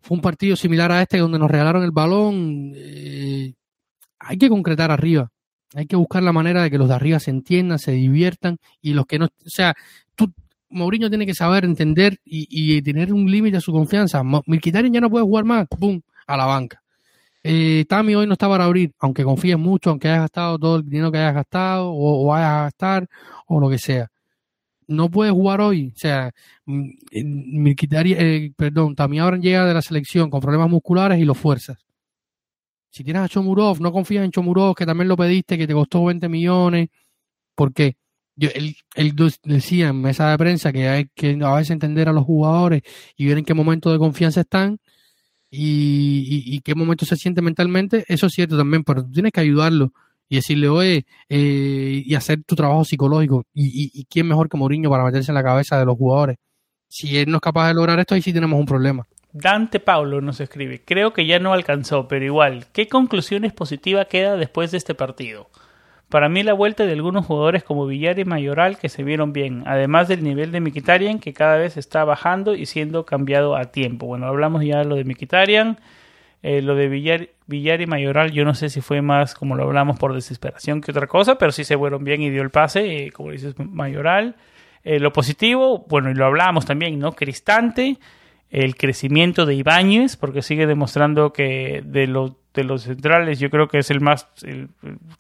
fue 0.01 0.17
un 0.17 0.21
partido 0.21 0.57
similar 0.57 0.91
a 0.91 1.01
este 1.01 1.19
donde 1.19 1.39
nos 1.39 1.49
regalaron 1.49 1.85
el 1.85 1.93
balón. 1.93 2.73
Eh, 2.75 3.55
hay 4.19 4.37
que 4.37 4.49
concretar 4.49 4.91
arriba. 4.91 5.31
Hay 5.77 5.87
que 5.87 5.95
buscar 5.95 6.25
la 6.25 6.33
manera 6.33 6.65
de 6.65 6.73
que 6.73 6.79
los 6.79 6.89
de 6.89 6.95
arriba 6.95 7.21
se 7.21 7.31
entiendan, 7.31 7.79
se 7.79 7.93
diviertan 7.93 8.57
y 8.83 8.95
los 8.95 9.07
que 9.07 9.21
no, 9.21 9.27
o 9.27 9.31
sea, 9.45 9.77
Mourinho 10.71 11.09
tiene 11.09 11.27
que 11.27 11.35
saber 11.35 11.65
entender 11.65 12.19
y, 12.25 12.83
tener 12.83 13.13
un 13.13 13.31
límite 13.31 13.57
a 13.57 13.61
su 13.61 13.73
confianza. 13.73 14.23
Milquitarian 14.47 14.93
ya 14.93 15.01
no 15.01 15.11
puede 15.11 15.25
jugar 15.25 15.45
más, 15.45 15.67
¡pum! 15.69 16.01
a 16.27 16.37
la 16.37 16.45
banca. 16.45 16.83
Eh, 17.43 17.85
Tami 17.89 18.15
hoy 18.15 18.27
no 18.27 18.35
está 18.35 18.49
para 18.49 18.65
abrir, 18.65 18.93
aunque 18.99 19.25
confíes 19.25 19.59
mucho, 19.59 19.91
aunque 19.91 20.09
hayas 20.09 20.23
gastado 20.23 20.59
todo 20.59 20.77
el 20.77 20.85
dinero 20.85 21.11
que 21.11 21.19
hayas 21.19 21.35
gastado 21.35 21.91
o, 21.93 22.27
vayas 22.27 22.51
a 22.51 22.63
gastar 22.65 23.09
o 23.47 23.61
lo 23.61 23.71
que 23.71 23.79
sea. 23.79 24.11
No 24.87 25.11
puede 25.11 25.31
jugar 25.31 25.61
hoy. 25.61 25.93
O 25.95 25.99
sea, 25.99 26.31
mm, 26.67 26.91
Milquitarian, 27.63 28.19
eh, 28.21 28.53
perdón, 28.57 28.95
Tami 28.95 29.19
ahora 29.19 29.39
llega 29.39 29.65
de 29.65 29.75
la 29.75 29.83
selección 29.83 30.31
con 30.31 30.41
problemas 30.41 30.71
musculares 30.71 31.19
y 31.19 31.25
lo 31.25 31.35
fuerzas. 31.35 31.79
Si 32.91 33.05
tienes 33.05 33.23
a 33.23 33.29
Chomurov, 33.29 33.81
no 33.81 33.93
confías 33.93 34.25
en 34.25 34.31
Chomurov, 34.31 34.75
que 34.75 34.87
también 34.87 35.09
lo 35.09 35.17
pediste, 35.17 35.59
que 35.59 35.67
te 35.67 35.75
costó 35.75 36.05
20 36.05 36.29
millones. 36.29 36.89
¿Por 37.55 37.73
qué? 37.73 37.97
Yo, 38.39 38.51
él, 38.55 38.77
él, 38.95 39.15
decía 39.43 39.89
en 39.89 40.01
mesa 40.01 40.31
de 40.31 40.39
prensa 40.39 40.73
que 40.73 40.89
hay 40.89 41.07
que 41.15 41.37
a 41.43 41.55
veces 41.55 41.73
entender 41.73 42.09
a 42.09 42.13
los 42.13 42.25
jugadores 42.25 42.83
y 43.17 43.27
ver 43.27 43.39
en 43.39 43.45
qué 43.45 43.53
momento 43.53 43.91
de 43.91 43.99
confianza 43.99 44.43
están 44.43 44.79
y, 45.51 46.45
y, 46.47 46.61
qué 46.61 46.75
momento 46.75 47.05
se 47.05 47.17
siente 47.17 47.43
mentalmente. 47.43 48.05
Eso 48.07 48.27
es 48.27 48.33
cierto 48.33 48.57
también, 48.57 48.85
pero 48.85 49.03
tú 49.05 49.11
tienes 49.11 49.33
que 49.33 49.41
ayudarlo 49.41 49.93
y 50.29 50.37
decirle, 50.37 50.69
oye, 50.69 51.07
eh, 51.29 52.03
y 52.05 52.15
hacer 52.15 52.45
tu 52.45 52.55
trabajo 52.55 52.85
psicológico. 52.85 53.45
Y, 53.55 53.91
y, 53.93 54.05
quién 54.05 54.29
mejor 54.29 54.49
que 54.49 54.57
Mourinho 54.57 54.91
para 54.91 55.05
meterse 55.05 55.33
en 55.33 55.35
la 55.35 55.43
cabeza 55.43 55.79
de 55.79 55.87
los 55.87 55.97
jugadores. 55.97 56.37
Si 56.87 57.17
él 57.19 57.31
no 57.31 57.39
es 57.39 57.43
capaz 57.43 57.69
de 57.69 57.75
lograr 57.75 57.99
esto, 57.99 58.15
ahí 58.15 58.23
sí 58.23 58.33
tenemos 58.33 58.61
un 58.61 58.67
problema. 58.67 59.05
Dante 59.33 59.81
Paulo 59.81 60.21
nos 60.21 60.41
escribe, 60.41 60.83
creo 60.85 61.13
que 61.13 61.27
ya 61.27 61.39
no 61.39 61.53
alcanzó, 61.53 62.09
pero 62.09 62.25
igual, 62.25 62.67
¿qué 62.73 62.89
conclusiones 62.89 63.53
positiva 63.53 64.07
queda 64.07 64.37
después 64.37 64.71
de 64.71 64.79
este 64.79 64.95
partido? 64.95 65.51
Para 66.09 66.31
mí 66.31 66.43
la 66.43 66.55
vuelta 66.55 66.87
de 66.87 66.93
algunos 66.93 67.27
jugadores 67.27 67.65
como 67.65 67.87
Villar 67.87 68.19
y 68.19 68.25
Mayoral 68.25 68.79
que 68.79 68.89
se 68.89 69.03
vieron 69.03 69.35
bien, 69.35 69.63
además 69.67 70.09
del 70.09 70.25
nivel 70.25 70.53
de 70.53 70.61
Miquitarian 70.61 71.19
que 71.19 71.35
cada 71.35 71.59
vez 71.59 71.77
está 71.77 72.05
bajando 72.05 72.55
y 72.55 72.65
siendo 72.65 73.05
cambiado 73.05 73.57
a 73.57 73.67
tiempo. 73.67 74.07
Bueno, 74.07 74.27
hablamos 74.27 74.65
ya 74.65 74.79
de 74.79 74.85
lo 74.87 74.97
de 74.97 75.05
Miquitarian, 75.05 75.79
eh, 76.43 76.63
lo 76.63 76.75
de 76.77 76.89
Villar, 76.89 77.29
Villar 77.47 77.83
y 77.83 77.87
Mayoral 77.87 78.31
yo 78.33 78.47
no 78.47 78.55
sé 78.55 78.71
si 78.71 78.81
fue 78.81 79.03
más 79.03 79.35
como 79.35 79.55
lo 79.55 79.65
hablamos 79.65 79.99
por 79.99 80.15
desesperación 80.15 80.81
que 80.81 80.93
otra 80.93 81.07
cosa, 81.07 81.37
pero 81.37 81.53
sí 81.53 81.65
se 81.65 81.77
fueron 81.77 82.05
bien 82.05 82.23
y 82.23 82.31
dio 82.31 82.41
el 82.41 82.51
pase, 82.51 83.05
eh, 83.05 83.13
como 83.13 83.33
dices 83.33 83.55
Mayoral. 83.59 84.37
Eh, 84.85 85.01
lo 85.01 85.13
positivo, 85.13 85.85
bueno, 85.89 86.11
y 86.11 86.15
lo 86.15 86.25
hablamos 86.25 86.65
también, 86.65 86.99
¿no? 86.99 87.13
Cristante, 87.13 87.99
el 88.51 88.77
crecimiento 88.77 89.47
de 89.47 89.55
Ibáñez, 89.55 90.17
porque 90.17 90.43
sigue 90.43 90.67
demostrando 90.67 91.33
que 91.33 91.83
de 91.85 92.07
los 92.07 92.33
de 92.55 92.65
los 92.65 92.83
centrales 92.83 93.39
yo 93.39 93.51
creo 93.51 93.69
que 93.69 93.79
es 93.79 93.91
el 93.91 94.01
más 94.01 94.27
el, 94.43 94.71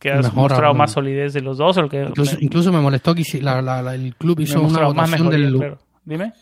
que 0.01 0.11
ha 0.11 0.21
mostrado 0.33 0.75
más 0.75 0.93
solidez 0.93 1.35
de 1.35 1.41
los 1.41 1.59
dos 1.59 1.77
el 1.77 1.89
que 1.89 2.09
incluso, 2.41 2.73
me, 2.73 2.81
molestó 2.81 3.15
que 3.15 3.23
el 3.23 4.15
club 4.17 4.41
hizo 4.41 4.61
una 4.61 4.87
votación 4.87 5.31
del 5.31 5.77
dime. 6.05 6.33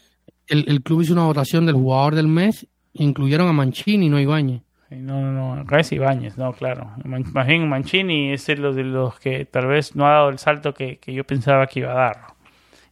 el, 0.47 0.82
club 0.82 1.03
hizo 1.03 1.12
una 1.12 1.24
votación 1.24 1.66
del 1.66 1.74
jugador 1.74 2.14
del 2.14 2.28
mes 2.28 2.66
incluyeron 2.95 3.49
a 3.49 3.53
Mancini 3.53 4.09
no 4.09 4.16
a 4.16 4.22
Ibáñez. 4.22 4.62
No, 4.89 5.20
no, 5.32 5.57
no, 5.57 5.78
es 5.78 5.91
Ibáñez, 5.91 6.39
no, 6.39 6.53
claro. 6.53 6.93
Mancini 7.05 8.32
es 8.32 8.47
de 8.47 8.57
los, 8.57 8.76
de 8.76 8.84
los 8.84 9.18
que 9.18 9.45
tal 9.45 9.66
vez 9.66 9.97
no 9.97 10.07
ha 10.07 10.11
dado 10.12 10.28
el 10.28 10.39
salto 10.39 10.72
que, 10.72 10.99
que 10.99 11.12
yo 11.12 11.24
pensaba 11.24 11.66
que 11.66 11.80
iba 11.80 11.91
a 11.91 11.95
dar 11.95 12.36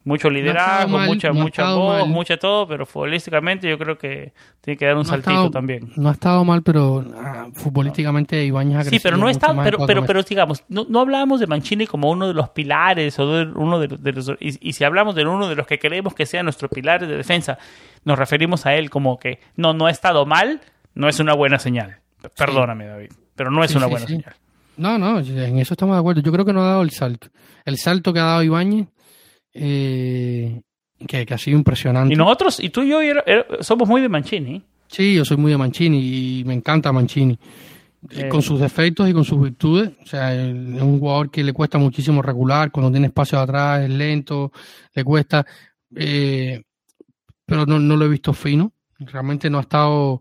mucho 0.05 0.28
liderazgo, 0.28 0.98
mucha, 0.98 1.32
mucha 1.32 1.74
voz, 1.74 2.07
mucha 2.07 2.36
todo, 2.36 2.68
pero 2.68 2.84
futbolísticamente 2.84 3.68
yo 3.68 3.78
creo 3.78 3.96
que 3.96 4.32
tiene 4.61 4.76
que 4.76 4.84
dar 4.84 4.96
un 4.96 5.05
saltito 5.05 5.50
también. 5.50 5.92
No 5.96 6.11
ha 6.11 6.12
estado 6.12 6.44
mal, 6.44 6.62
pero 6.62 7.05
ah, 7.16 7.46
futbolísticamente 7.55 8.44
Ibáñez 8.44 8.76
ha 8.76 8.84
Sí, 8.84 9.00
pero 9.02 9.16
no 9.16 9.28
está, 9.28 9.55
pero, 9.62 9.86
pero, 9.86 10.05
pero 10.05 10.22
digamos, 10.22 10.62
no, 10.68 10.84
no 10.88 11.00
hablábamos 11.00 11.40
de 11.40 11.46
Mancini 11.46 11.86
como 11.86 12.11
uno 12.11 12.28
de 12.28 12.34
los 12.34 12.50
pilares 12.50 13.18
o 13.18 13.26
de 13.26 13.52
uno 13.55 13.80
de, 13.80 14.12
los 14.12 14.32
y, 14.40 14.72
si 14.72 14.84
hablamos 14.84 15.14
de 15.14 15.24
uno 15.24 15.48
de 15.48 15.57
los 15.57 15.66
que 15.66 15.78
queremos 15.78 16.14
que 16.14 16.26
sea 16.26 16.42
nuestros 16.42 16.70
pilares 16.70 17.09
de 17.09 17.16
defensa, 17.16 17.59
nos 18.05 18.18
referimos 18.18 18.66
a 18.66 18.74
él 18.74 18.90
como 18.90 19.18
que 19.18 19.40
no, 19.57 19.72
no 19.72 19.86
ha 19.86 19.90
estado 19.90 20.26
mal, 20.26 20.61
no 20.94 21.09
es 21.09 21.18
una 21.18 21.34
buena 21.34 21.59
señal. 21.59 21.96
Perdóname, 22.36 22.86
David, 22.86 23.12
pero 23.34 23.50
no 23.50 23.64
es 23.64 23.74
una 23.74 23.86
buena 23.86 24.07
señal. 24.07 24.34
No, 24.76 24.98
no, 24.98 25.20
en 25.20 25.59
eso 25.59 25.74
estamos 25.74 25.94
de 25.96 26.00
acuerdo. 26.00 26.20
Yo 26.20 26.32
creo 26.32 26.44
que 26.44 26.52
no 26.52 26.62
ha 26.62 26.66
dado 26.66 26.82
el 26.82 26.90
salto. 26.90 27.28
El 27.64 27.78
salto 27.78 28.12
que 28.12 28.18
ha 28.18 28.24
dado 28.24 28.42
Ibáñez 28.42 28.88
eh, 29.55 30.61
que, 31.07 31.26
ha 31.30 31.38
sido 31.38 31.57
impresionante. 31.57 32.12
Y 32.12 32.16
nosotros, 32.16 32.61
y 32.61 32.70
tú 32.70 32.82
y 32.82 32.90
yo 32.90 32.98
somos 33.61 33.88
muy 33.88 34.02
de 34.02 34.09
Mancini. 34.09 34.62
Sí, 34.88 35.14
yo 35.14 35.24
soy 35.24 35.36
muy 35.36 35.52
de 35.52 35.59
Mancini 35.59 36.40
y 36.40 36.44
me 36.44 36.55
encanta 36.55 36.92
Mancini. 36.92 37.38
Eh, 38.11 38.28
con 38.28 38.42
sus 38.42 38.61
defectos 38.61 39.09
y 39.09 39.14
con 39.14 39.24
sus 39.24 39.40
virtudes. 39.40 39.92
O 40.02 40.07
sea, 40.07 40.34
es 40.34 40.52
un 40.52 40.98
jugador 40.98 41.30
que 41.30 41.42
le 41.42 41.55
cuesta 41.55 41.78
muchísimo 41.78 42.20
regular, 42.20 42.70
cuando 42.70 42.90
tiene 42.90 43.07
espacio 43.07 43.38
atrás 43.38 43.82
es 43.82 43.90
lento, 43.90 44.52
le 44.92 45.05
cuesta. 45.05 45.46
Eh, 45.96 46.62
pero 47.46 47.64
no, 47.64 47.78
no, 47.78 47.96
lo 47.96 48.05
he 48.05 48.09
visto 48.09 48.32
fino. 48.32 48.72
Realmente 48.98 49.48
no 49.48 49.59
ha 49.59 49.62
estado. 49.62 50.20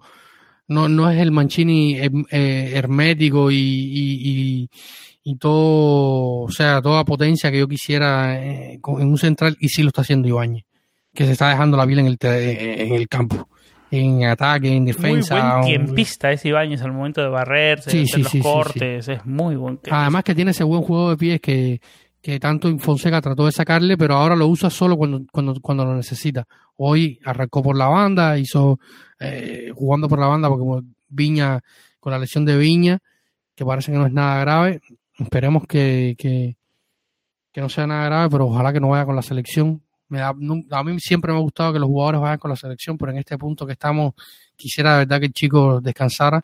No, 0.67 0.87
no 0.87 1.09
es 1.09 1.19
el 1.19 1.31
Mancini 1.31 1.97
hermético 2.31 3.51
y 3.51 4.69
y 5.12 5.12
todo, 5.37 6.41
o 6.43 6.51
sea, 6.51 6.81
toda 6.81 7.05
potencia 7.05 7.51
que 7.51 7.59
yo 7.59 7.67
quisiera 7.67 8.43
eh, 8.43 8.79
en 8.83 9.07
un 9.07 9.17
central 9.17 9.55
y 9.59 9.69
sí 9.69 9.81
lo 9.81 9.87
está 9.87 10.01
haciendo 10.01 10.27
Ibañez, 10.27 10.65
que 11.13 11.25
se 11.25 11.31
está 11.31 11.49
dejando 11.49 11.77
la 11.77 11.85
vida 11.85 12.01
en 12.01 12.07
el, 12.07 12.17
en 12.21 12.93
el 12.93 13.07
campo, 13.07 13.47
en 13.89 14.25
ataque, 14.25 14.75
en 14.75 14.85
defensa. 14.85 15.35
Muy 15.35 15.51
buen 15.51 15.85
tiempista 15.85 16.31
es 16.31 16.45
Ibáñez 16.45 16.81
al 16.81 16.91
momento 16.91 17.21
de 17.21 17.29
barrerse, 17.29 17.89
sí, 17.89 18.05
sí, 18.05 18.21
los 18.23 18.33
cortes, 18.43 19.07
es 19.07 19.25
muy 19.25 19.55
buen. 19.55 19.79
Además 19.89 20.23
que 20.23 20.35
tiene 20.35 20.51
ese 20.51 20.65
buen 20.65 20.81
juego 20.81 21.11
de 21.11 21.17
pies 21.17 21.39
que, 21.39 21.79
que 22.21 22.39
tanto 22.39 22.75
Fonseca 22.79 23.21
trató 23.21 23.45
de 23.45 23.51
sacarle, 23.51 23.97
pero 23.97 24.15
ahora 24.15 24.35
lo 24.35 24.47
usa 24.47 24.69
solo 24.69 24.97
cuando, 24.97 25.21
cuando, 25.31 25.55
cuando 25.61 25.85
lo 25.85 25.95
necesita. 25.95 26.45
Hoy 26.77 27.19
arrancó 27.23 27.61
por 27.61 27.77
la 27.77 27.87
banda, 27.87 28.37
hizo 28.37 28.79
eh, 29.19 29.71
jugando 29.75 30.07
por 30.07 30.19
la 30.19 30.27
banda 30.27 30.49
porque 30.49 30.87
Viña, 31.07 31.59
con 31.99 32.11
la 32.11 32.19
lesión 32.19 32.45
de 32.45 32.57
Viña, 32.57 32.99
que 33.55 33.65
parece 33.65 33.91
que 33.91 33.97
no 33.97 34.05
es 34.05 34.13
nada 34.13 34.39
grave, 34.39 34.81
Esperemos 35.19 35.65
que, 35.67 36.15
que, 36.17 36.55
no 37.61 37.69
sea 37.69 37.87
nada 37.87 38.05
grave, 38.05 38.29
pero 38.29 38.47
ojalá 38.47 38.73
que 38.73 38.79
no 38.79 38.89
vaya 38.89 39.05
con 39.05 39.15
la 39.15 39.21
selección. 39.21 39.81
Me 40.09 40.21
a 40.21 40.33
mí 40.33 40.99
siempre 40.99 41.31
me 41.31 41.39
ha 41.39 41.41
gustado 41.41 41.73
que 41.73 41.79
los 41.79 41.87
jugadores 41.87 42.21
vayan 42.21 42.37
con 42.37 42.49
la 42.49 42.55
selección, 42.55 42.97
pero 42.97 43.11
en 43.11 43.19
este 43.19 43.37
punto 43.37 43.65
que 43.65 43.73
estamos, 43.73 44.13
quisiera 44.55 44.93
de 44.93 44.97
verdad 44.99 45.19
que 45.19 45.27
el 45.27 45.33
chico 45.33 45.81
descansara. 45.81 46.43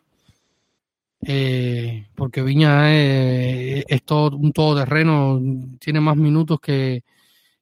Eh, 1.22 2.06
porque 2.14 2.42
Viña 2.42 2.94
es, 2.94 3.84
es, 3.86 4.02
todo 4.04 4.36
un 4.36 4.52
todoterreno, 4.52 5.40
tiene 5.78 6.00
más 6.00 6.16
minutos 6.16 6.58
que, 6.60 7.04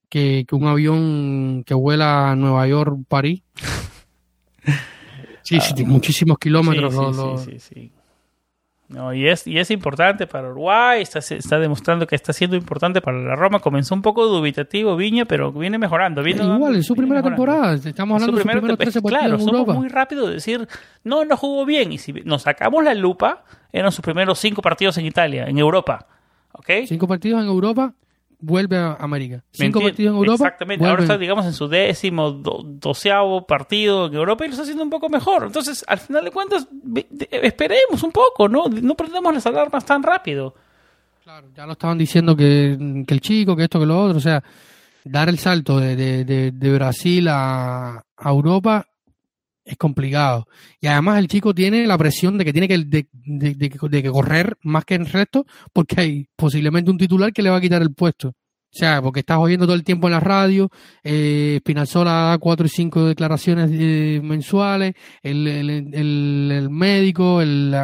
que, 0.09 0.47
un 0.53 0.67
avión 0.67 1.65
que 1.65 1.75
vuela 1.75 2.31
a 2.31 2.37
Nueva 2.37 2.67
York, 2.67 2.99
París. 3.09 3.43
Sí, 5.43 5.59
sí, 5.61 5.73
ah, 5.79 5.83
muchísimos 5.87 6.39
kilómetros. 6.39 7.43
sí, 7.43 7.59
sí, 7.59 7.93
no, 8.89 9.13
y, 9.13 9.29
es, 9.29 9.47
y 9.47 9.59
es 9.59 9.71
importante 9.71 10.27
para 10.27 10.49
Uruguay, 10.51 11.03
está, 11.03 11.19
está 11.19 11.59
demostrando 11.59 12.07
que 12.07 12.15
está 12.15 12.33
siendo 12.33 12.57
importante 12.57 13.03
para 13.03 13.19
la 13.19 13.37
Roma. 13.37 13.61
Comenzó 13.61 13.95
un 13.95 14.01
poco 14.01 14.27
dubitativo 14.27 14.97
Viña, 14.97 15.27
pero 15.27 15.53
viene 15.53 15.77
mejorando. 15.77 16.27
Igual, 16.27 16.77
en 16.77 16.83
su 16.83 16.97
primera 16.97 17.23
temporada, 17.23 17.75
estamos 17.75 18.15
hablando 18.15 18.39
de 18.39 18.43
su 18.43 18.49
primeros 18.49 18.79
13 18.79 19.03
Claro, 19.03 19.35
en 19.35 19.41
somos 19.43 19.77
muy 19.77 19.89
rápido 19.89 20.27
de 20.27 20.35
decir, 20.35 20.67
no, 21.05 21.27
no 21.27 21.37
jugó 21.37 21.67
bien. 21.67 21.93
Y 21.93 21.99
si 21.99 22.13
nos 22.13 22.43
sacamos 22.43 22.83
la 22.83 22.95
lupa, 22.95 23.45
eran 23.73 23.93
sus 23.93 24.03
primeros 24.03 24.39
cinco 24.39 24.63
partidos 24.63 24.97
en 24.97 25.05
Italia, 25.05 25.45
en 25.47 25.59
Europa. 25.59 26.07
¿Ok? 26.53 26.71
Cinco 26.87 27.07
partidos 27.07 27.43
en 27.43 27.49
Europa, 27.49 27.93
vuelve 28.39 28.77
a 28.77 28.95
América. 28.95 29.43
Cinco 29.53 29.81
partidos 29.81 30.13
en 30.13 30.19
Europa. 30.19 30.45
Exactamente. 30.45 30.87
Ahora 30.87 31.03
está, 31.03 31.19
digamos, 31.19 31.47
en 31.47 31.53
su 31.53 31.69
décimo, 31.69 32.31
doceavo 32.31 33.47
partido 33.47 34.07
en 34.07 34.15
Europa 34.15 34.45
y 34.45 34.49
lo 34.49 34.53
está 34.53 34.63
haciendo 34.63 34.85
un 34.85 34.91
poco 34.91 35.09
mejor. 35.09 35.45
Entonces, 35.45 35.85
al 35.89 35.99
final 35.99 36.25
de 36.25 36.31
cuentas, 36.31 36.69
esperemos 37.31 38.03
un 38.03 38.13
poco, 38.13 38.49
¿no? 38.49 38.69
No 38.69 38.95
prendamos 38.95 39.35
las 39.35 39.47
alarmas 39.47 39.85
tan 39.85 40.03
rápido. 40.03 40.55
Claro, 41.25 41.49
ya 41.55 41.67
lo 41.67 41.73
estaban 41.73 41.99
diciendo 41.99 42.35
que, 42.37 43.05
el 43.07 43.21
chico, 43.21 43.55
que 43.55 43.65
esto, 43.65 43.81
que 43.81 43.87
lo 43.87 44.03
otro. 44.03 44.19
O 44.19 44.21
sea, 44.21 44.43
dar 45.05 45.29
el 45.29 45.39
salto 45.39 45.79
de, 45.79 45.97
de, 45.97 46.53
de, 46.53 46.73
Brasil 46.73 47.29
a, 47.29 48.03
a 48.17 48.31
Europa 48.31 48.87
es 49.69 49.77
complicado. 49.77 50.47
Y 50.81 50.87
además 50.87 51.19
el 51.19 51.29
chico 51.29 51.55
tiene 51.55 51.87
la 51.87 51.99
presión 51.99 52.39
de 52.39 52.45
que 52.45 52.53
tiene 52.53 52.69
que, 52.69 52.79
de, 52.79 53.07
de, 53.15 54.03
que 54.03 54.11
correr 54.11 54.57
más 54.63 54.85
que 54.85 54.95
el 54.95 55.07
resto 55.07 55.45
porque 55.73 56.01
hay 56.01 56.29
posiblemente 56.37 56.91
un 56.91 56.99
titular 56.99 57.33
que 57.33 57.43
le 57.43 57.51
va 57.51 57.57
a 57.57 57.61
quitar 57.61 57.83
el 57.83 57.93
puesto. 57.95 58.29
O 58.29 58.77
sea, 58.79 59.01
porque 59.01 59.21
estás 59.21 59.39
oyendo 59.39 59.67
todo 59.67 59.77
el 59.77 59.85
tiempo 59.85 60.09
en 60.09 60.13
la 60.13 60.21
radio, 60.21 60.71
eh, 61.03 61.57
Spinazzola 61.61 62.13
da 62.13 62.39
cuatro 62.39 62.67
y 62.67 62.69
cinco 62.69 63.07
declaraciones 63.07 63.71
eh, 63.73 64.21
mensuales, 64.23 64.95
el, 65.23 65.47
el, 65.47 65.95
el, 65.95 66.71
médico, 66.71 67.41
el, 67.41 67.75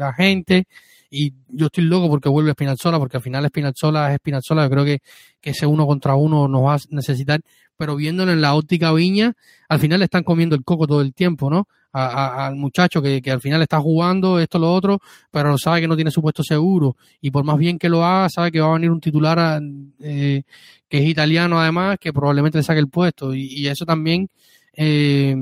agente, 0.00 0.64
y 1.10 1.34
yo 1.48 1.66
estoy 1.66 1.84
loco 1.84 2.08
porque 2.08 2.30
vuelve 2.30 2.52
Spinazzola, 2.52 2.98
porque 2.98 3.18
al 3.18 3.22
final 3.22 3.46
Spinazzola 3.46 4.12
es 4.12 4.16
Spinazzola, 4.16 4.64
yo 4.64 4.70
creo 4.70 4.84
que, 4.86 5.00
que 5.42 5.50
ese 5.50 5.66
uno 5.66 5.86
contra 5.86 6.14
uno 6.14 6.48
nos 6.48 6.62
va 6.64 6.74
a 6.74 6.78
necesitar 6.88 7.40
pero 7.76 7.96
viéndolo 7.96 8.32
en 8.32 8.40
la 8.40 8.54
óptica 8.54 8.92
viña, 8.92 9.34
al 9.68 9.80
final 9.80 10.00
le 10.00 10.04
están 10.04 10.24
comiendo 10.24 10.54
el 10.56 10.64
coco 10.64 10.86
todo 10.86 11.00
el 11.00 11.14
tiempo, 11.14 11.50
¿no? 11.50 11.66
al 11.94 12.56
muchacho 12.56 13.00
que, 13.00 13.22
que, 13.22 13.30
al 13.30 13.40
final 13.40 13.62
está 13.62 13.78
jugando 13.78 14.40
esto, 14.40 14.58
lo 14.58 14.72
otro, 14.72 14.98
pero 15.30 15.56
sabe 15.56 15.80
que 15.80 15.86
no 15.86 15.94
tiene 15.94 16.10
su 16.10 16.20
puesto 16.20 16.42
seguro 16.42 16.96
y 17.20 17.30
por 17.30 17.44
más 17.44 17.56
bien 17.56 17.78
que 17.78 17.88
lo 17.88 18.04
haga, 18.04 18.28
sabe 18.28 18.50
que 18.50 18.60
va 18.60 18.70
a 18.70 18.72
venir 18.72 18.90
un 18.90 19.00
titular 19.00 19.62
eh, 20.00 20.42
que 20.88 20.98
es 20.98 21.08
italiano 21.08 21.60
además, 21.60 21.98
que 22.00 22.12
probablemente 22.12 22.58
le 22.58 22.64
saque 22.64 22.80
el 22.80 22.88
puesto 22.88 23.32
y, 23.32 23.68
eso 23.68 23.86
también... 23.86 24.28
Eh, 24.76 25.36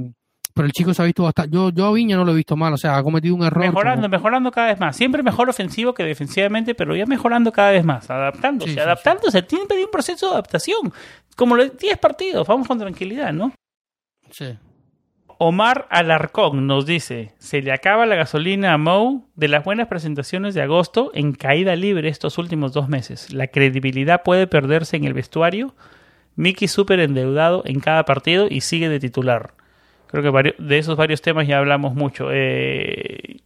pero 0.54 0.66
el 0.66 0.72
chico 0.72 0.92
se 0.92 1.02
ha 1.02 1.04
visto 1.04 1.22
bastante. 1.22 1.54
Yo, 1.54 1.70
yo 1.70 1.86
a 1.86 1.92
Viña 1.92 2.16
no 2.16 2.24
lo 2.24 2.32
he 2.32 2.36
visto 2.36 2.56
mal, 2.56 2.72
o 2.72 2.76
sea, 2.76 2.96
ha 2.96 3.02
cometido 3.02 3.34
un 3.34 3.44
error. 3.44 3.64
Mejorando, 3.64 4.08
mejorando 4.08 4.50
cada 4.50 4.68
vez 4.68 4.80
más. 4.80 4.96
Siempre 4.96 5.22
mejor 5.22 5.48
ofensivo 5.48 5.94
que 5.94 6.04
defensivamente, 6.04 6.74
pero 6.74 6.94
ya 6.94 7.06
mejorando 7.06 7.52
cada 7.52 7.70
vez 7.70 7.84
más, 7.84 8.10
adaptándose, 8.10 8.80
adaptándose. 8.80 9.42
Tiene 9.42 9.64
un 9.64 9.90
proceso 9.90 10.26
de 10.26 10.32
adaptación. 10.32 10.92
Como 11.36 11.56
los 11.56 11.76
10 11.76 11.98
partidos, 11.98 12.46
vamos 12.46 12.68
con 12.68 12.78
tranquilidad, 12.78 13.32
¿no? 13.32 13.52
Sí. 14.30 14.56
Omar 15.38 15.88
Alarcón 15.90 16.66
nos 16.66 16.86
dice: 16.86 17.32
Se 17.38 17.62
le 17.62 17.72
acaba 17.72 18.06
la 18.06 18.14
gasolina 18.14 18.74
a 18.74 18.78
Moe 18.78 19.22
de 19.34 19.48
las 19.48 19.64
buenas 19.64 19.88
presentaciones 19.88 20.54
de 20.54 20.62
agosto 20.62 21.10
en 21.14 21.32
caída 21.32 21.74
libre 21.74 22.08
estos 22.08 22.38
últimos 22.38 22.72
dos 22.72 22.88
meses. 22.88 23.32
La 23.32 23.48
credibilidad 23.48 24.22
puede 24.22 24.46
perderse 24.46 24.96
en 24.96 25.04
el 25.04 25.14
vestuario. 25.14 25.74
Mickey 26.36 26.68
súper 26.68 27.00
endeudado 27.00 27.62
en 27.66 27.80
cada 27.80 28.04
partido 28.04 28.46
y 28.48 28.60
sigue 28.60 28.88
de 28.88 29.00
titular. 29.00 29.54
Creo 30.12 30.30
que 30.30 30.54
de 30.58 30.78
esos 30.78 30.94
varios 30.94 31.22
temas 31.22 31.48
ya 31.48 31.56
hablamos 31.56 31.94
mucho. 31.94 32.28
Eh, 32.30 33.38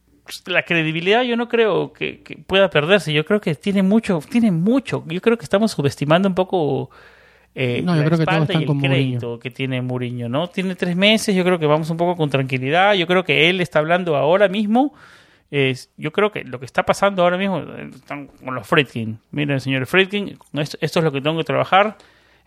la 0.47 0.63
credibilidad 0.63 1.23
yo 1.23 1.37
no 1.37 1.47
creo 1.47 1.93
que, 1.93 2.21
pueda 2.45 2.69
perderse. 2.69 3.13
Yo 3.13 3.23
creo 3.23 3.39
que 3.39 3.55
tiene 3.55 3.83
mucho, 3.83 4.19
tiene 4.29 4.51
mucho. 4.51 5.05
Yo 5.07 5.21
creo 5.21 5.37
que 5.37 5.45
estamos 5.45 5.71
subestimando 5.71 6.27
un 6.27 6.35
poco 6.35 6.89
eh, 7.55 7.81
No, 7.81 7.95
yo 7.95 8.01
la 8.01 8.07
creo 8.07 8.19
que 8.19 8.25
todos 8.25 8.41
espalda 8.41 8.53
y 8.59 8.63
el 8.63 8.67
con 8.67 8.81
crédito 8.81 9.39
que 9.39 9.49
tiene 9.49 9.81
Mourinho, 9.81 10.27
¿no? 10.27 10.49
Tiene 10.49 10.75
tres 10.75 10.97
meses, 10.97 11.33
yo 11.33 11.45
creo 11.45 11.57
que 11.57 11.67
vamos 11.67 11.89
un 11.89 11.95
poco 11.95 12.17
con 12.17 12.29
tranquilidad. 12.29 12.95
Yo 12.95 13.07
creo 13.07 13.23
que 13.23 13.49
él 13.49 13.61
está 13.61 13.79
hablando 13.79 14.17
ahora 14.17 14.49
mismo. 14.49 14.93
Yo 15.95 16.11
creo 16.11 16.33
que 16.33 16.43
lo 16.43 16.59
que 16.59 16.65
está 16.65 16.83
pasando 16.83 17.23
ahora 17.23 17.37
mismo 17.37 17.59
eh, 17.59 17.89
están 17.95 18.27
con 18.27 18.53
los 18.53 18.67
Friedkin. 18.67 19.19
Miren, 19.31 19.61
señores 19.61 19.89
Friedkin, 19.89 20.37
esto, 20.55 20.77
esto 20.81 20.99
es 20.99 21.05
lo 21.05 21.13
que 21.13 21.21
tengo 21.21 21.37
que 21.37 21.45
trabajar. 21.45 21.95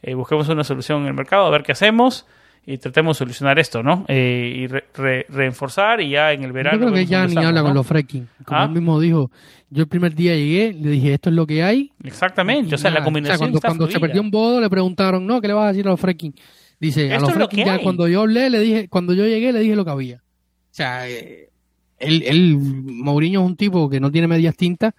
Eh, 0.03 0.13
busquemos 0.13 0.47
una 0.51 0.63
solución 0.63 1.01
en 1.01 1.09
el 1.09 1.15
mercado, 1.15 1.47
a 1.47 1.51
ver 1.51 1.63
qué 1.63 1.73
hacemos 1.73 2.27
y 2.67 2.79
tratemos 2.79 3.17
de 3.17 3.19
solucionar 3.21 3.59
esto, 3.59 3.83
¿no? 3.83 4.05
Eh, 4.09 4.55
y 4.59 4.67
re- 4.67 4.85
re- 4.95 5.27
reforzar 5.29 6.01
y 6.01 6.11
ya 6.11 6.33
en 6.33 6.45
el 6.45 6.53
verano. 6.53 6.79
Yo 6.79 6.85
creo 6.87 6.95
que 6.95 7.07
ya 7.07 7.27
ni 7.27 7.37
habla 7.37 7.61
¿no? 7.61 7.67
con 7.67 7.75
los 7.75 7.87
fracking. 7.87 8.29
Como 8.45 8.61
Ah. 8.61 8.65
él 8.65 8.71
mismo 8.71 9.01
dijo, 9.01 9.31
yo 9.71 9.83
el 9.83 9.89
primer 9.89 10.15
día 10.15 10.35
llegué, 10.35 10.73
le 10.73 10.91
dije, 10.91 11.15
esto 11.15 11.31
es 11.31 11.37
lo 11.37 11.47
que 11.47 11.63
hay. 11.63 11.91
Exactamente, 12.05 12.71
y 12.71 12.75
o 12.75 12.79
sea, 12.79 12.91
la 12.91 13.03
combinación 13.03 13.39
cuando, 13.39 13.59
está 13.59 13.69
cuando 13.69 13.91
se 13.91 13.99
perdió 14.01 14.21
un 14.21 14.31
bodo, 14.31 14.61
le 14.61 14.69
preguntaron, 14.71 15.27
no, 15.27 15.41
¿qué 15.41 15.49
le 15.49 15.55
vas 15.55 15.65
a 15.65 15.69
decir 15.69 15.87
a 15.87 15.91
los 15.91 16.01
fracking? 16.01 16.35
Dice, 16.79 17.13
a 17.13 17.19
los 17.21 17.29
lo 17.31 17.35
fracking 17.35 17.65
ya 17.67 17.79
cuando 17.81 18.07
yo 18.09 18.21
hablé, 18.23 18.49
le 18.51 18.61
dije, 18.61 18.89
cuando 18.89 19.15
yo 19.15 19.25
llegué, 19.27 19.53
le 19.53 19.61
dije 19.61 19.77
lo 19.77 19.85
que 19.85 19.91
había. 19.91 20.17
O 20.17 20.73
sea, 20.73 21.09
eh, 21.09 21.51
él, 21.99 22.23
él, 22.27 22.57
Mourinho 22.59 23.41
es 23.43 23.47
un 23.47 23.57
tipo 23.57 23.89
que 23.91 24.01
no 24.01 24.11
tiene 24.11 24.27
medias 24.29 24.57
tintas 24.57 24.95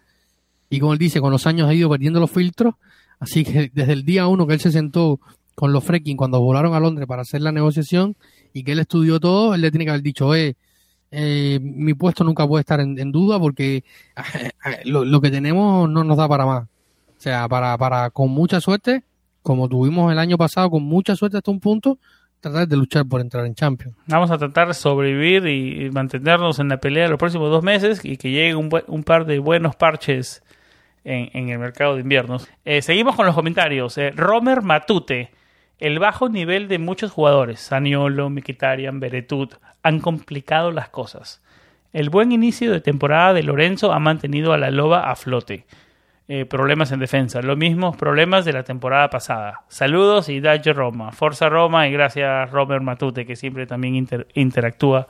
y 0.69 0.79
como 0.79 0.93
él 0.93 0.99
dice, 0.99 1.19
con 1.21 1.31
los 1.31 1.47
años 1.47 1.67
ha 1.69 1.73
ido 1.73 1.89
perdiendo 1.89 2.19
los 2.19 2.29
filtros, 2.31 2.75
así 3.19 3.43
que 3.43 3.71
desde 3.73 3.93
el 3.93 4.03
día 4.05 4.27
uno 4.27 4.45
que 4.47 4.53
él 4.53 4.59
se 4.59 4.71
sentó 4.71 5.19
con 5.55 5.73
los 5.73 5.83
fracking 5.83 6.17
cuando 6.17 6.41
volaron 6.41 6.73
a 6.73 6.79
Londres 6.79 7.07
para 7.07 7.21
hacer 7.21 7.41
la 7.41 7.51
negociación 7.51 8.15
y 8.53 8.63
que 8.63 8.71
él 8.73 8.79
estudió 8.79 9.19
todo, 9.19 9.53
él 9.53 9.61
le 9.61 9.71
tiene 9.71 9.85
que 9.85 9.91
haber 9.91 10.03
dicho, 10.03 10.33
eh, 10.35 10.55
eh, 11.11 11.59
mi 11.61 11.93
puesto 11.93 12.23
nunca 12.23 12.47
puede 12.47 12.61
estar 12.61 12.79
en, 12.79 13.11
duda 13.11 13.39
porque 13.39 13.83
lo, 14.85 15.05
lo 15.05 15.21
que 15.21 15.29
tenemos 15.29 15.89
no 15.89 16.03
nos 16.03 16.17
da 16.17 16.27
para 16.27 16.45
más. 16.45 16.63
O 16.63 17.23
sea, 17.23 17.47
para, 17.47 17.77
para 17.77 18.09
con 18.09 18.31
mucha 18.31 18.59
suerte, 18.59 19.03
como 19.43 19.67
tuvimos 19.67 20.11
el 20.11 20.19
año 20.19 20.37
pasado, 20.37 20.71
con 20.71 20.83
mucha 20.83 21.15
suerte 21.15 21.37
hasta 21.37 21.51
un 21.51 21.59
punto, 21.59 21.99
tratar 22.39 22.67
de 22.67 22.75
luchar 22.75 23.05
por 23.05 23.21
entrar 23.21 23.45
en 23.45 23.53
Champions. 23.53 23.95
Vamos 24.07 24.31
a 24.31 24.37
tratar 24.37 24.69
de 24.69 24.73
sobrevivir 24.73 25.45
y 25.47 25.89
mantenernos 25.91 26.59
en 26.59 26.69
la 26.69 26.77
pelea 26.77 27.07
los 27.07 27.19
próximos 27.19 27.51
dos 27.51 27.63
meses 27.63 28.03
y 28.03 28.17
que 28.17 28.31
llegue 28.31 28.55
un, 28.55 28.69
un 28.87 29.03
par 29.03 29.25
de 29.25 29.39
buenos 29.39 29.75
parches 29.75 30.43
en, 31.03 31.29
en 31.33 31.49
el 31.49 31.59
mercado 31.59 31.95
de 31.95 32.01
inviernos. 32.01 32.47
Eh, 32.65 32.81
seguimos 32.81 33.15
con 33.15 33.25
los 33.25 33.35
comentarios. 33.35 33.97
Eh, 33.97 34.11
Romer 34.11 34.61
Matute. 34.61 35.31
El 35.81 35.99
bajo 35.99 36.29
nivel 36.29 36.67
de 36.67 36.77
muchos 36.77 37.11
jugadores, 37.11 37.59
Saniolo, 37.59 38.29
Mkhitaryan, 38.29 38.99
Beretut, 38.99 39.55
han 39.81 39.99
complicado 39.99 40.71
las 40.71 40.89
cosas. 40.89 41.43
El 41.91 42.09
buen 42.11 42.31
inicio 42.31 42.71
de 42.71 42.81
temporada 42.81 43.33
de 43.33 43.43
Lorenzo 43.43 43.91
ha 43.91 43.99
mantenido 43.99 44.53
a 44.53 44.57
la 44.57 44.69
Loba 44.71 45.09
a 45.09 45.15
flote. 45.15 45.65
Eh, 46.27 46.45
problemas 46.45 46.91
en 46.91 46.99
defensa, 46.99 47.41
los 47.41 47.57
mismos 47.57 47.97
problemas 47.97 48.45
de 48.45 48.53
la 48.53 48.63
temporada 48.63 49.09
pasada. 49.09 49.63
Saludos 49.67 50.29
y 50.29 50.39
Daggio 50.39 50.73
Roma. 50.73 51.11
Forza 51.11 51.49
Roma 51.49 51.87
y 51.87 51.91
gracias 51.91 52.49
Romer 52.51 52.79
Matute, 52.79 53.25
que 53.25 53.35
siempre 53.35 53.65
también 53.65 53.95
inter- 53.95 54.27
interactúa 54.35 55.07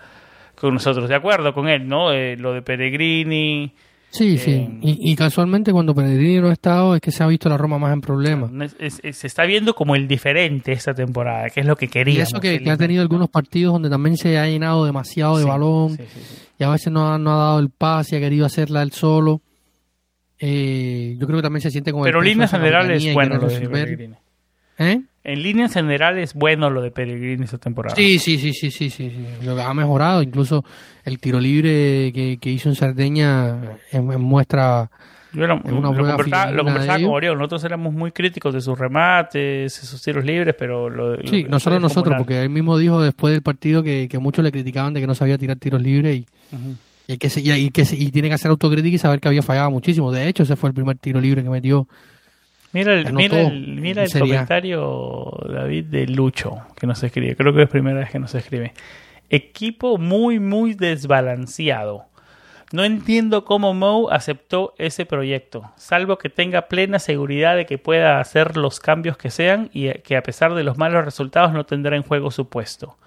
con 0.56 0.74
nosotros. 0.74 1.10
De 1.10 1.16
acuerdo 1.16 1.54
con 1.54 1.68
él, 1.68 1.88
¿no? 1.88 2.12
Eh, 2.14 2.38
lo 2.38 2.54
de 2.54 2.62
Peregrini. 2.62 3.74
Sí, 4.12 4.36
Eh, 4.36 4.38
sí. 4.38 4.80
Y, 4.82 5.12
y 5.12 5.16
casualmente 5.16 5.72
cuando 5.72 5.96
Pellegrini 5.96 6.42
no 6.42 6.50
ha 6.50 6.54
estado 6.54 6.96
es 6.96 7.02
que 7.02 7.12
se 7.12 7.24
ha 7.24 7.28
visto 7.28 7.48
la 7.48 7.58
Roma 7.58 7.80
más 7.80 7.94
en 7.94 8.02
problemas. 8.02 8.52
es- 8.80 9.00
se 9.18 9.26
está 9.28 9.46
viendo 9.46 9.74
como 9.74 9.96
el 9.96 10.08
diferente 10.08 10.74
esta 10.74 10.94
temporada, 10.94 11.50
que 11.50 11.62
es 11.62 11.66
lo 11.66 11.76
que 11.78 11.86
Y 11.86 11.88
queríamos. 11.88 12.28
eso 12.30 12.42
que, 12.42 12.62
que 12.62 12.70
ha 12.70 12.76
tenido 12.78 13.02
algunos 13.02 13.30
partidos 13.30 13.74
donde 13.74 13.90
también 13.90 14.18
se 14.18 14.38
ha 14.38 14.46
llenado 14.48 14.84
demasiado 14.86 15.38
de 15.38 15.44
Sí, 15.44 15.50
balón 15.50 15.92
sí, 15.92 16.04
sí, 16.14 16.20
sí. 16.22 16.38
y 16.60 16.64
a 16.64 16.70
veces 16.70 16.92
no 16.92 17.14
ha, 17.14 17.18
no 17.18 17.32
ha 17.32 17.38
dado 17.38 17.60
el 17.60 17.70
pase, 17.70 18.18
ha 18.18 18.20
querido 18.20 18.46
hacerla 18.46 18.82
él 18.84 18.92
solo. 18.92 19.42
Eh, 20.40 21.16
yo 21.20 21.28
creo 21.28 21.38
que 21.40 21.44
también 21.44 21.62
se 21.62 21.72
siente 21.72 21.92
como 21.92 22.04
Pero 22.04 22.22
líneas 22.22 22.52
generales 22.52 23.06
es 23.06 23.14
bueno 23.14 23.38
lo 23.38 23.48
de. 23.48 24.10
¿Eh? 24.80 25.02
En 25.24 25.44
líneas 25.44 25.74
generales 25.74 26.32
es 26.32 26.34
bueno 26.34 26.70
lo 26.72 26.82
de 26.82 26.90
Peregrini 26.92 27.44
esta 27.44 27.58
temporada. 27.60 27.96
Sí, 27.96 28.18
sí, 28.18 28.38
sí, 28.40 28.54
sí, 28.54 28.72
sí, 28.72 28.90
sí, 28.90 29.10
sí. 29.12 29.46
Lo 29.46 29.56
que 29.56 29.62
ha 29.62 29.74
mejorado, 29.74 30.24
incluso 30.24 30.66
el 31.06 31.20
tiro 31.20 31.40
libre 31.40 32.12
que, 32.14 32.38
que 32.42 32.50
hizo 32.50 32.70
en 32.70 32.76
Sardeña 32.76 33.78
en, 33.92 34.12
en 34.12 34.22
muestra 34.22 34.90
Yo 35.32 35.46
lo, 35.46 35.62
una 35.64 35.88
conversaba, 35.96 36.52
lo 36.52 36.64
conversaba 36.64 36.98
de 36.98 37.04
con. 37.06 37.14
Orión. 37.14 37.38
Nosotros 37.38 37.64
éramos 37.66 37.94
muy 37.94 38.12
críticos 38.12 38.52
de 38.54 38.62
sus 38.62 38.78
remates, 38.80 39.74
sus 39.74 40.02
tiros 40.02 40.26
libres, 40.26 40.56
pero 40.58 40.90
lo, 40.90 41.16
Sí, 41.28 41.46
no 41.48 41.60
solo 41.60 41.76
lo- 41.76 41.82
nosotros, 41.84 42.16
porque 42.18 42.42
él 42.42 42.50
mismo 42.50 42.78
dijo 42.80 43.00
después 43.02 43.32
del 43.32 43.44
partido 43.44 43.84
que, 43.84 44.08
que 44.10 44.18
muchos 44.18 44.44
le 44.44 44.52
criticaban 44.52 44.94
de 44.94 45.02
que 45.02 45.08
no 45.08 45.14
sabía 45.16 45.38
tirar 45.38 45.58
tiros 45.58 45.82
libres 45.84 46.18
y, 46.18 46.26
Ujú. 46.56 46.76
y, 47.08 47.12
hay 47.12 47.18
que, 47.20 47.30
se- 47.30 47.42
y, 47.42 47.52
hay 47.52 47.70
que 47.70 47.86
se- 47.86 47.96
y 47.96 48.10
tiene 48.10 48.28
que 48.30 48.34
hacer 48.34 48.50
autocrítica 48.50 48.96
y 48.96 48.98
saber 48.98 49.20
que 49.20 49.28
había 49.28 49.44
fallado 49.44 49.70
muchísimo. 49.70 50.12
De 50.12 50.28
hecho, 50.28 50.42
ese 50.44 50.56
fue 50.56 50.70
el 50.70 50.74
primer 50.74 50.98
tiro 50.98 51.22
libre 51.22 51.44
que 51.44 51.50
metió. 51.50 51.88
Mira 52.74 52.94
el, 52.94 53.12
mira 53.14 53.42
el, 53.42 53.82
mira 53.82 54.04
el 54.04 54.12
comentario, 54.12 55.32
David, 55.48 55.86
de 55.86 56.08
Lucho, 56.08 56.58
que 56.80 56.88
nos 56.88 57.04
escribe. 57.04 57.36
Creo 57.36 57.54
que 57.54 57.64
es 57.64 57.70
primera 57.70 58.00
vez 58.00 58.10
que 58.10 58.20
nos 58.20 58.34
escribe. 58.34 58.74
Equipo 59.30 59.98
muy, 59.98 60.40
muy 60.40 60.74
desbalanceado. 60.74 62.06
No 62.72 62.86
entiendo 62.86 63.44
cómo 63.44 63.74
Moe 63.74 64.08
aceptó 64.16 64.74
ese 64.78 65.06
proyecto, 65.06 65.74
salvo 65.76 66.18
que 66.18 66.30
tenga 66.30 66.70
plena 66.70 67.00
seguridad 67.00 67.58
de 67.58 67.66
que 67.66 67.78
pueda 67.78 68.22
hacer 68.22 68.56
los 68.56 68.80
cambios 68.80 69.18
que 69.18 69.30
sean 69.30 69.70
y 69.74 69.92
que 70.00 70.16
a 70.16 70.24
pesar 70.24 70.54
de 70.54 70.64
los 70.64 70.78
malos 70.78 71.04
resultados 71.04 71.52
no 71.52 71.66
tendrá 71.66 71.98
en 71.98 72.04
juego 72.04 72.32
su 72.32 72.48
puesto. 72.48 72.98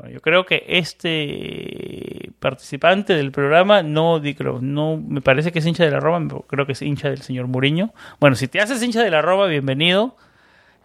Bueno, 0.00 0.14
yo 0.14 0.20
creo 0.22 0.46
que 0.46 0.64
este 0.66 2.30
participante 2.38 3.14
del 3.14 3.32
programa 3.32 3.82
no, 3.82 4.18
no 4.62 4.96
me 4.96 5.20
parece 5.20 5.52
que 5.52 5.58
es 5.58 5.66
hincha 5.66 5.84
de 5.84 5.90
la 5.90 6.00
Roma, 6.00 6.26
creo 6.46 6.64
que 6.64 6.72
es 6.72 6.80
hincha 6.80 7.10
del 7.10 7.20
señor 7.20 7.48
Muriño. 7.48 7.92
Bueno, 8.18 8.34
si 8.34 8.48
te 8.48 8.60
haces 8.60 8.82
hincha 8.82 9.02
de 9.02 9.10
la 9.10 9.20
Roma, 9.20 9.46
bienvenido. 9.46 10.16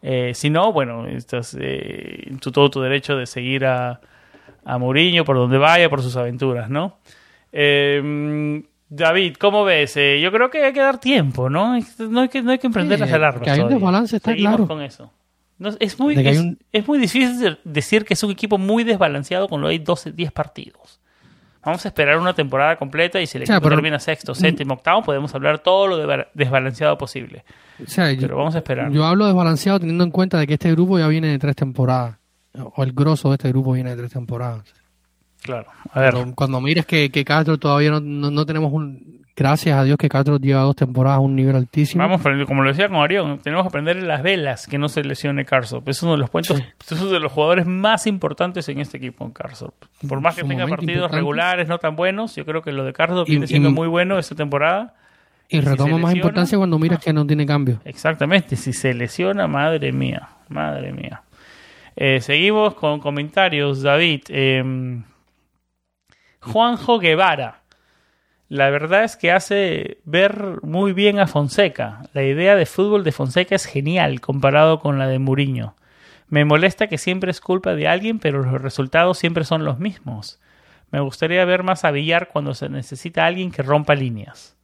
Eh, 0.01 0.33
si 0.35 0.49
no, 0.49 0.73
bueno, 0.73 1.07
estás 1.07 1.55
eh, 1.59 2.23
en 2.27 2.39
tu, 2.39 2.51
todo 2.51 2.69
tu 2.69 2.81
derecho 2.81 3.15
de 3.15 3.25
seguir 3.25 3.65
a, 3.65 4.01
a 4.65 4.77
Mourinho 4.77 5.23
por 5.23 5.37
donde 5.37 5.57
vaya, 5.57 5.89
por 5.89 6.01
sus 6.01 6.17
aventuras, 6.17 6.69
¿no? 6.69 6.97
Eh, 7.53 8.61
David, 8.89 9.35
¿cómo 9.39 9.63
ves? 9.63 9.95
Eh, 9.97 10.19
yo 10.21 10.31
creo 10.31 10.49
que 10.49 10.63
hay 10.63 10.73
que 10.73 10.81
dar 10.81 10.99
tiempo, 10.99 11.49
¿no? 11.49 11.79
No 11.99 12.21
hay 12.21 12.27
que, 12.27 12.41
no 12.43 12.51
hay 12.51 12.59
que 12.59 12.67
emprender 12.67 12.97
Sí, 12.97 13.05
las 13.05 13.13
alarmas. 13.13 13.43
que 13.43 13.49
hay 13.49 13.61
un 13.61 13.69
desbalance, 13.69 14.17
está 14.17 14.31
Seguimos 14.31 14.57
claro. 14.57 14.67
con 14.67 14.81
eso. 14.81 15.11
No, 15.57 15.69
es, 15.79 15.99
muy, 15.99 16.15
es, 16.17 16.39
un- 16.39 16.59
es 16.71 16.87
muy 16.87 16.99
difícil 16.99 17.39
de- 17.39 17.57
decir 17.63 18.03
que 18.03 18.13
es 18.13 18.23
un 18.23 18.31
equipo 18.31 18.57
muy 18.57 18.83
desbalanceado 18.83 19.47
cuando 19.47 19.67
hay 19.67 19.79
12, 19.79 20.11
10 20.11 20.31
partidos. 20.31 20.99
Vamos 21.63 21.83
a 21.85 21.87
esperar 21.87 22.19
una 22.19 22.33
temporada 22.33 22.75
completa 22.75 23.19
y 23.21 23.25
si 23.25 23.37
el 23.37 23.43
O 23.43 23.45
sea, 23.47 23.55
equipo 23.55 23.69
pero- 23.69 23.77
termina 23.77 23.99
sexto, 23.99 24.35
séptimo, 24.35 24.75
octavo, 24.75 25.01
podemos 25.03 25.33
hablar 25.33 25.59
todo 25.59 25.87
lo 25.87 25.97
de- 25.97 26.27
desbalanceado 26.33 26.97
posible. 26.97 27.43
O 27.83 27.89
sea, 27.89 28.11
yo, 28.11 28.21
Pero 28.21 28.37
vamos 28.37 28.53
a 28.55 28.59
esperar. 28.59 28.91
yo 28.91 29.03
hablo 29.05 29.25
desbalanceado 29.25 29.79
teniendo 29.79 30.03
en 30.03 30.11
cuenta 30.11 30.37
de 30.39 30.45
que 30.47 30.53
este 30.53 30.71
grupo 30.71 30.99
ya 30.99 31.07
viene 31.07 31.29
de 31.29 31.39
tres 31.39 31.55
temporadas. 31.55 32.17
O 32.75 32.83
el 32.83 32.93
grosso 32.93 33.29
de 33.29 33.35
este 33.35 33.49
grupo 33.49 33.71
viene 33.73 33.89
de 33.91 33.97
tres 33.97 34.11
temporadas. 34.13 34.63
Claro. 35.41 35.67
A 35.91 35.99
ver, 35.99 36.13
Cuando, 36.13 36.35
cuando 36.35 36.61
mires 36.61 36.85
que, 36.85 37.09
que 37.09 37.25
Castro 37.25 37.57
todavía 37.57 37.91
no, 37.91 37.99
no, 37.99 38.29
no 38.31 38.45
tenemos 38.45 38.71
un... 38.71 39.24
Gracias 39.37 39.77
a 39.77 39.83
Dios 39.83 39.97
que 39.97 40.07
Castro 40.07 40.37
lleva 40.39 40.61
dos 40.61 40.77
temporadas 40.77 41.17
a 41.17 41.19
un 41.19 41.35
nivel 41.35 41.57
altísimo. 41.57 42.01
vamos, 42.01 42.21
pero 42.23 42.45
como 42.45 42.63
lo 42.63 42.69
decía 42.69 42.87
con 42.87 42.97
Arión, 42.99 43.39
tenemos 43.39 43.63
que 43.65 43.67
aprender 43.67 44.01
las 44.01 44.23
velas 44.23 44.65
que 44.65 44.77
no 44.77 44.87
se 44.87 45.03
lesione 45.03 45.43
Karsop. 45.43 45.87
Es 45.89 46.01
uno 46.03 46.13
de 46.13 46.19
los 46.19 46.29
puntos, 46.29 46.61
es 46.89 46.91
uno 47.01 47.11
de 47.11 47.19
los 47.19 47.33
jugadores 47.33 47.65
más 47.65 48.07
importantes 48.07 48.69
en 48.69 48.79
este 48.79 48.95
equipo, 48.97 49.33
en. 49.33 49.73
Por 50.07 50.21
más 50.21 50.35
que 50.35 50.41
Su 50.41 50.47
tenga 50.47 50.65
partidos 50.67 50.91
importante. 50.95 51.17
regulares, 51.17 51.67
no 51.67 51.77
tan 51.79 51.97
buenos, 51.97 52.33
yo 52.37 52.45
creo 52.45 52.61
que 52.61 52.71
lo 52.71 52.85
de 52.85 52.93
Karsop 52.93 53.27
Y- 53.27 53.31
viene 53.31 53.47
siendo 53.47 53.69
y- 53.69 53.73
muy 53.73 53.87
bueno 53.89 54.17
esta 54.17 54.35
temporada. 54.35 54.93
y 55.49 55.57
si 55.57 55.61
retoma 55.61 55.97
más 55.97 56.15
importancia 56.15 56.57
cuando 56.57 56.79
miras 56.79 57.03
que 57.03 57.11
no 57.11 57.27
tiene 57.27 57.45
cambio. 57.45 57.81
Exactamente, 57.83 58.55
si 58.55 58.71
se 58.71 58.93
lesiona, 58.93 59.47
madre 59.47 59.91
mía, 59.91 60.29
madre 60.47 60.93
mía. 60.93 61.23
Eh, 61.97 62.21
seguimos 62.21 62.73
con 62.75 62.99
comentarios, 63.01 63.81
David. 63.81 64.21
Eh, 64.29 65.01
Juanjo 66.41 66.99
Guevara. 66.99 67.61
La 68.47 68.69
verdad 68.69 69.03
es 69.03 69.15
que 69.17 69.31
hace 69.31 69.97
ver 70.05 70.59
muy 70.61 70.93
bien 70.93 71.19
a 71.19 71.27
Fonseca. 71.27 72.03
La 72.13 72.23
idea 72.23 72.55
de 72.55 72.65
fútbol 72.65 73.03
de 73.03 73.11
Fonseca 73.11 73.55
es 73.55 73.65
genial 73.65 74.21
comparado 74.21 74.79
con 74.79 74.99
la 74.99 75.07
de 75.07 75.17
Muriño. 75.19 75.75
Me 76.29 76.45
molesta 76.45 76.87
que 76.87 76.97
siempre 76.97 77.31
es 77.31 77.41
culpa 77.41 77.73
de 77.75 77.87
alguien, 77.87 78.19
pero 78.19 78.43
los 78.43 78.61
resultados 78.61 79.17
siempre 79.17 79.43
son 79.45 79.65
los 79.65 79.79
mismos. 79.79 80.39
Me 80.91 80.99
gustaría 80.99 81.43
ver 81.45 81.63
más 81.63 81.83
a 81.85 81.91
Villar 81.91 82.29
cuando 82.31 82.53
se 82.53 82.69
necesita 82.69 83.25
alguien 83.25 83.51
que 83.51 83.63
rompa 83.63 83.95
líneas. 83.95 84.55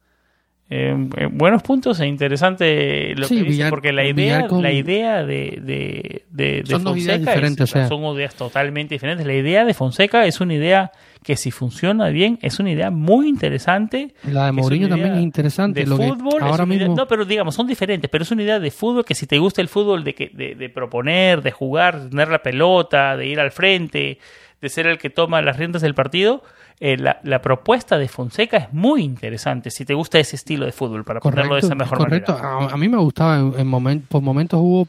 Eh, 0.70 0.96
eh, 1.18 1.28
buenos 1.30 1.62
puntos 1.62 2.00
e 2.00 2.06
interesante 2.06 3.14
lo 3.16 3.26
Sí, 3.26 3.36
que 3.38 3.42
dice, 3.42 3.64
Villar- 3.64 3.70
porque 3.70 3.92
la 3.92 4.04
idea, 4.04 4.46
con- 4.46 4.62
la 4.62 4.72
idea 4.72 5.24
de, 5.24 5.58
de, 5.60 6.24
de, 6.30 6.62
de 6.62 6.66
Son 6.66 6.84
dos 6.84 6.96
ideas 6.96 7.16
Fonseca 7.18 7.30
diferentes, 7.32 7.64
es- 7.68 7.70
o 7.70 7.78
sea. 7.78 7.88
son 7.88 8.04
ideas 8.16 8.34
totalmente 8.36 8.94
diferentes. 8.94 9.26
La 9.26 9.34
idea 9.34 9.64
de 9.64 9.74
Fonseca 9.74 10.24
es 10.24 10.40
una 10.40 10.54
idea 10.54 10.92
que 11.22 11.36
si 11.36 11.50
funciona 11.50 12.08
bien 12.08 12.38
es 12.42 12.58
una 12.58 12.70
idea 12.72 12.90
muy 12.90 13.28
interesante. 13.28 14.14
La 14.24 14.46
de 14.46 14.52
Mourinho 14.52 14.88
también 14.88 15.14
es 15.14 15.22
interesante. 15.22 15.80
De 15.80 15.86
lo 15.86 15.96
fútbol, 15.96 16.42
ahora 16.42 16.64
idea- 16.66 16.78
mismo... 16.80 16.96
no, 16.96 17.06
pero 17.06 17.24
digamos, 17.24 17.54
son 17.54 17.66
diferentes, 17.66 18.10
pero 18.10 18.24
es 18.24 18.30
una 18.30 18.42
idea 18.42 18.58
de 18.58 18.70
fútbol 18.70 19.04
que 19.04 19.14
si 19.14 19.26
te 19.26 19.38
gusta 19.38 19.60
el 19.60 19.68
fútbol 19.68 20.04
de, 20.04 20.14
que, 20.14 20.30
de, 20.32 20.54
de 20.54 20.68
proponer, 20.68 21.42
de 21.42 21.52
jugar, 21.52 22.00
de 22.02 22.10
tener 22.10 22.28
la 22.28 22.42
pelota, 22.42 23.16
de 23.16 23.26
ir 23.26 23.38
al 23.40 23.52
frente, 23.52 24.18
de 24.60 24.68
ser 24.68 24.86
el 24.86 24.98
que 24.98 25.10
toma 25.10 25.42
las 25.42 25.56
riendas 25.56 25.82
del 25.82 25.94
partido, 25.94 26.42
eh, 26.80 26.96
la, 26.96 27.20
la 27.22 27.40
propuesta 27.42 27.98
de 27.98 28.08
Fonseca 28.08 28.56
es 28.56 28.72
muy 28.72 29.02
interesante 29.02 29.70
si 29.70 29.84
te 29.84 29.94
gusta 29.94 30.18
ese 30.18 30.34
estilo 30.36 30.66
de 30.66 30.72
fútbol, 30.72 31.04
para 31.04 31.20
ponerlo 31.20 31.54
de 31.54 31.60
esa 31.60 31.74
mejor 31.76 31.98
correcto. 31.98 32.32
manera. 32.32 32.66
A, 32.70 32.74
a 32.74 32.76
mí 32.76 32.88
me 32.88 32.96
gustaba, 32.98 33.38
en, 33.38 33.54
en 33.74 34.00
por 34.02 34.22
momentos 34.22 34.58
hubo 34.60 34.88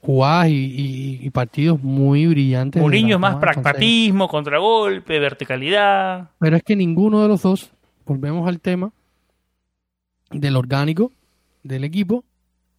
jugadas 0.00 0.48
y, 0.50 1.30
partidos 1.30 1.82
muy 1.82 2.26
brillantes. 2.26 2.80
Mourinho 2.80 3.16
es 3.16 3.20
más 3.20 3.36
pragmatismo, 3.36 4.28
contragolpe, 4.28 5.18
verticalidad. 5.18 6.30
Pero 6.38 6.56
es 6.56 6.62
que 6.62 6.76
ninguno 6.76 7.22
de 7.22 7.28
los 7.28 7.42
dos, 7.42 7.70
volvemos 8.06 8.48
al 8.48 8.60
tema 8.60 8.90
del 10.30 10.56
orgánico 10.56 11.12
del 11.62 11.84
equipo, 11.84 12.24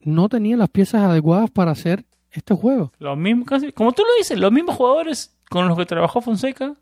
no 0.01 0.29
tenía 0.29 0.57
las 0.57 0.69
piezas 0.69 1.03
adecuadas 1.03 1.51
para 1.51 1.71
hacer 1.71 2.05
este 2.31 2.55
juego. 2.55 2.91
Los 2.99 3.17
mismos, 3.17 3.47
como 3.75 3.91
tú 3.91 4.03
lo 4.03 4.17
dices, 4.17 4.37
los 4.39 4.51
mismos 4.51 4.75
jugadores 4.75 5.35
con 5.49 5.67
los 5.67 5.77
que 5.77 5.85
trabajó 5.85 6.21
Fonseca 6.21 6.75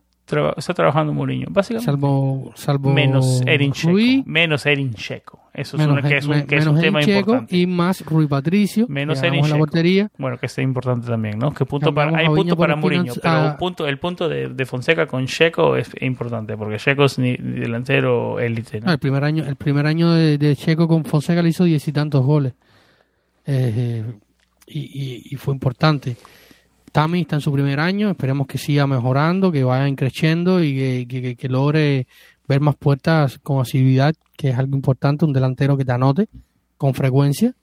está 0.58 0.74
trabajando 0.74 1.14
Mourinho, 1.14 1.48
básicamente. 1.50 1.86
Salvo, 1.86 2.52
salvo 2.56 2.92
menos 2.92 3.42
Erin 3.46 3.72
Checo. 3.72 4.24
Menos 4.26 4.66
Erin 4.66 4.94
Checo. 4.94 5.40
Eso 5.54 5.78
es, 5.78 5.88
un, 5.88 6.02
que 6.02 6.18
es 6.18 6.28
un, 6.28 6.42
que 6.44 6.58
es 6.58 6.68
un 6.68 6.80
tema 6.80 7.02
importante. 7.02 7.56
Y 7.56 7.66
más 7.66 8.06
Rui 8.06 8.28
Patricio. 8.28 8.86
Menos 8.90 9.24
Erin 9.24 9.42
Checo. 9.42 9.54
La 9.54 9.60
portería. 9.60 10.12
Bueno, 10.18 10.38
que 10.38 10.48
es 10.48 10.58
importante 10.60 11.08
también, 11.08 11.40
¿no? 11.40 11.52
Que 11.52 11.66
punto 11.66 11.94
para, 11.94 12.18
hay 12.18 12.28
punto 12.28 12.56
para 12.56 12.76
Mourinho, 12.76 13.14
pero 13.22 13.48
el 13.48 13.56
punto, 13.56 13.88
el 13.88 14.00
punto 14.00 14.30
de, 14.30 14.50
de, 14.50 14.66
Fonseca 14.66 15.08
con 15.08 15.26
Checo 15.26 15.76
es 15.76 15.90
importante, 16.02 16.56
porque 16.58 16.78
Checo 16.78 17.06
es 17.06 17.18
ni 17.18 17.36
delantero 17.38 18.40
élite. 18.40 18.82
¿no? 18.82 18.92
el 18.92 19.00
primer 19.00 19.24
año, 19.24 19.46
el 19.46 19.56
primer 19.56 19.88
año 19.88 20.12
de, 20.12 20.38
de, 20.38 20.56
Checo 20.56 20.88
con 20.88 21.06
Fonseca 21.06 21.42
le 21.42 21.50
hizo 21.50 21.64
diez 21.64 21.88
y 21.88 21.92
tantos 21.92 22.26
goles. 22.26 22.54
Eh, 23.46 24.04
y, 24.68 24.80
y, 24.80 25.22
y 25.32 25.36
fue 25.38 25.54
importante. 25.54 26.18
Tami 26.98 27.22
está 27.22 27.36
en 27.36 27.41
su 27.41 27.54
primer 27.54 27.80
año, 27.80 28.10
esperemos 28.10 28.48
que 28.48 28.58
siga 28.58 28.88
mejorando, 28.88 29.52
que 29.52 29.64
vaya 29.64 29.95
creciendo 29.95 30.64
y 30.64 31.06
que, 31.06 31.48
logre 31.48 32.08
ver 32.48 32.60
más 32.60 32.76
puertas 32.76 33.38
con 33.38 33.62
asiduidad, 33.62 34.16
que 34.36 34.50
es 34.50 34.58
algo 34.58 34.76
importante, 34.76 35.24
un 35.24 35.32
delantero 35.32 35.78
que 35.78 35.86
te 35.86 35.91
anote 35.91 36.28
con 36.76 36.95
frecuencia. 36.95 37.54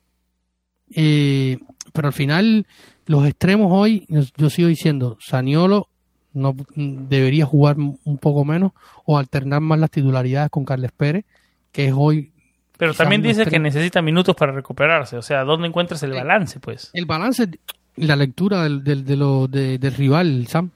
Eh, 0.94 1.58
pero 1.92 2.06
al 2.06 2.12
final, 2.12 2.64
los 3.06 3.26
extremos 3.26 3.72
hoy, 3.72 4.06
yo 4.36 4.50
sigo 4.50 4.68
diciendo, 4.68 5.18
Saniolo 5.18 5.88
no 6.32 6.54
debería 6.76 7.44
jugar 7.44 7.76
un 7.76 8.18
poco 8.18 8.44
menos 8.44 8.70
o 9.04 9.18
alternar 9.18 9.60
más 9.62 9.80
las 9.80 9.90
titularidades 9.90 10.48
con 10.50 10.64
Carles 10.64 10.92
Pérez, 10.92 11.24
que 11.72 11.86
es 11.86 11.92
hoy 11.92 12.30
pero 12.76 12.92
también 12.92 13.22
dice 13.22 13.46
que 13.46 13.58
necesita 13.60 14.02
minutos 14.02 14.34
para 14.34 14.52
recuperarse. 14.52 15.16
O 15.16 15.22
sea, 15.22 15.44
¿dónde 15.44 15.68
encuentras 15.68 16.02
el 16.02 16.10
balance, 16.10 16.58
pues? 16.58 16.90
El 16.92 17.06
balance, 17.06 17.48
la 17.96 18.16
lectura 18.16 18.62
del, 18.64 18.82
del, 18.84 19.04
de 19.04 19.16
lo, 19.16 19.46
del 19.48 19.94
rival, 19.94 20.46
Sam. 20.46 20.70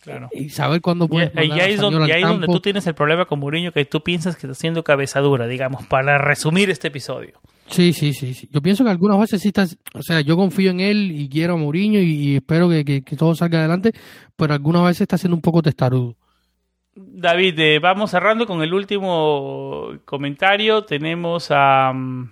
claro. 0.00 0.28
Y 0.32 0.50
saber 0.50 0.80
cuándo 0.80 1.08
puedes. 1.08 1.32
Y, 1.34 1.48
y 1.48 1.60
ahí 1.60 1.72
es 1.74 1.80
donde, 1.80 2.12
ahí 2.12 2.22
donde 2.22 2.46
tú 2.46 2.60
tienes 2.60 2.86
el 2.86 2.94
problema 2.94 3.24
con 3.24 3.40
Mourinho, 3.40 3.72
que 3.72 3.84
tú 3.84 4.02
piensas 4.02 4.36
que 4.36 4.46
está 4.46 4.52
haciendo 4.52 4.82
cabezadura, 4.82 5.46
digamos, 5.46 5.86
para 5.86 6.18
resumir 6.18 6.70
este 6.70 6.88
episodio. 6.88 7.40
Sí, 7.72 7.92
sí, 7.92 8.12
sí, 8.12 8.34
sí. 8.34 8.48
Yo 8.52 8.60
pienso 8.60 8.84
que 8.84 8.90
algunas 8.90 9.18
veces 9.18 9.40
sí 9.40 9.48
está. 9.48 9.66
O 9.94 10.02
sea, 10.02 10.20
yo 10.20 10.36
confío 10.36 10.70
en 10.70 10.80
él 10.80 11.10
y 11.12 11.28
quiero 11.28 11.54
a 11.54 11.56
Mourinho 11.56 12.00
y, 12.00 12.36
espero 12.36 12.68
que, 12.68 12.84
que, 12.84 13.16
todo 13.16 13.34
salga 13.34 13.60
adelante, 13.60 13.92
pero 14.36 14.52
algunas 14.52 14.84
veces 14.84 15.02
está 15.02 15.16
siendo 15.16 15.36
un 15.36 15.42
poco 15.42 15.62
testarudo. 15.62 16.16
David, 16.94 17.58
eh, 17.58 17.78
vamos 17.78 18.10
cerrando 18.10 18.46
con 18.46 18.62
el 18.62 18.74
último 18.74 19.92
comentario. 20.04 20.84
Tenemos 20.84 21.48
a. 21.50 21.92
Mm, 21.94 22.30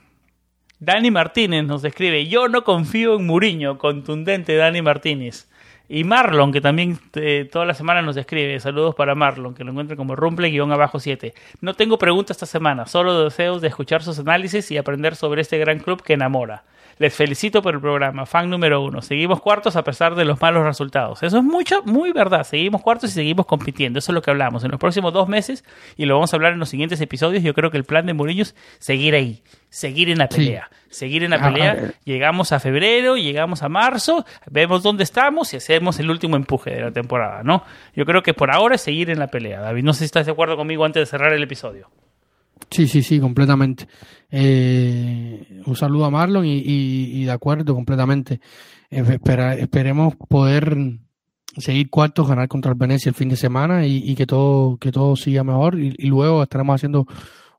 Dani 0.80 1.10
Martínez 1.10 1.66
nos 1.66 1.84
escribe, 1.84 2.26
yo 2.26 2.48
no 2.48 2.64
confío 2.64 3.16
en 3.16 3.26
Muriño, 3.26 3.76
contundente 3.76 4.56
Dani 4.56 4.80
Martínez. 4.80 5.46
Y 5.90 6.04
Marlon, 6.04 6.52
que 6.52 6.62
también 6.62 6.98
eh, 7.16 7.46
toda 7.52 7.66
la 7.66 7.74
semana 7.74 8.00
nos 8.00 8.16
escribe, 8.16 8.58
saludos 8.60 8.94
para 8.94 9.14
Marlon, 9.14 9.52
que 9.54 9.62
lo 9.62 9.72
encuentra 9.72 9.94
como 9.94 10.16
rumple-abajo 10.16 10.98
7. 10.98 11.34
No 11.60 11.74
tengo 11.74 11.98
preguntas 11.98 12.38
esta 12.38 12.46
semana, 12.46 12.86
solo 12.86 13.24
deseos 13.24 13.60
de 13.60 13.68
escuchar 13.68 14.02
sus 14.02 14.20
análisis 14.20 14.70
y 14.70 14.78
aprender 14.78 15.16
sobre 15.16 15.42
este 15.42 15.58
gran 15.58 15.80
club 15.80 16.02
que 16.02 16.14
enamora. 16.14 16.64
Les 16.96 17.14
felicito 17.14 17.60
por 17.60 17.74
el 17.74 17.80
programa, 17.80 18.24
fan 18.24 18.48
número 18.48 18.82
uno. 18.82 19.02
Seguimos 19.02 19.40
cuartos 19.40 19.76
a 19.76 19.84
pesar 19.84 20.14
de 20.14 20.24
los 20.24 20.40
malos 20.40 20.64
resultados. 20.64 21.22
Eso 21.22 21.38
es 21.38 21.44
mucho, 21.44 21.82
muy 21.84 22.12
verdad. 22.12 22.44
Seguimos 22.44 22.80
cuartos 22.80 23.10
y 23.10 23.14
seguimos 23.14 23.46
compitiendo. 23.46 23.98
Eso 23.98 24.12
es 24.12 24.14
lo 24.14 24.22
que 24.22 24.30
hablamos. 24.30 24.64
En 24.64 24.70
los 24.70 24.80
próximos 24.80 25.12
dos 25.12 25.28
meses, 25.28 25.64
y 25.96 26.06
lo 26.06 26.14
vamos 26.14 26.32
a 26.32 26.36
hablar 26.36 26.52
en 26.52 26.58
los 26.58 26.68
siguientes 26.68 27.00
episodios, 27.00 27.42
yo 27.42 27.52
creo 27.52 27.70
que 27.70 27.78
el 27.78 27.84
plan 27.84 28.06
de 28.06 28.14
Murillo 28.14 28.42
es 28.42 28.54
seguir 28.78 29.14
ahí, 29.14 29.42
seguir 29.70 30.10
en 30.10 30.18
la 30.18 30.28
pelea. 30.28 30.68
Seguir 30.90 31.22
en 31.22 31.30
la 31.30 31.36
ah, 31.36 31.52
pelea. 31.52 31.94
Llegamos 32.04 32.52
a 32.52 32.60
febrero, 32.60 33.16
llegamos 33.16 33.62
a 33.62 33.68
marzo, 33.68 34.26
vemos 34.50 34.82
dónde 34.82 35.04
estamos 35.04 35.54
y 35.54 35.56
hacemos 35.56 35.98
el 36.00 36.10
último 36.10 36.36
empuje 36.36 36.70
de 36.70 36.80
la 36.82 36.90
temporada, 36.90 37.42
¿no? 37.42 37.62
Yo 37.94 38.04
creo 38.04 38.22
que 38.22 38.34
por 38.34 38.50
ahora 38.50 38.74
es 38.74 38.82
seguir 38.82 39.08
en 39.08 39.18
la 39.18 39.28
pelea. 39.28 39.60
David, 39.60 39.84
no 39.84 39.92
sé 39.92 40.00
si 40.00 40.04
estás 40.06 40.26
de 40.26 40.32
acuerdo 40.32 40.56
conmigo 40.56 40.84
antes 40.84 41.00
de 41.00 41.06
cerrar 41.06 41.32
el 41.32 41.42
episodio. 41.42 41.88
Sí, 42.70 42.86
sí, 42.86 43.02
sí, 43.02 43.18
completamente. 43.18 43.86
Eh, 44.30 45.62
un 45.64 45.76
saludo 45.76 46.04
a 46.04 46.10
Marlon 46.10 46.44
y, 46.46 47.24
de 47.24 47.32
acuerdo 47.32 47.74
completamente. 47.74 48.40
Eh, 48.90 49.18
esperemos 49.58 50.14
poder 50.28 50.76
seguir 51.56 51.90
cuartos, 51.90 52.28
ganar 52.28 52.48
contra 52.48 52.72
el 52.72 52.78
Venecia 52.78 53.10
el 53.10 53.14
fin 53.14 53.28
de 53.28 53.36
semana 53.36 53.86
y, 53.86 54.14
que 54.14 54.26
todo 54.26 54.76
que 54.76 54.92
todo 54.92 55.16
siga 55.16 55.42
mejor 55.42 55.78
y, 55.78 56.06
luego 56.06 56.42
estaremos 56.42 56.76
haciendo 56.76 57.06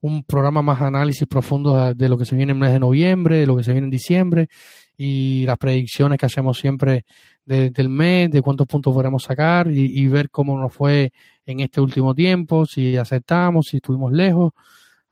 un 0.02 0.24
programa 0.24 0.62
más 0.62 0.82
análisis 0.82 1.28
profundo 1.28 1.94
de, 1.94 2.10
lo 2.10 2.18
que 2.18 2.26
se 2.26 2.36
viene 2.36 2.52
en 2.52 2.58
el 2.58 2.62
mes 2.62 2.74
de 2.74 2.80
noviembre, 2.80 3.38
de 3.38 3.46
lo 3.46 3.56
que 3.56 3.64
se 3.64 3.72
viene 3.72 3.86
en 3.86 3.92
diciembre 3.92 4.48
y 4.98 5.46
las 5.46 5.58
predicciones 5.58 6.18
que 6.18 6.26
hacemos 6.26 6.60
siempre 6.60 7.06
del 7.46 7.90
mes, 7.90 8.30
de 8.32 8.42
cuántos 8.42 8.68
puntos 8.68 8.94
podremos 8.94 9.24
sacar 9.24 9.70
y, 9.72 10.00
y 10.00 10.08
ver 10.08 10.30
cómo 10.30 10.60
nos 10.60 10.74
fue 10.74 11.12
en 11.46 11.60
este 11.60 11.82
último 11.82 12.14
tiempo, 12.14 12.66
si 12.66 12.98
aceptamos, 12.98 13.68
si 13.68 13.78
estuvimos 13.78 14.12
lejos 14.12 14.52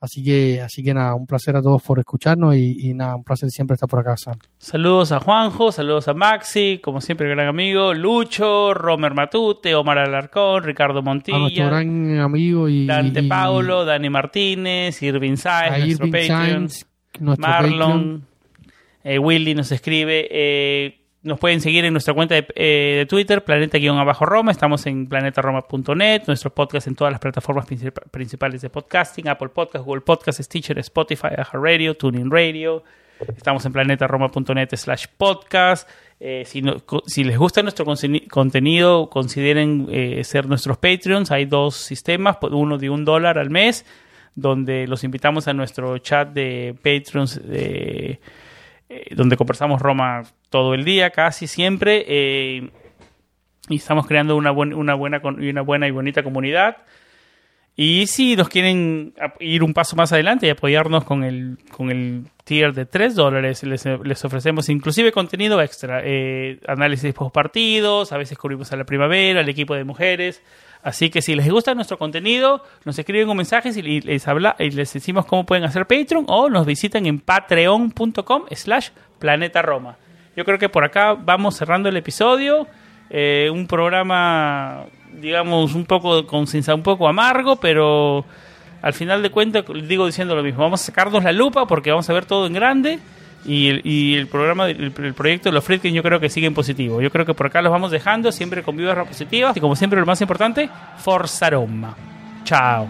Así 0.00 0.24
que, 0.24 0.62
así 0.62 0.82
que 0.82 0.94
nada, 0.94 1.14
un 1.14 1.26
placer 1.26 1.54
a 1.56 1.62
todos 1.62 1.82
por 1.82 1.98
escucharnos 1.98 2.56
y, 2.56 2.94
nada, 2.94 3.16
un 3.16 3.22
placer 3.22 3.50
siempre 3.50 3.74
estar 3.74 3.86
por 3.86 3.98
acá, 3.98 4.16
Sam. 4.16 4.38
Saludos 4.56 5.12
a 5.12 5.20
Juanjo, 5.20 5.72
saludos 5.72 6.08
a 6.08 6.14
Maxi, 6.14 6.80
como 6.82 7.02
siempre, 7.02 7.28
gran 7.28 7.48
amigo, 7.48 7.92
Lucho, 7.92 8.72
Romer 8.72 9.12
Matute, 9.12 9.74
Omar 9.74 9.98
Alarcón, 9.98 10.64
Ricardo 10.64 11.02
Montilla. 11.02 11.36
A 11.36 11.40
nuestro 11.40 11.66
gran 11.66 12.18
amigo 12.18 12.66
y. 12.66 12.86
Dante 12.86 13.22
Paulo, 13.24 13.84
Dani 13.84 14.08
Martínez, 14.08 15.02
Irving 15.02 15.36
Sainz, 15.36 16.00
nuestro 16.00 16.10
Patreon, 16.10 16.68
Marlon, 17.38 18.26
eh, 19.04 19.18
Willy 19.18 19.54
nos 19.54 19.70
escribe. 19.70 20.28
Eh, 20.30 20.99
nos 21.22 21.38
pueden 21.38 21.60
seguir 21.60 21.84
en 21.84 21.92
nuestra 21.92 22.14
cuenta 22.14 22.34
de, 22.34 22.46
eh, 22.54 23.06
Twitter, 23.08 23.44
planeta-roma. 23.44 24.50
Estamos 24.50 24.86
en 24.86 25.06
planetaroma.net, 25.06 26.22
nuestro 26.26 26.54
podcast 26.54 26.86
en 26.86 26.94
todas 26.94 27.12
las 27.12 27.20
plataformas 27.20 27.66
principales 28.10 28.62
de 28.62 28.70
podcasting, 28.70 29.28
Apple 29.28 29.50
Podcast, 29.50 29.84
Google 29.84 30.00
Podcast, 30.00 30.40
Stitcher, 30.40 30.78
Spotify, 30.78 31.28
Radio, 31.52 31.94
Tuning 31.94 32.30
Radio. 32.30 32.82
Estamos 33.36 33.66
en 33.66 33.72
planetaroma.net 33.72 34.74
slash 34.76 35.06
podcast. 35.18 35.88
Eh, 36.18 36.44
si, 36.46 37.24
les 37.24 37.38
gusta 37.38 37.62
nuestro 37.62 37.84
contenido, 38.30 39.10
consideren 39.10 39.88
eh, 39.90 40.24
ser 40.24 40.46
nuestros 40.46 40.78
Patreons. 40.78 41.30
Hay 41.30 41.44
dos 41.44 41.76
sistemas, 41.76 42.38
uno 42.42 42.78
de 42.78 42.88
un 42.88 43.04
dólar 43.04 43.38
al 43.38 43.50
mes, 43.50 43.84
donde 44.34 44.86
los 44.86 45.04
invitamos 45.04 45.48
a 45.48 45.52
nuestro 45.52 45.98
chat 45.98 46.30
de 46.32 46.74
Patreons 46.82 47.46
de 47.46 48.20
eh, 48.92 49.14
donde 49.14 49.36
conversamos 49.36 49.80
Roma 49.80 50.24
todo 50.50 50.74
el 50.74 50.84
día, 50.84 51.10
casi 51.10 51.46
siempre, 51.46 52.04
eh, 52.06 52.70
y 53.68 53.76
estamos 53.76 54.06
creando 54.06 54.36
una, 54.36 54.52
una, 54.52 54.94
buena, 54.94 55.20
una 55.22 55.62
buena 55.62 55.88
y 55.88 55.90
bonita 55.90 56.22
comunidad. 56.22 56.78
Y 57.76 58.08
si 58.08 58.36
nos 58.36 58.48
quieren 58.48 59.14
ir 59.38 59.62
un 59.62 59.72
paso 59.72 59.96
más 59.96 60.12
adelante 60.12 60.46
y 60.46 60.50
apoyarnos 60.50 61.04
con 61.04 61.24
el, 61.24 61.56
con 61.70 61.90
el 61.90 62.24
tier 62.44 62.74
de 62.74 62.84
3 62.84 63.14
dólares, 63.14 63.62
les, 63.62 64.24
ofrecemos 64.24 64.68
inclusive 64.68 65.12
contenido 65.12 65.62
extra, 65.62 66.02
eh, 66.04 66.60
análisis 66.66 67.14
post 67.14 67.32
partidos, 67.32 68.12
a 68.12 68.18
veces 68.18 68.36
cubrimos 68.36 68.70
a 68.72 68.76
la 68.76 68.84
primavera, 68.84 69.40
el 69.40 69.48
equipo 69.48 69.74
de 69.74 69.84
mujeres, 69.84 70.42
Así 70.82 71.10
que 71.10 71.20
si 71.20 71.34
les 71.34 71.48
gusta 71.50 71.74
nuestro 71.74 71.98
contenido, 71.98 72.62
nos 72.84 72.98
escriben 72.98 73.28
un 73.28 73.36
mensaje 73.36 73.68
y 73.68 74.00
les, 74.00 74.26
habla, 74.28 74.56
y 74.58 74.70
les 74.70 74.92
decimos 74.92 75.26
cómo 75.26 75.44
pueden 75.44 75.64
hacer 75.64 75.86
Patreon 75.86 76.24
o 76.28 76.48
nos 76.48 76.64
visitan 76.64 77.06
en 77.06 77.20
patreon.com 77.20 78.44
slash 78.50 78.88
planeta 79.18 79.60
Roma. 79.62 79.98
Yo 80.36 80.44
creo 80.44 80.58
que 80.58 80.68
por 80.68 80.84
acá 80.84 81.14
vamos 81.14 81.56
cerrando 81.56 81.88
el 81.88 81.96
episodio. 81.96 82.66
Eh, 83.10 83.50
un 83.52 83.66
programa, 83.66 84.84
digamos, 85.20 85.74
un 85.74 85.84
poco 85.84 86.26
con 86.26 86.46
un 86.46 86.82
poco 86.82 87.08
amargo, 87.08 87.56
pero 87.56 88.24
al 88.82 88.94
final 88.94 89.22
de 89.22 89.30
cuentas 89.30 89.64
digo 89.86 90.06
diciendo 90.06 90.34
lo 90.34 90.42
mismo. 90.42 90.62
Vamos 90.62 90.82
a 90.82 90.86
sacarnos 90.86 91.24
la 91.24 91.32
lupa 91.32 91.66
porque 91.66 91.90
vamos 91.90 92.08
a 92.08 92.12
ver 92.12 92.24
todo 92.24 92.46
en 92.46 92.52
grande 92.52 92.98
y 93.44 94.14
el, 94.16 94.26
programa, 94.26 94.68
el, 94.68 94.92
proyecto 94.92 95.48
de 95.48 95.54
los 95.54 95.64
Friedkin 95.64 95.94
yo 95.94 96.02
creo 96.02 96.20
que 96.20 96.28
sigue 96.28 96.46
en 96.46 96.54
positivo. 96.54 97.00
Yo 97.00 97.10
creo 97.10 97.24
que 97.24 97.34
por 97.34 97.46
acá 97.46 97.62
los 97.62 97.72
vamos 97.72 97.90
dejando, 97.90 98.32
siempre 98.32 98.62
con 98.62 98.76
vibras 98.76 99.06
positivas 99.06 99.56
y 99.56 99.60
como 99.60 99.76
siempre 99.76 99.98
lo 99.98 100.06
más 100.06 100.20
importante, 100.20 100.68
Forza 100.98 101.50
Roma. 101.50 101.96
Chao. 102.44 102.86